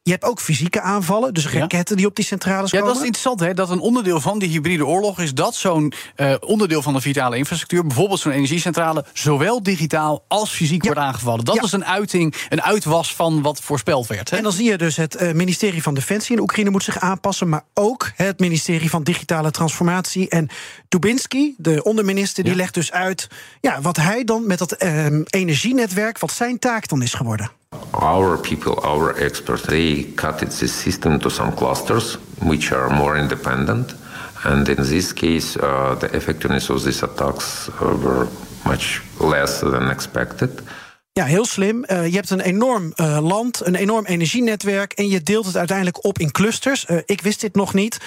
je 0.05 0.11
hebt 0.11 0.25
ook 0.25 0.41
fysieke 0.41 0.81
aanvallen, 0.81 1.35
dus 1.35 1.49
raketten 1.49 1.95
ja. 1.95 2.01
die 2.01 2.07
op 2.07 2.17
die 2.17 2.25
centrales 2.25 2.71
ja, 2.71 2.79
komen. 2.79 2.87
Ja, 2.87 2.93
dat 2.93 3.03
is 3.03 3.07
interessant, 3.07 3.41
hè? 3.41 3.55
Dat 3.55 3.71
een 3.71 3.79
onderdeel 3.79 4.21
van 4.21 4.39
die 4.39 4.49
hybride 4.49 4.87
oorlog 4.87 5.21
is 5.21 5.35
dat 5.35 5.55
zo'n 5.55 5.93
uh, 6.17 6.35
onderdeel 6.41 6.83
van 6.83 6.93
de 6.93 7.01
vitale 7.01 7.37
infrastructuur, 7.37 7.87
bijvoorbeeld 7.87 8.21
zo'n 8.21 8.33
energiecentrale, 8.33 9.05
zowel 9.13 9.63
digitaal 9.63 10.25
als 10.29 10.51
fysiek 10.51 10.83
ja. 10.83 10.87
wordt 10.87 11.01
aangevallen. 11.01 11.45
Dat 11.45 11.63
is 11.63 11.73
een 11.73 11.85
uiting, 11.85 12.35
een 12.49 12.63
uitwas 12.63 13.15
van 13.15 13.43
wat 13.43 13.61
voorspeld 13.61 14.07
werd. 14.07 14.31
Hè? 14.31 14.37
En 14.37 14.43
dan 14.43 14.53
zie 14.53 14.71
je 14.71 14.79
dus 14.79 14.97
het 14.97 15.23
uh, 15.23 15.33
ministerie 15.33 15.83
van 15.83 15.95
Defensie 15.95 16.37
in 16.37 16.43
Oekraïne 16.43 16.71
moet 16.71 16.85
zich 16.85 16.99
aanpassen, 16.99 17.49
maar 17.49 17.65
ook 17.75 18.11
het 18.15 18.39
ministerie 18.39 18.91
van 18.91 19.03
Digitale 19.03 19.51
Transformatie. 19.51 20.29
En 20.29 20.49
Dubinsky, 20.89 21.55
de 21.57 21.83
onderminister, 21.83 22.45
die 22.45 22.55
legt 22.55 22.75
dus 22.75 22.93
uit 22.93 23.29
ja, 23.61 23.81
wat 23.81 23.97
hij 23.97 24.25
dan 24.25 24.47
met 24.47 24.59
dat 24.59 24.83
uh, 24.83 25.07
energienetwerk, 25.25 26.19
wat 26.19 26.33
zijn 26.33 26.59
taak 26.59 26.89
dan 26.89 27.03
is 27.03 27.15
geworden. 27.15 27.51
Our 27.95 28.39
people, 28.39 28.81
our 28.83 29.19
experts, 29.19 29.67
they 29.67 30.05
cut 30.05 30.39
this 30.41 30.73
system 30.73 31.21
to 31.21 31.31
some 31.31 31.53
clusters 31.53 32.15
which 32.43 32.73
are 32.73 32.91
more 32.91 33.17
independent. 33.17 33.95
And 34.45 34.69
in 34.69 34.77
this 34.77 35.13
case, 35.13 35.57
uh, 35.57 35.95
the 35.95 36.15
effectiveness 36.15 36.69
of 36.71 36.85
these 36.85 37.03
attacks 37.03 37.69
uh, 37.69 37.97
were 38.05 38.29
much 38.65 39.03
less 39.21 39.61
than 39.61 39.91
expected. 39.91 40.63
Ja, 41.17 41.25
heel 41.25 41.47
slim. 41.47 41.85
Uh, 41.87 42.07
je 42.07 42.15
hebt 42.15 42.31
een 42.31 42.41
enorm 42.41 42.93
uh, 42.97 43.19
land, 43.23 43.67
een 43.67 43.75
enorm 43.75 44.05
energienetwerk. 44.05 44.93
En 44.93 45.09
je 45.09 45.23
deelt 45.23 45.47
het 45.47 45.57
uiteindelijk 45.57 46.05
op 46.05 46.19
in 46.19 46.31
clusters. 46.31 46.87
Uh, 46.89 46.99
ik 47.07 47.21
wist 47.21 47.41
dit 47.41 47.55
nog 47.55 47.75
niet. 47.75 47.99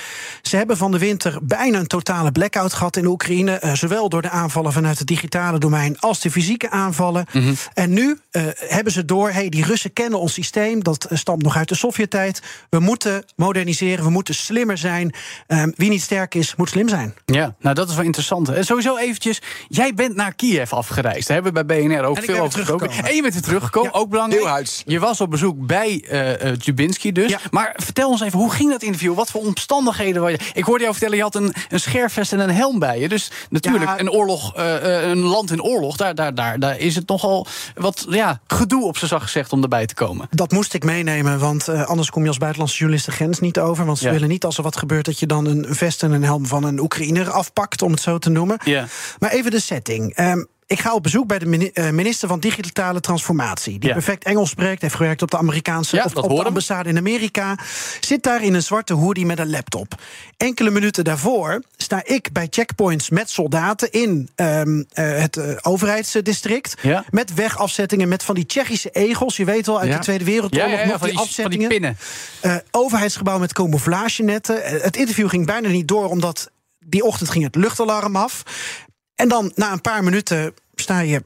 Ze 0.41 0.57
hebben 0.57 0.77
van 0.77 0.91
de 0.91 0.97
winter 0.97 1.39
bijna 1.41 1.79
een 1.79 1.87
totale 1.87 2.31
blackout 2.31 2.73
gehad 2.73 2.97
in 2.97 3.05
Oekraïne. 3.05 3.59
zowel 3.73 4.09
door 4.09 4.21
de 4.21 4.29
aanvallen 4.29 4.73
vanuit 4.73 4.97
het 4.97 5.07
digitale 5.07 5.59
domein 5.59 5.99
als 5.99 6.19
de 6.19 6.31
fysieke 6.31 6.69
aanvallen. 6.69 7.25
Mm 7.31 7.41
-hmm. 7.41 7.55
En 7.73 7.93
nu 7.93 8.19
hebben 8.55 8.93
ze 8.93 9.05
door: 9.05 9.31
hey, 9.31 9.49
die 9.49 9.65
Russen 9.65 9.93
kennen 9.93 10.19
ons 10.19 10.33
systeem. 10.33 10.83
Dat 10.83 11.07
stamt 11.11 11.43
nog 11.43 11.55
uit 11.55 11.69
de 11.69 11.75
Sovjet-tijd. 11.75 12.41
We 12.69 12.79
moeten 12.79 13.23
moderniseren, 13.35 14.03
we 14.05 14.11
moeten 14.11 14.35
slimmer 14.35 14.77
zijn. 14.77 15.13
Wie 15.75 15.89
niet 15.89 16.01
sterk 16.01 16.35
is, 16.35 16.55
moet 16.55 16.69
slim 16.69 16.89
zijn. 16.89 17.13
Ja, 17.25 17.55
nou 17.59 17.75
dat 17.75 17.89
is 17.89 17.95
wel 17.95 18.05
interessant. 18.05 18.49
En 18.49 18.65
sowieso 18.65 18.97
eventjes, 18.97 19.41
jij 19.67 19.93
bent 19.93 20.15
naar 20.15 20.35
Kiev 20.35 20.73
afgereisd. 20.73 21.27
Daar 21.27 21.41
hebben 21.41 21.53
we 21.53 21.65
bij 21.65 21.81
BNR 21.81 22.03
ook 22.03 22.23
veel 22.23 22.39
over 22.39 22.59
gesproken. 22.59 22.95
En 23.03 23.15
je 23.15 23.21
bent 23.21 23.33
weer 23.33 23.43
teruggekomen, 23.43 23.93
ook 23.93 24.10
belangrijk. 24.10 24.67
Je 24.86 24.99
was 24.99 25.21
op 25.21 25.29
bezoek 25.29 25.65
bij 25.65 26.05
uh, 26.12 26.55
Jubinski 26.55 27.12
dus. 27.12 27.36
Maar 27.51 27.73
vertel 27.75 28.10
ons 28.10 28.21
even, 28.21 28.39
hoe 28.39 28.51
ging 28.51 28.71
dat 28.71 28.83
interview? 28.83 29.13
Wat 29.13 29.31
voor 29.31 29.41
omstandigheden? 29.41 30.21
Waar 30.21 30.31
je... 30.31 30.39
Ik 30.53 30.63
hoorde 30.63 30.81
jou 30.81 30.91
vertellen, 30.91 31.17
je 31.17 31.23
had 31.23 31.36
een, 31.36 31.53
een 31.69 31.79
scherfvest 31.79 32.33
en 32.33 32.39
een 32.39 32.49
helm 32.49 32.79
bij 32.79 32.99
je. 32.99 33.10
Dus 33.10 33.31
natuurlijk, 33.49 33.99
een, 33.99 34.12
oorlog, 34.12 34.57
uh, 34.57 35.10
een 35.10 35.17
land 35.17 35.51
in 35.51 35.62
oorlog, 35.62 35.97
daar, 35.97 36.15
daar, 36.15 36.36
daar, 36.36 36.60
daar 36.60 36.77
is 36.79 36.95
het 36.95 37.07
nogal 37.07 37.47
wat 37.75 38.05
ja, 38.10 38.39
gedoe 38.47 38.83
op 38.83 38.97
zijn 38.97 39.10
zacht 39.10 39.23
gezegd 39.23 39.53
om 39.53 39.62
erbij 39.63 39.86
te 39.86 39.93
komen. 39.93 40.27
Dat 40.29 40.51
moest 40.51 40.73
ik 40.73 40.83
meenemen, 40.83 41.39
want 41.39 41.69
uh, 41.69 41.86
anders 41.86 42.10
kom 42.10 42.21
je 42.21 42.27
als 42.27 42.38
buitenlandse 42.38 42.77
journalist 42.77 43.05
de 43.05 43.12
grens 43.12 43.39
niet 43.39 43.60
over. 43.60 43.86
Want 43.86 43.97
ze 43.97 44.05
ja. 44.05 44.12
willen 44.12 44.27
niet 44.27 44.45
als 44.45 44.57
er 44.57 44.63
wat 44.63 44.77
gebeurt 44.77 45.05
dat 45.05 45.19
je 45.19 45.25
dan 45.25 45.45
een 45.45 45.65
vest 45.69 46.03
en 46.03 46.12
een 46.12 46.23
helm 46.23 46.45
van 46.45 46.63
een 46.63 46.79
Oekraïner 46.79 47.29
afpakt, 47.29 47.81
om 47.81 47.91
het 47.91 48.01
zo 48.01 48.17
te 48.17 48.29
noemen. 48.29 48.57
Ja. 48.63 48.86
Maar 49.19 49.31
even 49.31 49.51
de 49.51 49.60
setting. 49.60 50.19
Um, 50.19 50.47
ik 50.67 50.80
ga 50.80 50.93
op 50.93 51.03
bezoek 51.03 51.27
bij 51.27 51.39
de 51.39 51.71
eh, 51.71 51.89
minister 51.89 52.27
van 52.27 52.39
Digitale 52.39 52.99
Transformatie. 52.99 53.80
Die 53.80 53.91
perfect 53.91 54.23
Engels 54.23 54.49
spreekt, 54.49 54.82
heeft 54.82 54.95
gewerkt 54.95 55.21
op 55.21 55.32
de 55.32 55.38
Amerikaanse 55.38 55.95
ja, 55.95 56.03
of 56.03 56.15
op 56.15 56.30
de 56.30 56.43
ambassade 56.43 56.89
in 56.89 56.97
Amerika. 56.97 57.58
Zit 57.99 58.23
daar 58.23 58.43
in 58.43 58.53
een 58.53 58.63
zwarte 58.63 58.93
hoodie 58.93 59.25
met 59.25 59.39
een 59.39 59.49
laptop. 59.49 60.01
Enkele 60.38 60.69
minuten 60.69 61.03
daarvoor 61.03 61.63
sta 61.77 62.01
ik 62.03 62.32
bij 62.32 62.47
checkpoints 62.49 63.10
met 63.10 63.30
soldaten 63.30 63.91
in 63.91 64.30
um, 64.36 64.77
uh, 64.77 64.86
het 64.93 65.38
uh, 65.38 65.58
overheidsdistrict. 65.62 66.75
Ja. 66.82 67.06
Met 67.10 67.34
wegafzettingen, 67.34 68.08
met 68.08 68.23
van 68.23 68.36
die 68.36 68.45
Tsjechische 68.45 68.89
egels. 68.89 69.38
Je 69.38 69.45
weet 69.45 69.65
wel, 69.65 69.80
uit 69.80 69.91
de 69.91 69.99
Tweede 69.99 70.23
Wereldoorlog 70.23 70.86
nog 70.86 71.01
die, 71.01 71.10
die 71.10 71.19
afzettingen. 71.19 71.71
Van 71.71 71.82
die 71.82 71.91
pinnen. 71.91 71.97
Uh, 72.41 72.56
overheidsgebouw 72.71 73.39
met 73.39 73.53
camouflagenetten. 73.53 74.62
het 74.82 74.97
interview 74.97 75.30
ging 75.30 75.45
bijna 75.45 75.67
niet 75.67 75.88
door, 75.88 76.10
omdat 76.10 76.51
die 76.86 77.03
ochtend 77.03 77.30
ging 77.30 77.43
het 77.43 77.56
luchtalarm 77.56 78.15
af. 78.15 78.43
En 79.17 79.27
dan 79.27 79.51
na 79.56 79.71
een 79.71 79.82
paar 79.82 80.03
minuten 80.03 80.53
sta 80.75 80.99
je 80.99 81.23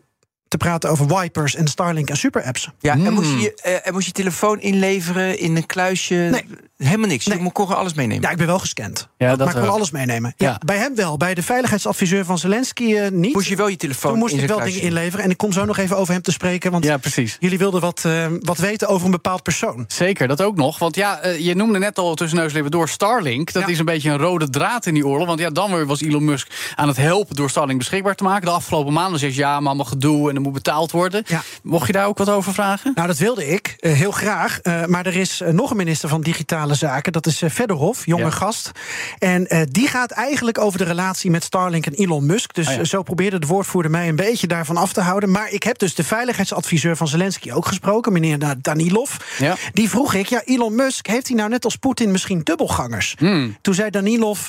te 0.47 0.58
praten 0.58 0.89
over 0.89 1.17
wipers 1.17 1.56
en 1.56 1.67
Starlink 1.67 2.10
en 2.10 2.17
super-apps. 2.17 2.69
Ja, 2.80 2.93
en, 2.93 3.13
moest 3.13 3.30
je, 3.30 3.62
uh, 3.65 3.88
en 3.88 3.93
moest 3.93 4.06
je 4.06 4.12
telefoon 4.12 4.62
inleveren 4.62 5.39
in 5.39 5.56
een 5.56 5.65
kluisje? 5.65 6.15
Nee. 6.15 6.45
Helemaal 6.83 7.07
niks. 7.07 7.25
Nee. 7.25 7.43
Je 7.43 7.51
kon 7.51 7.65
gewoon 7.65 7.79
alles 7.79 7.93
meenemen. 7.93 8.23
Ja, 8.23 8.29
ik 8.29 8.37
ben 8.37 8.47
wel 8.47 8.59
gescand. 8.59 9.07
Ja, 9.17 9.27
dat 9.27 9.37
maar 9.37 9.47
ik 9.47 9.53
kon 9.53 9.61
wel. 9.61 9.71
alles 9.71 9.91
meenemen. 9.91 10.33
Ja. 10.37 10.47
ja. 10.47 10.59
bij 10.65 10.77
hem 10.77 10.95
wel. 10.95 11.17
Bij 11.17 11.33
de 11.33 11.43
veiligheidsadviseur 11.43 12.25
van 12.25 12.37
Zelensky 12.37 12.83
uh, 12.83 13.07
niet. 13.09 13.33
Moest 13.33 13.47
je 13.47 13.55
wel 13.55 13.67
je 13.67 13.75
telefoon 13.75 14.11
Toen 14.11 14.19
moest 14.19 14.33
ik 14.33 14.47
wel 14.47 14.59
dingen 14.59 14.81
inleveren. 14.81 15.25
En 15.25 15.31
ik 15.31 15.37
kom 15.37 15.51
zo 15.51 15.65
nog 15.65 15.77
even 15.77 15.97
over 15.97 16.13
hem 16.13 16.21
te 16.21 16.31
spreken. 16.31 16.71
Want 16.71 16.83
ja, 16.83 16.97
precies. 16.97 17.37
jullie 17.39 17.57
wilden 17.57 17.81
wat, 17.81 18.03
uh, 18.05 18.25
wat 18.39 18.57
weten 18.57 18.87
over 18.87 19.05
een 19.05 19.11
bepaald 19.11 19.43
persoon. 19.43 19.85
Zeker, 19.87 20.27
dat 20.27 20.41
ook 20.41 20.55
nog. 20.55 20.79
Want 20.79 20.95
ja, 20.95 21.25
uh, 21.25 21.39
je 21.39 21.55
noemde 21.55 21.79
net 21.79 21.97
al 21.97 22.15
tussen 22.15 22.37
neus 22.37 22.53
door 22.69 22.89
Starlink. 22.89 23.51
Dat 23.51 23.63
ja. 23.63 23.69
is 23.69 23.79
een 23.79 23.85
beetje 23.85 24.09
een 24.09 24.17
rode 24.17 24.49
draad 24.49 24.85
in 24.85 24.93
die 24.93 25.07
oorlog. 25.07 25.27
Want 25.27 25.39
ja, 25.39 25.49
dan 25.49 25.73
weer 25.73 25.85
was 25.85 26.01
Elon 26.01 26.25
Musk 26.25 26.73
aan 26.75 26.87
het 26.87 26.97
helpen 26.97 27.35
door 27.35 27.49
Starlink 27.49 27.79
beschikbaar 27.79 28.15
te 28.15 28.23
maken. 28.23 28.45
De 28.45 28.51
afgelopen 28.51 28.93
maanden 28.93 29.19
zegt 29.19 29.35
ja, 29.35 29.59
maar 29.59 29.67
allemaal 29.67 29.85
gedoe 29.85 30.29
en 30.29 30.35
er 30.35 30.41
moet 30.41 30.53
betaald 30.53 30.91
worden. 30.91 31.23
Ja. 31.27 31.41
Mocht 31.63 31.87
je 31.87 31.93
daar 31.93 32.07
ook 32.07 32.17
wat 32.17 32.29
over 32.29 32.53
vragen? 32.53 32.91
Nou, 32.95 33.07
dat 33.07 33.17
wilde 33.17 33.47
ik. 33.47 33.75
Uh, 33.79 33.93
heel 33.93 34.11
graag. 34.11 34.59
Uh, 34.63 34.85
maar 34.85 35.05
er 35.05 35.15
is 35.15 35.41
uh, 35.41 35.49
nog 35.49 35.69
een 35.69 35.77
minister 35.77 36.09
van 36.09 36.21
Digitale 36.21 36.70
Zaken. 36.75 37.12
Dat 37.12 37.25
is 37.25 37.43
Fedorov, 37.51 38.05
jonge 38.05 38.23
ja. 38.23 38.29
gast. 38.29 38.71
En 39.17 39.67
die 39.71 39.88
gaat 39.88 40.12
eigenlijk 40.12 40.57
over 40.57 40.79
de 40.79 40.86
relatie 40.86 41.31
met 41.31 41.43
Starlink 41.43 41.86
en 41.86 41.93
Elon 41.93 42.25
Musk. 42.25 42.53
Dus 42.53 42.67
oh 42.67 42.73
ja. 42.73 42.84
zo 42.84 43.03
probeerde 43.03 43.39
de 43.39 43.47
woordvoerder 43.47 43.91
mij 43.91 44.07
een 44.07 44.15
beetje 44.15 44.47
daarvan 44.47 44.77
af 44.77 44.93
te 44.93 45.01
houden. 45.01 45.31
Maar 45.31 45.49
ik 45.49 45.63
heb 45.63 45.77
dus 45.77 45.95
de 45.95 46.03
veiligheidsadviseur 46.03 46.97
van 46.97 47.07
Zelensky 47.07 47.51
ook 47.51 47.65
gesproken, 47.65 48.13
meneer 48.13 48.55
Danilov. 48.62 49.15
Ja. 49.38 49.55
Die 49.73 49.89
vroeg 49.89 50.13
ik, 50.13 50.27
ja, 50.27 50.41
Elon 50.45 50.75
Musk, 50.75 51.07
heeft 51.07 51.27
hij 51.27 51.38
nou 51.38 51.49
net 51.49 51.65
als 51.65 51.75
Poetin 51.75 52.12
misschien 52.12 52.41
dubbelgangers? 52.43 53.15
Hmm. 53.17 53.57
Toen 53.62 53.73
zei 53.73 53.89
Danilov, 53.89 54.47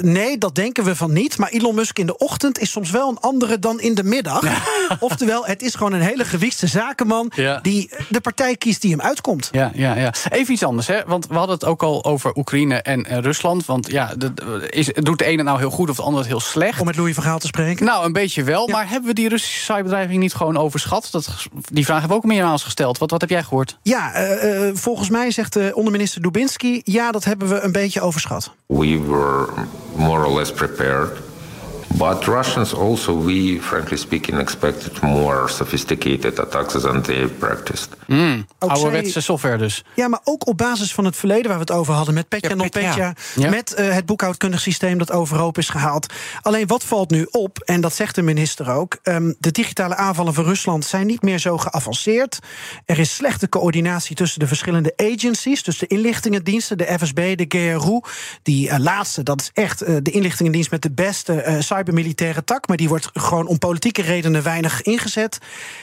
nee, 0.00 0.38
dat 0.38 0.54
denken 0.54 0.84
we 0.84 0.96
van 0.96 1.12
niet. 1.12 1.38
Maar 1.38 1.48
Elon 1.48 1.74
Musk 1.74 1.98
in 1.98 2.06
de 2.06 2.16
ochtend 2.16 2.58
is 2.58 2.70
soms 2.70 2.90
wel 2.90 3.08
een 3.08 3.20
andere 3.20 3.58
dan 3.58 3.80
in 3.80 3.94
de 3.94 4.04
middag. 4.04 4.42
Oftewel, 4.98 5.46
het 5.46 5.62
is 5.62 5.74
gewoon 5.74 5.92
een 5.92 6.00
hele 6.00 6.24
gewiekste 6.24 6.66
zakenman 6.66 7.32
die 7.62 7.90
de 8.08 8.20
partij 8.20 8.56
kiest 8.56 8.80
die 8.82 8.90
hem 8.90 9.00
uitkomt. 9.00 9.48
Ja, 9.52 9.70
ja, 9.74 9.96
ja. 9.96 10.12
Even 10.30 10.52
iets 10.52 10.64
anders, 10.64 10.86
hè? 10.86 11.04
want 11.06 11.26
we 11.26 11.34
hadden 11.34 11.45
het 11.48 11.64
ook 11.64 11.82
al 11.82 12.04
over 12.04 12.36
Oekraïne 12.36 12.74
en, 12.74 13.04
en 13.04 13.22
Rusland. 13.22 13.66
Want 13.66 13.90
ja, 13.90 14.14
de, 14.16 14.32
is, 14.70 14.90
doet 14.94 15.18
de 15.18 15.24
ene 15.24 15.42
nou 15.42 15.58
heel 15.58 15.70
goed 15.70 15.90
of 15.90 15.96
de 15.96 16.02
andere 16.02 16.22
het 16.22 16.32
heel 16.32 16.40
slecht? 16.40 16.80
Om 16.80 16.86
met 16.86 16.96
Louis 16.96 17.14
Vergaal 17.14 17.38
te 17.38 17.46
spreken? 17.46 17.86
Nou, 17.86 18.04
een 18.04 18.12
beetje 18.12 18.42
wel. 18.42 18.66
Ja. 18.66 18.72
Maar 18.72 18.88
hebben 18.88 19.08
we 19.08 19.14
die 19.14 19.28
Russische 19.28 19.64
cyberdreiging 19.72 20.18
niet 20.18 20.34
gewoon 20.34 20.56
overschat? 20.56 21.08
Dat, 21.10 21.28
die 21.72 21.84
vraag 21.84 21.98
hebben 22.00 22.18
we 22.18 22.22
ook 22.24 22.30
meermaals 22.30 22.62
gesteld. 22.62 22.98
Wat, 22.98 23.10
wat 23.10 23.20
heb 23.20 23.30
jij 23.30 23.42
gehoord? 23.42 23.78
Ja, 23.82 24.20
uh, 24.20 24.66
uh, 24.66 24.74
volgens 24.74 25.10
mij 25.10 25.30
zegt 25.30 25.52
de 25.52 25.72
onderminister 25.74 26.22
Dubinsky... 26.22 26.80
ja, 26.84 27.12
dat 27.12 27.24
hebben 27.24 27.48
we 27.48 27.60
een 27.60 27.72
beetje 27.72 28.00
overschat. 28.00 28.52
We 28.66 29.00
were 29.06 29.48
more 29.96 30.26
or 30.26 30.38
less 30.38 30.52
prepared. 30.52 31.25
But 31.86 32.24
Russians 32.24 32.74
also, 32.74 33.24
we 33.24 33.58
frankly 33.60 33.96
speaking, 33.96 34.40
expected 34.40 35.00
more 35.00 35.48
sophisticated 35.48 36.38
attacks 36.38 36.72
than 36.72 37.02
they 37.02 37.26
practiced. 37.26 37.88
Mm, 38.06 38.46
ouderwetse 38.58 39.20
software 39.20 39.58
dus. 39.58 39.84
Ja, 39.94 40.08
maar 40.08 40.20
ook 40.24 40.46
op 40.46 40.58
basis 40.58 40.94
van 40.94 41.04
het 41.04 41.16
verleden 41.16 41.48
waar 41.48 41.58
we 41.58 41.60
het 41.60 41.70
over 41.70 41.94
hadden... 41.94 42.14
met 42.14 42.28
Petya 42.28 43.14
Ja, 43.34 43.50
met 43.50 43.74
uh, 43.78 43.92
het 43.92 44.06
boekhoudkundig 44.06 44.60
systeem 44.60 44.98
dat 44.98 45.12
overhoop 45.12 45.58
is 45.58 45.68
gehaald. 45.68 46.12
Alleen 46.42 46.66
wat 46.66 46.84
valt 46.84 47.10
nu 47.10 47.26
op, 47.30 47.58
en 47.58 47.80
dat 47.80 47.94
zegt 47.94 48.14
de 48.14 48.22
minister 48.22 48.70
ook... 48.70 48.98
Um, 49.02 49.34
de 49.38 49.50
digitale 49.50 49.96
aanvallen 49.96 50.34
van 50.34 50.44
Rusland 50.44 50.84
zijn 50.84 51.06
niet 51.06 51.22
meer 51.22 51.38
zo 51.38 51.58
geavanceerd. 51.58 52.38
Er 52.84 52.98
is 52.98 53.14
slechte 53.14 53.48
coördinatie 53.48 54.16
tussen 54.16 54.40
de 54.40 54.46
verschillende 54.46 54.92
agencies... 54.96 55.62
dus 55.62 55.78
de 55.78 55.86
inlichtingendiensten, 55.86 56.78
de 56.78 56.96
FSB, 56.98 57.36
de 57.36 57.44
GRU. 57.48 58.00
Die 58.42 58.68
uh, 58.68 58.78
laatste, 58.78 59.22
dat 59.22 59.40
is 59.40 59.50
echt 59.54 59.82
uh, 59.82 59.96
de 60.02 60.10
inlichtingendienst 60.10 60.70
met 60.70 60.82
de 60.82 60.92
beste 60.92 61.44
uh, 61.46 61.60
cybermilitaire 61.76 62.44
tak... 62.44 62.68
maar 62.68 62.76
die 62.76 62.88
wordt 62.88 63.10
gewoon 63.12 63.46
om 63.46 63.58
politieke 63.58 64.02
redenen 64.02 64.42
weinig 64.42 64.82
ingezet. 64.82 65.38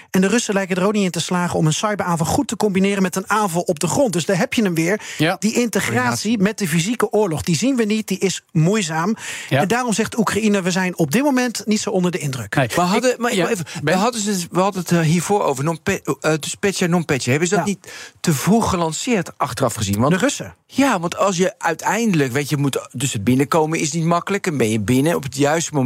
En 0.10 0.22
de 0.22 0.28
Russen 0.28 0.54
lijken 0.54 0.76
er 0.76 0.86
ook 0.86 0.94
niet 0.94 1.04
in 1.04 1.12
te 1.12 1.20
slagen... 1.22 1.60
om 1.60 1.66
een 1.66 1.74
cyberaanval 1.74 2.26
goed 2.28 2.48
te 2.48 2.58
combineren 2.58 3.02
met 3.02 3.16
een 3.16 3.30
aanval 3.30 3.62
op 3.62 3.80
de 3.80 3.88
grond. 3.88 4.14
Dus 4.14 4.26
daar 4.26 4.38
heb 4.38 4.54
je 4.54 4.64
hem 4.64 4.74
weer. 4.74 5.02
Ja. 5.18 5.36
Die 5.40 5.54
integratie 5.54 6.38
met 6.38 6.58
de 6.58 6.68
fysieke 6.68 7.10
oorlog, 7.12 7.42
die 7.42 7.56
zien 7.58 7.76
we 7.76 7.84
niet, 7.84 8.08
die 8.08 8.18
is 8.20 8.42
moeizaam. 8.52 9.16
Ja. 9.50 9.62
En 9.62 9.68
daarom 9.68 9.94
zegt 9.94 10.18
Oekraïne, 10.18 10.62
we 10.62 10.72
zijn 10.72 10.98
op 10.98 11.12
dit 11.12 11.24
moment 11.24 11.62
niet 11.66 11.80
zo 11.80 11.90
onder 11.90 12.12
de 12.12 12.18
indruk. 12.18 12.56
Nee. 12.56 12.68
We 12.76 12.82
hadden, 12.82 13.12
Ik- 13.12 13.18
maar 13.18 13.36
ja, 13.36 13.50
even, 13.50 13.66
we 13.84 13.94
hadden, 13.94 14.22
het, 14.24 14.48
we 14.52 14.60
hadden 14.60 14.82
het 14.82 14.92
eh, 14.92 15.00
hiervoor 15.00 15.44
over, 15.44 15.64
non 15.64 15.80
uh, 15.86 15.96
dus 16.40 16.56
petja, 16.56 16.88
non 16.88 17.06
petja. 17.06 17.30
Hebben 17.32 17.48
ze 17.50 17.56
dat 17.56 17.66
Ja. 17.66 17.70
niet 17.72 17.92
te 18.20 18.34
vroeg 18.34 18.70
gelanceerd 18.70 19.38
achteraf 19.38 19.74
gezien? 19.74 20.00
Want, 20.00 20.12
De 20.14 20.18
Russen. 20.20 20.56
ja, 20.68 21.00
want 21.00 21.18
als 21.18 21.38
je 21.38 21.54
uiteindelijk, 21.58 22.32
weet 22.32 22.50
je, 22.50 22.58
moet, 22.58 22.88
dus 22.92 23.14
het 23.14 23.24
binnenkomen 23.24 23.80
is 23.80 23.92
niet 23.92 24.04
makkelijk. 24.06 24.48
En 24.48 24.58
ben 24.58 24.70
je 24.70 24.80
binnen 24.80 25.16
op 25.16 25.24
het 25.24 25.38
juiste 25.38 25.74
moment 25.74 25.83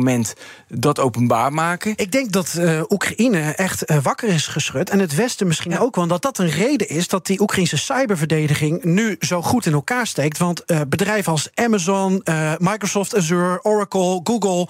dat 0.68 1.00
openbaar 1.00 1.54
maken. 1.54 1.94
Ik 1.96 2.12
denk 2.12 2.32
dat 2.32 2.56
uh, 2.58 2.82
Oekraïne 2.90 3.40
echt 3.40 3.92
uh, 3.92 3.98
wakker 4.02 4.30
is 4.30 4.48
geschud. 4.48 4.90
En 4.90 5.00
het 5.00 5.16
Westen 5.16 5.48
misschien 5.48 5.72
ja. 5.72 5.78
ook, 5.78 5.96
want 5.96 6.10
dat 6.10 6.22
dat 6.22 6.38
een 6.38 6.50
reden 6.50 6.90
is 6.90 7.08
dat 7.08 7.26
die 7.26 7.42
Oekraïnse 7.42 7.78
cyberverdediging 7.78 8.84
nu 8.84 9.16
zo 9.20 9.42
goed 9.42 9.66
in 9.66 9.74
elkaar 9.74 10.08
steekt. 10.08 10.38
Want 10.38 10.64
uh, 10.66 10.80
bedrijven 10.88 11.32
als 11.32 11.50
Amazon, 11.54 12.24
Microsoft 12.58 13.16
Azure, 13.16 13.64
Oracle, 13.64 14.20
Google. 14.24 14.68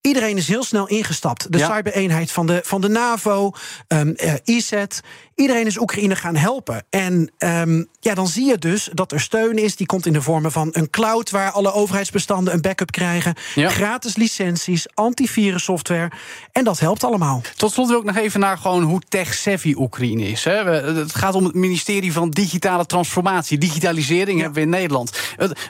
Iedereen 0.00 0.36
is 0.36 0.48
heel 0.48 0.64
snel 0.64 0.86
ingestapt. 0.88 1.52
De 1.52 1.58
Ja. 1.58 1.74
cybereenheid 1.76 2.30
van 2.30 2.46
de, 2.46 2.60
van 2.64 2.80
de 2.80 2.88
NAVO, 2.88 3.52
um, 3.88 4.14
uh, 4.16 4.34
ISET. 4.44 5.00
Iedereen 5.40 5.66
is 5.66 5.78
Oekraïne 5.78 6.16
gaan 6.16 6.36
helpen. 6.36 6.84
En 6.90 7.30
um, 7.38 7.88
ja, 8.00 8.14
dan 8.14 8.28
zie 8.28 8.46
je 8.46 8.58
dus 8.58 8.88
dat 8.92 9.12
er 9.12 9.20
steun 9.20 9.56
is. 9.56 9.76
Die 9.76 9.86
komt 9.86 10.06
in 10.06 10.12
de 10.12 10.22
vormen 10.22 10.52
van 10.52 10.68
een 10.72 10.90
cloud 10.90 11.30
waar 11.30 11.50
alle 11.50 11.72
overheidsbestanden 11.72 12.54
een 12.54 12.60
backup 12.60 12.90
krijgen. 12.90 13.34
Ja. 13.54 13.68
Gratis 13.68 14.16
licenties, 14.16 14.86
antivirussoftware. 14.94 16.10
En 16.52 16.64
dat 16.64 16.78
helpt 16.78 17.04
allemaal. 17.04 17.42
Tot 17.56 17.72
slot 17.72 17.88
wil 17.88 17.98
ik 17.98 18.04
nog 18.04 18.16
even 18.16 18.40
naar 18.40 18.58
gewoon 18.58 18.82
hoe 18.82 19.00
tech-savvy 19.08 19.74
Oekraïne 19.76 20.28
is. 20.28 20.44
Hè. 20.44 20.70
Het 20.70 21.14
gaat 21.14 21.34
om 21.34 21.44
het 21.44 21.54
ministerie 21.54 22.12
van 22.12 22.30
Digitale 22.30 22.86
Transformatie. 22.86 23.58
Digitalisering 23.58 24.40
hebben 24.40 24.58
we 24.58 24.64
in 24.64 24.68
Nederland. 24.68 25.18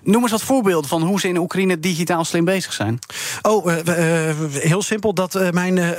Noem 0.02 0.22
eens 0.22 0.30
wat 0.30 0.42
voorbeelden 0.42 0.90
van 0.90 1.02
hoe 1.02 1.20
ze 1.20 1.28
in 1.28 1.38
Oekraïne 1.38 1.80
digitaal 1.80 2.24
slim 2.24 2.44
bezig 2.44 2.72
zijn. 2.72 2.98
Oh, 3.42 3.66
uh, 3.66 3.76
uh, 3.76 4.34
heel 4.52 4.82
simpel 4.82 5.14
dat 5.14 5.34
uh, 5.34 5.50
mijn 5.50 5.94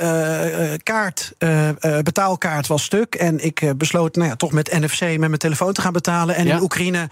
kaart, 0.82 1.32
betaalkaart 2.02 2.66
was 2.66 2.82
stuk. 2.82 3.14
En 3.14 3.44
ik 3.44 3.61
ik 3.70 3.78
besloot 3.78 4.14
nou 4.16 4.28
ja, 4.28 4.36
toch 4.36 4.52
met 4.52 4.72
NFC 4.80 5.00
met 5.00 5.18
mijn 5.18 5.38
telefoon 5.38 5.72
te 5.72 5.80
gaan 5.80 5.92
betalen. 5.92 6.34
En 6.34 6.46
Ja. 6.46 6.56
in 6.56 6.62
Oekraïne 6.62 7.08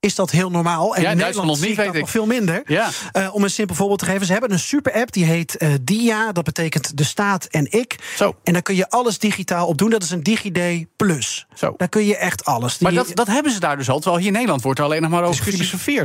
is 0.00 0.14
dat 0.14 0.30
heel 0.30 0.50
normaal. 0.50 0.96
En 0.96 1.02
Ja, 1.02 1.10
in 1.10 1.16
Nederland 1.16 1.46
nog 1.48 1.56
zie 1.56 1.68
niet, 1.68 1.72
ik 1.72 1.78
weet 1.78 1.86
dat 1.86 1.94
ik. 1.96 2.00
nog 2.00 2.10
veel 2.10 2.26
minder. 2.26 2.62
Ja. 2.66 2.88
Eh, 3.12 3.34
om 3.34 3.42
een 3.44 3.50
simpel 3.50 3.74
voorbeeld 3.76 3.98
te 3.98 4.04
geven. 4.04 4.26
Ze 4.26 4.32
hebben 4.32 4.52
een 4.52 4.58
super 4.58 4.92
app 4.92 5.12
die 5.12 5.24
heet 5.24 5.56
eh, 5.56 5.68
Dia. 5.82 6.32
Dat 6.32 6.44
betekent 6.44 6.96
de 6.96 7.04
staat 7.04 7.44
en 7.44 7.66
ik. 7.72 7.96
Zo. 8.16 8.36
En 8.44 8.52
daar 8.52 8.62
kun 8.62 8.74
je 8.74 8.90
alles 8.90 9.18
digitaal 9.18 9.66
op 9.66 9.78
doen. 9.78 9.90
Dat 9.90 10.02
is 10.02 10.10
een 10.10 10.22
DigiD 10.22 10.86
Plus. 10.96 11.46
Zo. 11.54 11.74
Daar 11.76 11.88
kun 11.88 12.04
je 12.06 12.16
echt 12.16 12.44
alles. 12.44 12.78
Die- 12.78 12.86
Maar 12.92 13.04
dat, 13.04 13.16
dat 13.16 13.26
hebben 13.26 13.52
ze 13.52 13.60
daar 13.60 13.76
dus 13.76 13.88
al. 13.88 13.96
Terwijl 13.96 14.16
hier 14.18 14.26
in 14.26 14.32
Nederland 14.32 14.62
wordt 14.62 14.78
er 14.78 14.84
alleen 14.84 15.02
nog 15.02 15.10
maar 15.10 15.22
over 15.22 15.44
Discussie. 15.44 16.00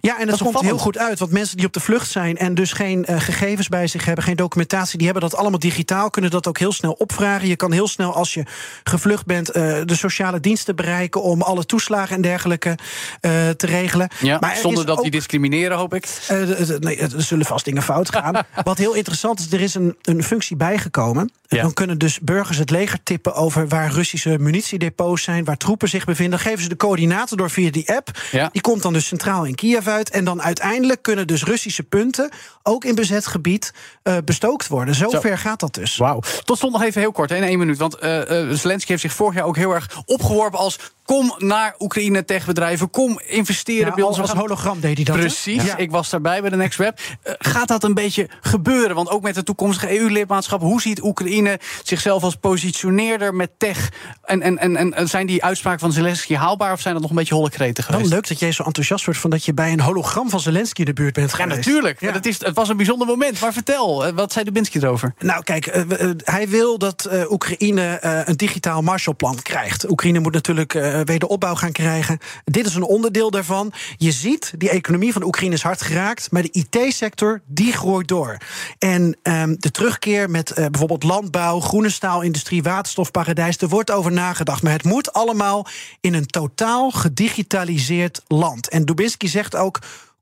Ja, 0.00 0.20
en 0.20 0.26
dat 0.26 0.42
komt 0.42 0.60
heel 0.60 0.78
goed 0.78 0.98
uit. 0.98 1.18
Want 1.18 1.30
mensen 1.30 1.56
die 1.56 1.66
op 1.66 1.72
de 1.72 1.80
vlucht 1.80 2.10
zijn 2.10 2.36
en 2.36 2.54
dus 2.54 2.72
geen 2.72 3.04
eh, 3.04 3.20
gegevens 3.20 3.68
bij 3.68 3.86
zich 3.86 4.04
hebben, 4.04 4.24
geen 4.24 4.36
documentatie, 4.36 4.96
die 4.98 5.06
hebben 5.06 5.30
dat 5.30 5.38
allemaal 5.38 5.58
digitaal, 5.58 6.10
kunnen 6.10 6.30
dat 6.30 6.46
ook 6.46 6.58
heel 6.58 6.72
snel 6.72 6.92
opvragen. 6.92 7.48
Je 7.48 7.56
kan 7.56 7.72
heel 7.72 7.88
snel, 7.88 8.14
als 8.14 8.34
je 8.34 8.44
gevlucht 8.84 9.26
bent, 9.26 9.50
eh, 9.50 9.62
de 9.84 9.96
sociale 9.96 10.40
diensten 10.40 10.76
bereiken 10.76 11.22
om 11.22 11.42
alle 11.42 11.66
toeslagen 11.66 12.16
en 12.16 12.22
dergelijke 12.22 12.78
eh, 13.20 13.48
te 13.48 13.66
regelen. 13.66 14.08
Ja, 14.20 14.36
Maar 14.40 14.50
er 14.50 14.56
zonder 14.56 14.86
dat 14.86 15.02
die 15.02 15.10
discrimineren, 15.10 15.76
hoop 15.76 15.94
ik. 15.94 16.04
Eh, 16.28 16.42
d- 16.42 16.66
d- 16.66 16.80
nee, 16.84 16.98
er 16.98 17.22
zullen 17.22 17.46
vast 17.46 17.64
dingen 17.64 17.82
fout 17.82 18.10
gaan. 18.12 18.42
Wat 18.64 18.78
heel 18.78 18.94
interessant 18.94 19.40
is, 19.40 19.52
er 19.52 19.60
is 19.60 19.74
een, 19.74 19.96
een 20.02 20.22
functie 20.22 20.56
bijgekomen. 20.56 21.30
Ja. 21.48 21.62
Dan 21.62 21.72
kunnen 21.72 21.98
dus 21.98 22.20
burgers 22.20 22.58
het 22.58 22.70
leger 22.70 22.98
tippen 23.02 23.34
over 23.34 23.68
waar 23.68 23.92
Russische 23.92 24.36
munitiedepots 24.38 25.22
zijn, 25.22 25.44
waar 25.44 25.56
troepen 25.56 25.88
zich 25.88 26.04
bevinden. 26.04 26.30
Dan 26.38 26.46
geven 26.46 26.62
ze 26.62 26.68
de 26.68 26.76
coördinaten 26.76 27.36
door 27.36 27.50
via 27.50 27.70
die 27.70 27.92
app. 27.94 28.10
Ja. 28.30 28.48
Die 28.52 28.60
komt 28.62 28.82
dan 28.82 28.92
dus 28.92 29.06
centraal 29.06 29.44
in 29.44 29.54
Kiev 29.54 29.85
uit. 29.92 30.10
En 30.10 30.24
dan 30.24 30.42
uiteindelijk 30.42 31.02
kunnen 31.02 31.26
dus 31.26 31.44
Russische 31.44 31.82
punten, 31.82 32.30
ook 32.62 32.84
in 32.84 32.94
bezet 32.94 33.26
gebied, 33.26 33.72
eh, 34.02 34.16
bestookt 34.24 34.68
worden. 34.68 34.94
Zo, 34.94 35.08
Zo. 35.10 35.20
ver 35.20 35.38
gaat 35.38 35.60
dat 35.60 35.74
dus. 35.74 35.96
Wauw. 35.96 36.20
Tot 36.44 36.58
slot 36.58 36.72
nog 36.72 36.82
even 36.82 37.00
heel 37.00 37.12
kort, 37.12 37.30
in 37.30 37.42
één 37.42 37.58
minuut. 37.58 37.78
Want 37.78 37.94
eh, 37.98 38.40
eh, 38.50 38.56
Zelensky 38.56 38.90
heeft 38.90 39.02
zich 39.02 39.12
vorig 39.12 39.34
jaar 39.34 39.44
ook 39.44 39.56
heel 39.56 39.74
erg 39.74 39.90
opgeworpen 40.06 40.58
als... 40.58 40.78
kom 41.04 41.34
naar 41.38 41.74
Oekraïne 41.78 42.24
techbedrijven, 42.24 42.90
kom 42.90 43.20
investeren 43.26 43.86
Ja, 43.88 43.94
bij 43.94 44.04
ons. 44.04 44.18
als 44.20 44.30
gaan- 44.30 44.38
hologram 44.38 44.80
deed 44.80 44.96
hij 44.96 45.04
dat. 45.04 45.16
Precies, 45.16 45.64
Ja. 45.64 45.76
ik 45.76 45.90
was 45.90 46.10
daarbij 46.10 46.40
bij 46.40 46.50
de 46.50 46.56
Next 46.56 46.78
Web. 46.78 47.00
Gaat 47.22 47.68
dat 47.68 47.84
een 47.84 47.94
beetje 47.94 48.28
gebeuren? 48.40 48.94
Want 48.96 49.08
ook 49.10 49.22
met 49.22 49.34
de 49.34 49.42
toekomstige 49.42 49.98
EU-lidmaatschap... 50.00 50.60
hoe 50.60 50.80
ziet 50.80 51.02
Oekraïne 51.02 51.58
zichzelf 51.82 52.22
als 52.22 52.34
positioneerder 52.36 53.34
met 53.34 53.50
tech? 53.58 53.88
En, 54.24 54.42
en, 54.42 54.58
en, 54.58 54.94
en- 54.94 55.08
zijn 55.08 55.26
die 55.26 55.44
uitspraken 55.44 55.80
van 55.80 55.92
Zelensky 55.92 56.34
haalbaar... 56.34 56.72
of 56.72 56.80
zijn 56.80 56.92
dat 56.94 57.02
nog 57.02 57.10
een 57.10 57.16
beetje 57.16 57.34
holle 57.34 57.50
kreten 57.50 57.84
geweest? 57.84 58.10
leuk 58.10 58.28
dat 58.28 58.38
jij 58.38 58.52
zo 58.52 58.62
enthousiast 58.62 59.04
wordt 59.04 59.20
van 59.20 59.30
dat 59.30 59.44
je 59.44 59.54
bij 59.54 59.72
een 59.72 59.75
hologram 59.80 60.30
van 60.30 60.40
Zelensky 60.40 60.80
in 60.80 60.86
de 60.86 60.92
buurt 60.92 61.14
bent 61.14 61.30
Ja, 61.30 61.36
geweest. 61.36 61.56
natuurlijk. 61.56 62.00
Ja. 62.00 62.12
Dat 62.12 62.26
is, 62.26 62.44
het 62.44 62.54
was 62.56 62.68
een 62.68 62.76
bijzonder 62.76 63.06
moment. 63.06 63.40
Maar 63.40 63.52
vertel, 63.52 64.06
eh, 64.06 64.12
wat 64.12 64.32
zei 64.32 64.44
Dubinsky 64.44 64.78
erover? 64.78 65.14
Nou, 65.18 65.42
kijk, 65.42 65.66
eh, 65.66 66.00
eh, 66.00 66.10
hij 66.24 66.48
wil 66.48 66.78
dat 66.78 67.08
Oekraïne 67.30 67.98
een 68.24 68.36
digitaal 68.36 68.82
Marshallplan 68.82 69.42
krijgt. 69.42 69.90
Oekraïne 69.90 70.18
moet 70.18 70.32
natuurlijk 70.32 70.72
wederopbouw 71.04 71.54
gaan 71.54 71.72
krijgen. 71.72 72.18
Dit 72.44 72.66
is 72.66 72.74
een 72.74 72.82
onderdeel 72.82 73.30
daarvan. 73.30 73.72
Je 73.96 74.12
ziet, 74.12 74.52
die 74.58 74.70
economie 74.70 75.12
van 75.12 75.22
Oekraïne 75.24 75.54
is 75.54 75.62
hard 75.62 75.82
geraakt, 75.82 76.30
maar 76.30 76.42
de 76.42 76.50
IT-sector 76.52 77.40
die 77.46 77.72
groeit 77.72 78.08
door. 78.08 78.36
En 78.78 79.16
ehm, 79.22 79.54
de 79.58 79.70
terugkeer 79.70 80.30
met 80.30 80.52
bijvoorbeeld 80.54 81.02
landbouw, 81.02 81.60
groene 81.60 81.90
staalindustrie, 81.90 82.62
waterstofparadijs, 82.62 83.56
er 83.56 83.68
wordt 83.68 83.90
over 83.90 84.12
nagedacht. 84.12 84.62
Maar 84.62 84.72
het 84.72 84.84
moet 84.84 85.12
allemaal 85.12 85.66
in 86.00 86.14
een 86.14 86.26
totaal 86.26 86.90
gedigitaliseerd 86.90 88.22
land. 88.26 88.68
En 88.68 88.84
Dubinsky 88.84 89.26
zegt 89.26 89.56
ook. 89.56 89.65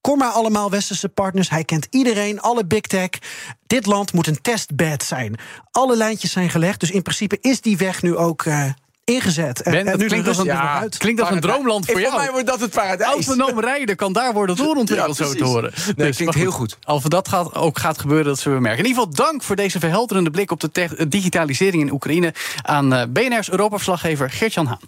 Kom 0.01 0.18
maar 0.18 0.30
allemaal 0.30 0.70
westerse 0.70 1.09
partners. 1.09 1.51
Hij 1.51 1.64
kent 1.64 1.86
iedereen, 1.90 2.40
alle 2.40 2.64
big 2.66 2.80
tech. 2.80 3.09
Dit 3.66 3.86
land 3.86 4.12
moet 4.12 4.26
een 4.26 4.40
testbed 4.42 5.03
zijn. 5.03 5.36
Alle 5.70 5.97
lijntjes 5.97 6.32
zijn 6.32 6.51
gelegd. 6.51 6.80
Dus 6.80 6.90
in 6.90 7.03
principe 7.03 7.38
is 7.40 7.61
die 7.61 7.76
weg 7.76 8.03
nu 8.03 8.16
ook 8.16 8.45
eh, 8.45 8.64
ingezet. 9.05 9.62
En- 9.62 9.70
Ben, 9.72 9.80
en 9.80 9.86
dat 9.86 9.97
nu 9.99 10.07
klinkt 10.07 10.24
de 10.24 10.30
als 10.30 10.38
een, 10.38 10.53
uit. 10.53 10.97
klinkt 10.97 11.20
als 11.20 11.30
een 11.30 11.40
droomland 11.40 11.86
voor 11.86 12.01
jou. 12.01 12.12
Voor 12.12 12.20
mij 12.22 12.30
wordt 12.30 12.47
dat 12.47 12.61
het 12.61 12.70
paradijs. 12.70 13.26
Autonoom 13.26 13.61
rijden 13.61 13.97
kan 13.97 14.12
daar 14.12 14.32
worden 14.32 14.57
doorontwikkeld, 14.57 15.16
Ja, 15.18 15.24
zo 15.26 15.32
te 15.32 15.45
horen. 15.45 15.72
Nee, 15.84 15.95
klinkt 15.95 16.24
maar 16.24 16.34
heel 16.34 16.51
goed. 16.51 16.78
Als 16.82 17.03
dat 17.03 17.28
gaat, 17.28 17.55
ook 17.55 17.78
gaat 17.78 17.99
gebeuren, 17.99 18.26
dat 18.26 18.38
zullen 18.38 18.57
we 18.59 18.62
merken. 18.64 18.84
In 18.84 18.88
ieder 18.90 19.03
geval 19.05 19.26
dank 19.26 19.42
voor 19.42 19.57
deze 19.57 19.78
verhelderende 19.78 20.30
blik 20.30 20.51
op 20.51 20.61
de 20.61 20.70
tech- 20.70 20.95
eh, 20.95 21.07
digitalisering 21.09 21.82
in 21.82 21.92
Oekraïne... 21.92 22.34
aan 22.62 22.92
eh, 22.95 23.03
BNR's 23.09 23.51
Europa-verslaggever 23.51 24.30
Geert-Jan 24.30 24.66
Haan. 24.66 24.80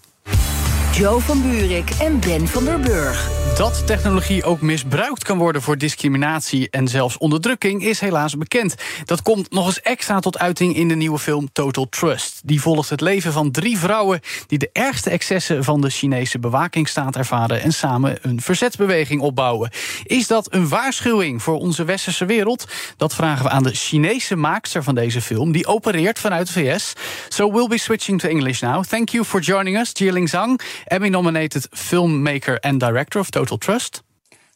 Joe 0.93 1.21
van 1.21 1.43
Buurik 1.43 1.91
en 1.99 2.21
Ben 2.21 2.49
van 2.49 2.65
der 2.65 2.81
Burg. 2.81 3.36
Dat 3.55 3.87
technologie 3.87 4.45
ook 4.45 4.61
misbruikt 4.61 5.25
kan 5.25 5.39
worden 5.39 5.63
voor 5.63 5.79
discriminatie 5.79 6.71
en 6.71 6.89
zelfs 6.89 7.19
onderdrukking 7.19 7.83
is 7.83 8.01
helaas 8.01 8.37
bekend. 8.37 8.75
Dat 9.05 9.23
komt 9.23 9.51
nog 9.51 9.67
eens 9.67 9.81
extra 9.81 10.21
tot 10.21 10.39
uiting 10.39 10.77
in 10.77 10.89
de 10.89 10.95
nieuwe 10.95 11.19
film 11.19 11.49
Total 11.53 11.89
Trust. 11.89 12.41
Die 12.45 12.61
volgt 12.61 12.91
het 12.91 13.01
leven 13.01 13.33
van 13.33 13.51
drie 13.51 13.79
vrouwen 13.79 14.21
die 14.47 14.59
de 14.59 14.71
ergste 14.73 15.11
excessen 15.11 15.65
van 15.65 15.81
de 15.81 15.91
Chinese 15.91 16.39
bewakingsstaat 16.39 17.17
ervaren 17.17 17.63
en 17.63 17.73
samen 17.73 18.19
een 18.23 18.41
verzetsbeweging 18.41 19.21
opbouwen. 19.21 19.71
Is 20.05 20.27
dat 20.27 20.55
een 20.55 20.69
waarschuwing 20.69 21.43
voor 21.43 21.59
onze 21.59 21.85
westerse 21.85 22.25
wereld? 22.25 22.67
Dat 22.97 23.15
vragen 23.15 23.45
we 23.45 23.51
aan 23.51 23.63
de 23.63 23.75
Chinese 23.75 24.37
maakster 24.37 24.83
van 24.83 24.95
deze 24.95 25.21
film, 25.21 25.53
die 25.53 25.67
opereert 25.67 26.19
vanuit 26.19 26.47
de 26.47 26.53
VS. 26.53 26.93
So 27.29 27.53
we'll 27.53 27.69
be 27.69 27.79
switching 27.79 28.21
to 28.21 28.29
English 28.29 28.61
now. 28.61 28.85
Thank 28.85 29.09
you 29.09 29.25
for 29.25 29.41
joining 29.41 29.79
us, 29.79 29.91
Jieling 29.93 30.29
Zhang, 30.29 30.61
Emmy-nominated 30.85 31.69
filmmaker 31.73 32.61
and 32.61 32.81
director 32.81 33.21
of 33.21 33.31
Total 33.37 33.59
Trust. 33.59 34.03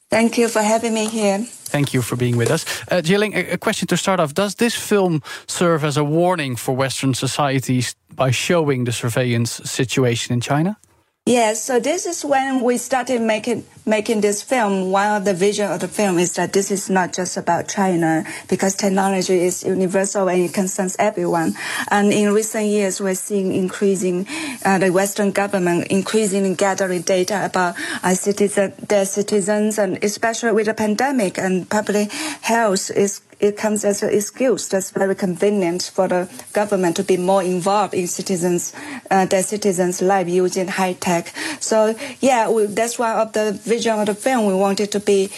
Thank 0.08 0.38
you 0.38 0.48
for 0.48 0.62
having 0.62 0.94
me 0.94 1.06
here. 1.06 1.38
Thank 1.68 1.92
you 1.92 2.00
for 2.00 2.16
being 2.16 2.38
with 2.38 2.50
us. 2.50 2.64
Uh, 2.90 3.02
Jilling, 3.02 3.34
a, 3.34 3.52
a 3.52 3.58
question 3.58 3.86
to 3.88 3.96
start 3.96 4.20
off. 4.20 4.32
Does 4.32 4.54
this 4.54 4.74
film 4.74 5.22
serve 5.46 5.84
as 5.84 5.98
a 5.98 6.02
warning 6.02 6.56
for 6.56 6.74
Western 6.74 7.12
societies 7.12 7.94
by 8.14 8.30
showing 8.30 8.84
the 8.84 8.92
surveillance 8.92 9.50
situation 9.70 10.32
in 10.32 10.40
China? 10.40 10.78
Yes, 11.30 11.62
so 11.62 11.78
this 11.78 12.06
is 12.06 12.24
when 12.24 12.60
we 12.60 12.76
started 12.76 13.22
making 13.22 13.64
making 13.86 14.20
this 14.20 14.42
film. 14.42 14.90
One 14.90 15.14
of 15.14 15.24
the 15.24 15.32
vision 15.32 15.70
of 15.70 15.78
the 15.78 15.86
film 15.86 16.18
is 16.18 16.32
that 16.32 16.52
this 16.52 16.72
is 16.72 16.90
not 16.90 17.12
just 17.12 17.36
about 17.36 17.68
China 17.68 18.24
because 18.48 18.74
technology 18.74 19.38
is 19.38 19.62
universal 19.62 20.28
and 20.28 20.42
it 20.42 20.52
concerns 20.52 20.96
everyone. 20.98 21.54
And 21.88 22.12
in 22.12 22.32
recent 22.32 22.66
years, 22.66 23.00
we're 23.00 23.14
seeing 23.14 23.54
increasing 23.54 24.26
uh, 24.64 24.78
the 24.78 24.90
Western 24.90 25.30
government 25.30 25.86
increasingly 25.86 26.56
gathering 26.56 27.02
data 27.02 27.46
about 27.46 27.76
our 28.02 28.16
citizen, 28.16 28.72
their 28.88 29.06
citizens, 29.06 29.78
and 29.78 30.02
especially 30.02 30.50
with 30.50 30.66
the 30.66 30.74
pandemic 30.74 31.38
and 31.38 31.70
public 31.70 32.10
health 32.42 32.90
is 32.90 33.20
it 33.40 33.56
comes 33.56 33.84
as 33.84 34.02
an 34.02 34.10
excuse 34.10 34.68
that's 34.68 34.90
very 34.90 35.14
convenient 35.14 35.90
for 35.94 36.06
the 36.06 36.28
government 36.52 36.96
to 36.96 37.02
be 37.02 37.16
more 37.16 37.42
involved 37.42 37.94
in 37.94 38.06
citizens, 38.06 38.74
uh, 39.10 39.24
their 39.26 39.42
citizens' 39.42 40.02
life 40.02 40.28
using 40.28 40.68
high 40.68 40.92
tech. 40.92 41.34
So 41.58 41.94
yeah, 42.20 42.50
we, 42.50 42.66
that's 42.66 42.98
one 42.98 43.16
of 43.16 43.32
the 43.32 43.52
vision 43.52 43.98
of 43.98 44.06
the 44.06 44.14
film. 44.14 44.46
We 44.46 44.54
wanted 44.54 44.92
to 44.92 45.00
be 45.00 45.30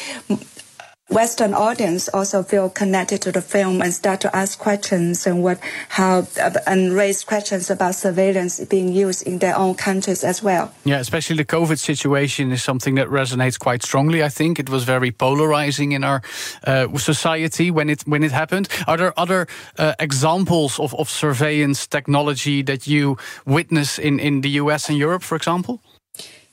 Western 1.13 1.53
audience 1.53 2.09
also 2.09 2.43
feel 2.43 2.71
connected 2.71 3.21
to 3.21 3.31
the 3.31 3.43
film 3.43 3.83
and 3.83 3.93
start 3.93 4.21
to 4.23 4.35
ask 4.35 4.59
questions 4.59 5.27
and 5.27 5.43
what 5.43 5.59
how 5.91 6.27
and 6.67 6.95
raise 6.95 7.23
questions 7.23 7.71
about 7.71 7.95
surveillance 7.95 8.65
being 8.65 8.91
used 8.91 9.27
in 9.27 9.39
their 9.39 9.55
own 9.55 9.75
countries 9.75 10.25
as 10.25 10.43
well. 10.43 10.73
Yeah, 10.85 11.01
especially 11.01 11.37
the 11.37 11.45
COVID 11.45 11.79
situation 11.79 12.51
is 12.51 12.63
something 12.63 12.95
that 12.95 13.09
resonates 13.09 13.59
quite 13.59 13.83
strongly. 13.83 14.23
I 14.23 14.31
think 14.31 14.59
it 14.59 14.71
was 14.71 14.85
very 14.85 15.13
polarizing 15.13 15.93
in 15.93 16.03
our 16.03 16.23
uh, 16.67 16.89
society 16.97 17.71
when 17.71 17.91
it 17.91 18.03
when 18.07 18.23
it 18.23 18.33
happened. 18.33 18.69
Are 18.87 18.97
there 18.97 19.13
other 19.19 19.47
uh, 19.79 19.95
examples 19.99 20.79
of, 20.79 20.95
of 20.95 21.11
surveillance 21.11 21.87
technology 21.87 22.63
that 22.63 22.87
you 22.87 23.19
witness 23.45 23.99
in, 23.99 24.19
in 24.19 24.41
the 24.41 24.51
US 24.63 24.89
and 24.89 24.97
Europe, 24.97 25.23
for 25.23 25.37
example? 25.37 25.81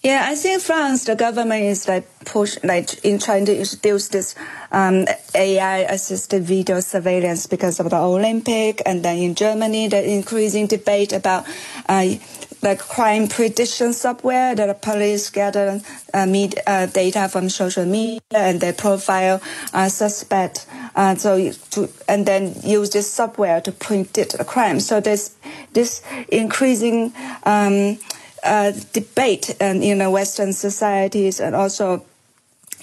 Yeah, 0.02 0.28
I 0.30 0.36
think 0.36 0.62
France, 0.62 1.04
the 1.04 1.16
government 1.16 1.66
is 1.66 1.86
like 1.86 2.08
push, 2.24 2.58
like 2.64 3.04
in 3.04 3.20
trying 3.20 3.46
to 3.48 3.58
introduce 3.58 4.08
this 4.08 4.34
um, 4.72 5.06
AI 5.36 5.80
assisted 5.80 6.44
video 6.44 6.80
surveillance 6.80 7.48
because 7.48 7.82
of 7.82 7.90
the 7.90 7.98
Olympic, 7.98 8.82
and 8.86 9.04
then 9.04 9.18
in 9.18 9.36
Germany, 9.36 9.90
the 9.90 10.02
increasing 10.10 10.68
debate 10.68 11.12
about 11.12 11.46
uh, 11.90 12.14
like 12.62 12.80
crime 12.80 13.28
prediction 13.28 13.92
software 13.92 14.56
that 14.56 14.68
the 14.68 14.74
police 14.74 15.30
gather 15.30 15.82
uh, 16.14 16.26
meet, 16.26 16.56
uh, 16.66 16.86
data 16.86 17.28
from 17.28 17.50
social 17.50 17.86
media 17.86 18.22
and 18.32 18.62
they 18.62 18.72
profile 18.72 19.42
uh, 19.74 19.90
suspect. 19.90 20.66
Uh, 20.96 21.16
so 21.16 21.52
to, 21.72 21.90
and 22.08 22.26
then 22.26 22.56
use 22.64 22.90
this 22.92 23.12
software 23.12 23.60
to 23.60 23.72
predict 23.74 24.34
a 24.40 24.46
crime. 24.46 24.80
So 24.80 25.02
there's 25.02 25.36
this 25.74 26.02
increasing. 26.30 27.12
Um, 27.44 27.98
uh, 28.44 28.72
debate 28.94 29.56
in 29.62 29.98
the 30.00 30.10
Western 30.10 30.54
societies 30.54 31.40
and 31.40 31.56
also 31.56 32.06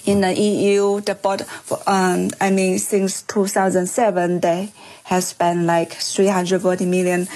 in 0.05 0.21
the 0.21 0.33
EU, 0.33 1.01
the 1.01 1.15
board, 1.15 1.43
um, 1.85 2.29
I 2.39 2.49
mean, 2.49 2.79
since 2.79 3.23
2007, 3.23 4.39
they 4.39 4.71
have 5.03 5.23
spent 5.23 5.65
like 5.65 5.93
340 5.93 6.85
million 6.85 7.27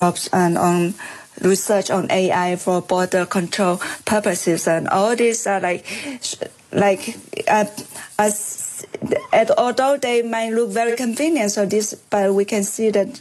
jobs 0.00 0.28
and 0.32 0.56
on 0.56 0.94
research 1.42 1.90
on 1.90 2.10
AI 2.10 2.56
for 2.56 2.80
border 2.80 3.26
control 3.26 3.80
purposes, 4.06 4.66
and 4.66 4.88
all 4.88 5.14
these 5.14 5.46
are 5.46 5.60
like, 5.60 5.84
like, 6.72 7.16
uh, 7.48 7.66
as, 8.18 8.86
although 9.58 9.98
they 9.98 10.22
might 10.22 10.52
look 10.52 10.70
very 10.70 10.96
convenient, 10.96 11.50
so 11.50 11.66
this, 11.66 11.94
but 12.10 12.32
we 12.32 12.44
can 12.44 12.64
see 12.64 12.90
that 12.90 13.20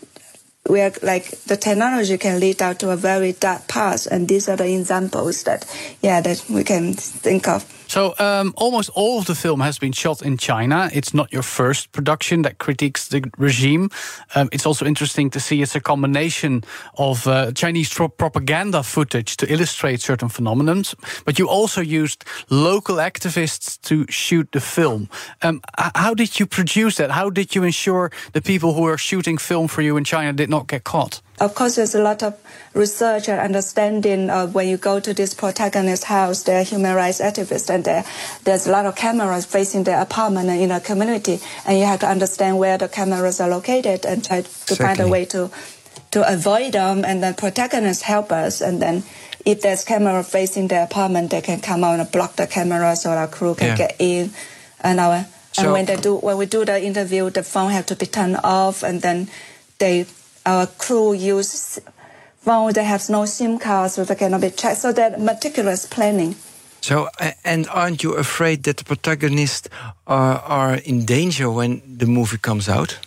where 0.68 0.92
like 1.02 1.30
the 1.46 1.58
technology 1.58 2.18
can 2.18 2.40
lead 2.40 2.62
out 2.62 2.80
to 2.80 2.90
a 2.92 2.96
very 2.96 3.34
dark 3.34 3.68
path, 3.68 4.08
and 4.08 4.28
these 4.28 4.50
are 4.50 4.56
the 4.56 4.74
examples 4.74 5.44
that 5.44 5.66
yeah 6.02 6.22
that 6.22 6.44
we 6.50 6.64
can 6.64 6.94
think 6.94 7.48
of. 7.48 7.64
So, 7.96 8.14
um, 8.20 8.54
almost 8.58 8.90
all 8.94 9.20
of 9.20 9.26
the 9.26 9.36
film 9.36 9.62
has 9.62 9.80
been 9.80 9.94
shot 9.94 10.22
in 10.22 10.38
China. 10.38 10.90
It's 10.92 11.14
not 11.14 11.32
your 11.32 11.44
first 11.44 11.94
production 11.94 12.42
that 12.42 12.58
critiques 12.58 13.08
the 13.08 13.24
regime. 13.38 13.90
Um, 14.36 14.50
it's 14.52 14.66
also 14.66 14.86
interesting 14.86 15.30
to 15.30 15.40
see 15.40 15.62
it's 15.62 15.76
a 15.76 15.80
combination 15.80 16.66
of 16.98 17.26
uh, 17.26 17.54
Chinese 17.54 17.94
propaganda 17.94 18.84
footage 18.84 19.38
to 19.38 19.50
illustrate 19.50 20.02
certain 20.02 20.28
phenomena, 20.28 20.84
but 21.24 21.40
you 21.40 21.48
also 21.48 21.80
used 21.80 22.26
local 22.50 22.98
activists 22.98 23.80
to 23.84 24.06
shoot 24.10 24.52
the 24.52 24.60
film. 24.60 25.08
Um, 25.42 25.62
how 25.78 26.14
did 26.14 26.38
you 26.38 26.46
produce 26.46 26.98
that? 26.98 27.12
How 27.12 27.30
did 27.30 27.56
you 27.56 27.64
ensure 27.64 28.12
the 28.34 28.42
people 28.42 28.74
who 28.74 28.82
were 28.82 28.98
shooting 28.98 29.38
film 29.38 29.70
for 29.70 29.82
you 29.82 29.96
in 29.96 30.04
China 30.04 30.34
did 30.34 30.50
not 30.50 30.68
get 30.68 30.84
caught? 30.84 31.22
Of 31.38 31.54
course, 31.54 31.76
there's 31.76 31.96
a 31.96 32.02
lot 32.02 32.24
of 32.24 32.40
research 32.74 33.28
and 33.28 33.40
understanding 33.40 34.30
of 34.30 34.56
when 34.56 34.70
you 34.70 34.78
go 34.78 35.02
to 35.02 35.14
this 35.14 35.34
protagonist's 35.34 36.06
house, 36.06 36.44
they're 36.44 36.64
human 36.64 36.96
rights 36.96 37.20
activists, 37.20 37.70
and 37.70 37.84
there's 38.46 38.68
a 38.68 38.72
lot 38.72 38.86
of 38.86 38.96
cameras 38.96 39.46
facing 39.46 39.84
their 39.84 40.02
apartment 40.02 40.50
in 40.50 40.72
a 40.72 40.80
community, 40.80 41.40
and 41.66 41.78
you 41.78 41.86
have 41.86 42.00
to 42.00 42.08
understand 42.08 42.58
where 42.58 42.78
the 42.78 42.88
cameras 42.88 43.42
are 43.42 43.50
located 43.50 44.06
and 44.06 44.24
try 44.24 44.42
to 44.42 44.76
find 44.76 45.00
a 45.00 45.08
way 45.08 45.26
to 45.26 45.52
to 46.12 46.32
avoid 46.32 46.72
them. 46.74 47.04
And 47.04 47.22
then 47.22 47.34
protagonists 47.34 48.04
help 48.04 48.32
us, 48.32 48.62
and 48.62 48.82
then 48.82 49.04
if 49.44 49.62
there's 49.62 49.84
camera 49.84 50.24
facing 50.24 50.70
their 50.70 50.86
apartment, 50.86 51.32
they 51.32 51.42
can 51.42 51.60
come 51.60 51.84
out 51.84 52.00
and 52.00 52.10
block 52.12 52.38
the 52.38 52.48
camera 52.48 52.96
so 52.96 53.12
our 53.12 53.28
crew 53.28 53.56
can 53.56 53.68
yeah. 53.68 53.78
get 53.78 53.96
in. 54.00 54.32
And 54.80 55.02
our 55.02 55.26
so, 55.52 55.64
and 55.64 55.72
when 55.74 55.86
they 55.86 55.98
do 55.98 56.16
when 56.16 56.38
we 56.38 56.46
do 56.46 56.64
the 56.64 56.82
interview, 56.82 57.30
the 57.30 57.44
phone 57.44 57.72
have 57.72 57.88
to 57.88 57.96
be 57.98 58.06
turned 58.06 58.38
off, 58.42 58.84
and 58.84 59.02
then 59.02 59.28
they 59.80 60.06
our 60.46 60.68
crew 60.68 61.14
use 61.14 61.80
phone 62.38 62.74
that 62.74 62.84
has 62.84 63.10
no 63.10 63.26
SIM 63.26 63.58
card, 63.58 63.92
so 63.92 64.04
they 64.04 64.16
cannot 64.16 64.42
be 64.42 64.52
tracked. 64.52 64.78
So 64.78 64.94
that 64.94 65.20
meticulous 65.20 65.86
planning. 65.86 66.36
So, 66.82 67.10
and 67.44 67.68
aren't 67.70 68.04
you 68.04 68.14
afraid 68.14 68.64
that 68.64 68.78
the 68.78 68.84
protagonists 68.84 69.68
are, 70.06 70.38
are 70.40 70.76
in 70.76 71.06
danger 71.06 71.50
when 71.50 71.82
the 71.98 72.06
movie 72.06 72.38
comes 72.38 72.70
out? 72.70 73.00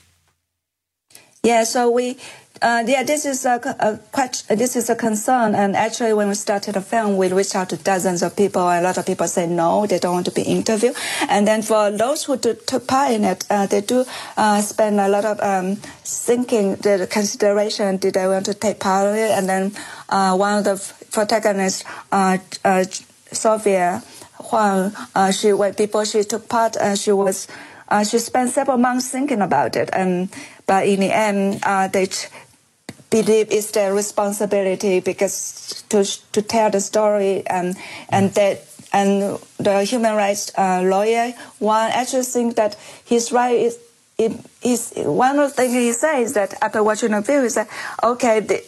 Yeah, 1.45 1.62
so 1.62 1.89
we 1.89 2.16
uh, 2.61 2.82
yeah, 2.86 3.02
this 3.02 3.24
is 3.24 3.44
a, 3.44 3.61
a 3.78 3.98
quite, 4.12 4.42
this 4.48 4.74
is 4.76 4.90
a 4.90 4.96
concern. 4.96 5.54
And 5.54 5.76
actually, 5.76 6.12
when 6.12 6.28
we 6.28 6.34
started 6.34 6.74
the 6.74 6.80
film, 6.80 7.16
we 7.16 7.32
reached 7.32 7.54
out 7.54 7.70
to 7.70 7.76
dozens 7.76 8.22
of 8.22 8.36
people. 8.36 8.62
A 8.62 8.82
lot 8.82 8.98
of 8.98 9.06
people 9.06 9.28
say 9.28 9.46
no, 9.46 9.86
they 9.86 9.98
don't 9.98 10.14
want 10.14 10.26
to 10.26 10.32
be 10.32 10.42
interviewed. 10.42 10.96
And 11.28 11.46
then 11.46 11.62
for 11.62 11.90
those 11.90 12.24
who 12.24 12.36
do, 12.36 12.54
took 12.54 12.86
part 12.86 13.12
in 13.12 13.24
it, 13.24 13.44
uh, 13.50 13.66
they 13.66 13.80
do 13.80 14.04
uh, 14.36 14.61
spend 14.61 14.98
a 15.00 15.09
lot 15.09 15.24
of 15.24 15.40
um, 15.40 15.76
thinking, 15.76 16.76
the 16.76 17.09
consideration, 17.11 17.96
did 17.98 18.14
they 18.14 18.26
want 18.26 18.46
to 18.46 18.54
take 18.54 18.80
part 18.80 19.06
in 19.09 19.16
it? 19.16 19.30
And 19.30 19.48
then 19.48 19.72
uh, 20.09 20.36
one 20.36 20.59
of 20.59 20.64
the 20.64 20.94
protagonists, 21.11 21.84
uh, 22.11 22.38
uh, 22.64 22.84
Sophia 23.30 24.02
Huang, 24.34 24.92
she 25.32 25.52
before 25.76 26.06
she 26.06 26.24
took 26.24 26.48
part, 26.48 26.76
she 26.96 27.12
was 27.12 27.46
she 28.09 28.18
spent 28.18 28.50
several 28.50 28.78
months 28.78 29.09
thinking 29.09 29.42
about 29.42 29.76
it. 29.76 29.90
And 29.92 30.30
but 30.66 30.86
in 30.86 31.00
the 31.00 31.12
end, 31.12 31.61
they 31.92 32.09
believe 33.11 33.50
it's 33.50 33.70
their 33.72 33.94
responsibility 33.94 35.00
because 35.00 35.84
to 35.88 36.04
to 36.32 36.42
tell 36.42 36.70
the 36.70 36.80
story 36.80 37.46
and 37.46 37.76
and 38.09 38.34
that 38.34 38.64
and 38.92 39.38
the 39.59 39.84
human 39.84 40.14
rights 40.14 40.50
uh, 40.56 40.82
lawyer 40.82 41.32
one 41.59 41.90
actually 41.92 42.22
think 42.22 42.56
that 42.56 42.76
his 43.04 43.32
right 43.32 43.56
is 43.56 43.78
it 44.18 44.32
is 44.62 44.92
one 44.96 45.38
of 45.38 45.50
the 45.50 45.62
things 45.62 45.72
he 45.72 45.92
says 45.92 46.34
that 46.34 46.54
after 46.62 46.82
watching 46.82 47.12
the 47.12 47.22
film 47.22 47.44
is 47.44 47.54
that 47.54 47.68
okay 48.02 48.40
the, 48.40 48.62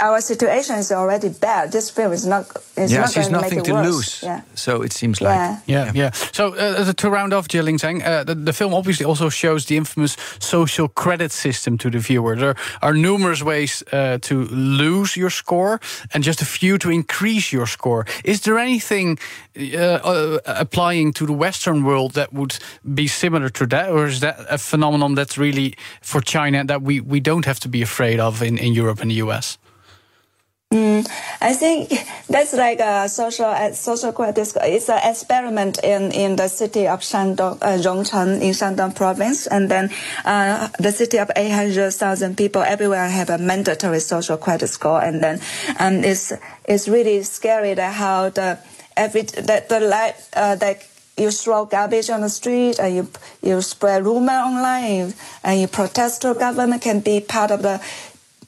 our 0.00 0.20
situation 0.20 0.76
is 0.76 0.92
already 0.92 1.28
bad. 1.28 1.72
This 1.72 1.90
film 1.90 2.12
is 2.12 2.26
not. 2.26 2.46
It's 2.76 2.92
yeah, 2.92 3.00
not 3.00 3.12
she's 3.12 3.30
nothing 3.30 3.62
to 3.62 3.72
worse. 3.72 3.86
lose. 3.86 4.22
Yeah. 4.22 4.42
So 4.54 4.82
it 4.82 4.92
seems 4.92 5.20
like. 5.20 5.34
Yeah, 5.34 5.58
yeah. 5.66 5.92
yeah. 5.94 6.10
So 6.10 6.54
uh, 6.54 6.92
to 6.92 7.10
round 7.10 7.32
off, 7.32 7.48
Jia 7.48 7.62
Zhang, 7.78 8.04
uh, 8.04 8.24
the, 8.24 8.34
the, 8.34 8.52
film 8.52 8.74
obviously 8.74 9.06
also 9.06 9.28
shows 9.28 9.66
the 9.66 9.76
infamous 9.76 10.16
social 10.38 10.88
credit 10.88 11.32
system 11.32 11.78
to 11.78 11.90
the 11.90 11.98
viewer. 11.98 12.36
There 12.36 12.54
are 12.82 12.92
numerous 12.92 13.42
ways 13.42 13.82
uh, 13.92 14.18
to 14.22 14.44
lose 14.46 15.16
your 15.16 15.30
score, 15.30 15.80
and 16.12 16.24
just 16.24 16.42
a 16.42 16.46
few 16.46 16.78
to 16.78 16.90
increase 16.90 17.52
your 17.52 17.66
score. 17.66 18.06
Is 18.24 18.40
there 18.42 18.58
anything 18.58 19.18
uh, 19.56 19.76
uh, 19.76 20.38
applying 20.46 21.12
to 21.14 21.26
the 21.26 21.32
Western 21.32 21.84
world 21.84 22.12
that 22.12 22.32
would 22.32 22.58
be 22.94 23.06
similar 23.06 23.48
to 23.50 23.66
that, 23.66 23.90
or 23.90 24.06
is 24.06 24.20
that 24.20 24.36
a 24.50 24.58
phenomenon 24.58 25.14
that's 25.14 25.38
really 25.38 25.74
for 26.02 26.20
China 26.20 26.64
that 26.64 26.82
we 26.82 27.00
we 27.00 27.20
don't 27.20 27.44
have 27.44 27.60
to 27.60 27.68
be 27.68 27.82
afraid 27.82 28.20
of 28.20 28.42
in 28.42 28.58
in 28.58 28.74
Europe 28.74 29.00
and 29.00 29.10
the 29.10 29.22
US? 29.26 29.58
Mm, 30.72 31.08
I 31.40 31.52
think 31.52 31.92
that's 32.28 32.52
like 32.52 32.80
a 32.80 33.08
social 33.08 33.46
uh, 33.46 33.72
social 33.72 34.12
credit. 34.12 34.44
Score 34.44 34.64
it's 34.64 34.88
an 34.88 34.98
experiment 35.04 35.78
in, 35.84 36.10
in 36.10 36.34
the 36.34 36.48
city 36.48 36.88
of 36.88 37.00
Shandong, 37.00 37.58
uh, 37.62 37.78
Rongcheng 37.78 38.40
in 38.40 38.52
Shandong 38.52 38.96
province, 38.96 39.46
and 39.46 39.70
then 39.70 39.90
uh, 40.24 40.68
the 40.80 40.90
city 40.90 41.18
of 41.18 41.30
800,000 41.36 42.36
people 42.36 42.62
everywhere 42.62 43.08
have 43.08 43.30
a 43.30 43.38
mandatory 43.38 44.00
social 44.00 44.36
credit 44.36 44.66
score, 44.66 45.00
and 45.00 45.22
then 45.22 45.40
um, 45.78 46.02
it's 46.02 46.32
it's 46.64 46.88
really 46.88 47.22
scary 47.22 47.74
that 47.74 47.94
how 47.94 48.30
the 48.30 48.58
every 48.96 49.22
that 49.22 49.68
the 49.68 49.78
life 49.78 50.28
uh, 50.34 50.56
that 50.56 50.82
you 51.16 51.30
throw 51.30 51.64
garbage 51.66 52.10
on 52.10 52.22
the 52.22 52.28
street 52.28 52.80
and 52.80 52.96
you 52.96 53.08
you 53.42 53.62
spread 53.62 54.04
rumor 54.04 54.32
online 54.32 55.14
and 55.44 55.60
you 55.60 55.68
protest 55.68 56.22
to 56.22 56.34
government 56.34 56.82
can 56.82 56.98
be 56.98 57.20
part 57.20 57.52
of 57.52 57.62
the 57.62 57.80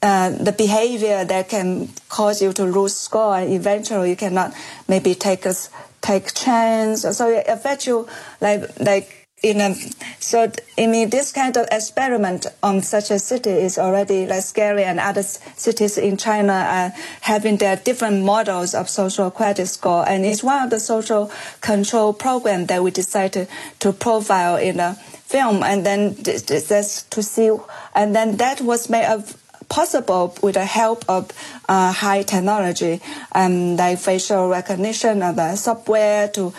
uh, 0.01 0.29
the 0.29 0.51
behavior 0.51 1.25
that 1.25 1.49
can 1.49 1.89
cause 2.09 2.41
you 2.41 2.53
to 2.53 2.65
lose 2.65 2.95
score 2.95 3.37
and 3.37 3.51
eventually 3.51 4.11
you 4.11 4.15
cannot 4.15 4.53
maybe 4.87 5.15
take 5.15 5.45
a 5.45 5.53
take 6.01 6.33
chance. 6.33 7.01
So 7.01 7.29
it 7.29 7.45
affects 7.47 7.87
you 7.87 8.07
like 8.39 8.79
like 8.79 9.27
in 9.43 9.61
a 9.61 9.75
so 10.19 10.51
I 10.77 10.87
mean 10.87 11.09
this 11.09 11.31
kind 11.31 11.55
of 11.57 11.67
experiment 11.71 12.47
on 12.63 12.81
such 12.81 13.11
a 13.11 13.19
city 13.19 13.51
is 13.51 13.77
already 13.77 14.25
like 14.25 14.43
scary 14.43 14.83
and 14.83 14.99
other 14.99 15.23
cities 15.23 15.97
in 15.97 16.17
China 16.17 16.53
are 16.53 16.93
having 17.21 17.57
their 17.57 17.75
different 17.75 18.23
models 18.23 18.73
of 18.73 18.89
social 18.89 19.29
credit 19.29 19.67
score. 19.67 20.07
And 20.07 20.25
it's 20.25 20.43
one 20.43 20.63
of 20.63 20.69
the 20.69 20.79
social 20.79 21.31
control 21.61 22.13
program 22.13 22.65
that 22.67 22.83
we 22.83 22.91
decided 22.91 23.47
to 23.79 23.93
profile 23.93 24.57
in 24.57 24.79
a 24.79 24.95
film. 24.95 25.61
And 25.61 25.85
then 25.85 26.15
just 26.23 27.11
to 27.11 27.23
see 27.23 27.51
and 27.95 28.15
then 28.15 28.37
that 28.37 28.61
was 28.61 28.89
made 28.89 29.05
of 29.05 29.35
possible 29.69 30.35
with 30.41 30.55
the 30.55 30.65
help 30.65 31.05
of 31.09 31.31
uh, 31.67 31.91
high 31.91 32.23
technology, 32.23 33.01
um, 33.33 33.77
like 33.77 33.99
facial 33.99 34.49
recognition 34.49 35.21
of 35.23 35.35
the 35.35 35.55
software 35.55 36.27
to 36.29 36.53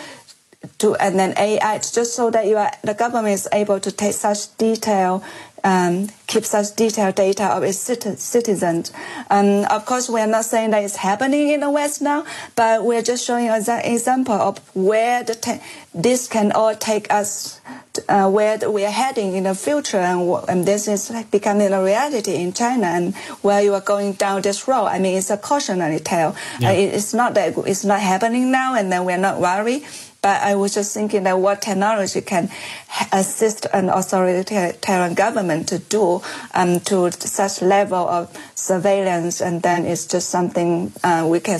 to 0.77 0.95
and 0.95 1.17
then 1.17 1.33
AI, 1.37 1.77
just 1.77 2.15
so 2.15 2.29
that 2.31 2.45
you 2.45 2.57
are, 2.57 2.71
the 2.83 2.93
government 2.93 3.33
is 3.33 3.47
able 3.53 3.79
to 3.79 3.91
take 3.91 4.13
such 4.13 4.55
detail, 4.57 5.23
um, 5.63 6.09
keep 6.27 6.45
such 6.45 6.75
detailed 6.75 7.15
data 7.15 7.45
of 7.45 7.63
its 7.63 7.77
citizens. 7.79 8.91
Um, 9.29 9.65
of 9.65 9.85
course, 9.85 10.09
we 10.09 10.21
are 10.21 10.27
not 10.27 10.45
saying 10.45 10.71
that 10.71 10.83
it's 10.83 10.97
happening 10.97 11.49
in 11.49 11.61
the 11.61 11.69
West 11.69 12.01
now, 12.01 12.25
but 12.55 12.83
we're 12.83 13.01
just 13.01 13.25
showing 13.25 13.49
an 13.49 13.63
example 13.83 14.35
of 14.35 14.59
where 14.75 15.23
the 15.23 15.61
this 15.93 16.27
can 16.27 16.51
all 16.51 16.75
take 16.75 17.11
us 17.11 17.59
uh, 18.07 18.29
where 18.29 18.57
we 18.69 18.85
are 18.85 18.91
heading 18.91 19.35
in 19.35 19.43
the 19.43 19.55
future, 19.55 19.97
and, 19.97 20.21
and 20.47 20.65
this 20.65 20.87
is 20.87 21.11
becoming 21.31 21.73
a 21.73 21.83
reality 21.83 22.35
in 22.35 22.53
China, 22.53 22.87
and 22.87 23.15
where 23.41 23.61
you 23.61 23.73
are 23.73 23.81
going 23.81 24.13
down 24.13 24.41
this 24.41 24.67
road. 24.67 24.85
I 24.85 24.99
mean, 24.99 25.17
it's 25.17 25.29
a 25.29 25.37
cautionary 25.37 25.99
tale. 25.99 26.35
Yeah. 26.59 26.69
Uh, 26.69 26.73
it's 26.73 27.13
not 27.13 27.33
that 27.33 27.57
it's 27.65 27.83
not 27.83 27.99
happening 27.99 28.51
now, 28.51 28.75
and 28.75 28.91
then 28.91 29.05
we're 29.05 29.17
not 29.17 29.39
worried. 29.39 29.83
But 30.21 30.41
I 30.41 30.55
was 30.55 30.73
just 30.73 30.93
thinking 30.93 31.23
that 31.23 31.39
what 31.39 31.61
technology 31.61 32.21
can 32.21 32.49
assist 33.13 33.65
an 33.73 33.89
authoritarian 33.89 35.13
government 35.13 35.69
to 35.69 35.79
do 35.79 36.21
um, 36.53 36.79
to 36.81 37.11
such 37.11 37.61
level 37.61 38.07
of 38.07 38.35
surveillance, 38.55 39.41
and 39.41 39.61
then 39.61 39.85
it's 39.85 40.05
just 40.05 40.29
something 40.29 40.91
uh, 41.03 41.25
we 41.29 41.39
can 41.39 41.59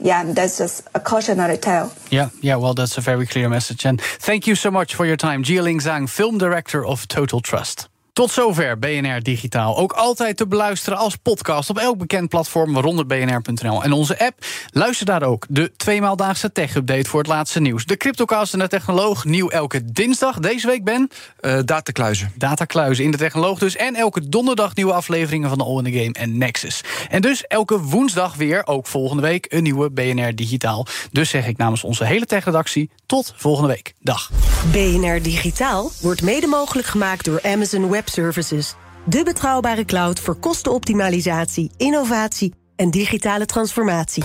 yeah, 0.00 0.24
that's 0.24 0.58
just 0.58 0.86
a 0.94 1.00
cautionary 1.00 1.58
tale. 1.58 1.92
Yeah, 2.10 2.30
yeah, 2.40 2.56
well, 2.56 2.74
that's 2.74 2.98
a 2.98 3.00
very 3.00 3.26
clear 3.26 3.48
message. 3.48 3.84
And 3.84 4.00
thank 4.00 4.46
you 4.46 4.54
so 4.54 4.70
much 4.70 4.94
for 4.94 5.04
your 5.04 5.16
time. 5.16 5.42
Jialing 5.42 5.80
Zhang, 5.80 6.08
film 6.08 6.38
director 6.38 6.86
of 6.86 7.08
Total 7.08 7.40
Trust. 7.40 7.88
Tot 8.18 8.30
zover 8.30 8.78
BNR 8.78 9.22
Digitaal. 9.22 9.76
Ook 9.76 9.92
altijd 9.92 10.36
te 10.36 10.46
beluisteren 10.46 10.98
als 10.98 11.16
podcast 11.16 11.70
op 11.70 11.78
elk 11.78 11.98
bekend 11.98 12.28
platform, 12.28 12.72
waaronder 12.72 13.06
bnr.nl 13.06 13.82
en 13.82 13.92
onze 13.92 14.18
app. 14.18 14.44
Luister 14.70 15.06
daar 15.06 15.22
ook 15.22 15.46
de 15.48 15.72
tweemaaldaagse 15.76 16.52
tech-update 16.52 17.08
voor 17.08 17.18
het 17.18 17.28
laatste 17.28 17.60
nieuws. 17.60 17.84
De 17.84 17.96
Cryptocast 17.96 18.52
en 18.52 18.58
de 18.58 18.68
Technoloog, 18.68 19.24
nieuw 19.24 19.48
elke 19.48 19.92
dinsdag. 19.92 20.38
Deze 20.38 20.66
week, 20.66 20.84
Ben? 20.84 21.10
Uh, 21.40 21.58
Datakluizen. 21.64 22.32
Datakluizen 22.36 23.04
in 23.04 23.10
de 23.10 23.16
Technoloog 23.16 23.58
dus. 23.58 23.76
En 23.76 23.94
elke 23.94 24.28
donderdag 24.28 24.74
nieuwe 24.74 24.92
afleveringen 24.92 25.48
van 25.48 25.58
de 25.58 25.64
All 25.64 25.78
in 25.78 25.92
the 25.92 25.98
Game 25.98 26.12
en 26.12 26.38
Nexus. 26.38 26.80
En 27.08 27.20
dus 27.20 27.46
elke 27.46 27.80
woensdag 27.80 28.34
weer, 28.34 28.66
ook 28.66 28.86
volgende 28.86 29.22
week, 29.22 29.46
een 29.48 29.62
nieuwe 29.62 29.90
BNR 29.90 30.34
Digitaal. 30.34 30.86
Dus 31.12 31.30
zeg 31.30 31.46
ik 31.46 31.56
namens 31.56 31.84
onze 31.84 32.04
hele 32.04 32.26
tech-redactie, 32.26 32.90
tot 33.06 33.32
volgende 33.36 33.68
week. 33.68 33.94
Dag. 34.00 34.30
BNR 34.72 35.22
Digitaal 35.22 35.90
wordt 36.00 36.22
mede 36.22 36.46
mogelijk 36.46 36.86
gemaakt 36.86 37.24
door 37.24 37.42
Amazon 37.42 37.88
Services. 38.08 38.74
De 39.04 39.22
betrouwbare 39.24 39.84
cloud 39.84 40.20
voor 40.20 40.36
kostenoptimalisatie, 40.36 41.70
innovatie 41.76 42.54
en 42.76 42.90
digitale 42.90 43.46
transformatie. 43.46 44.24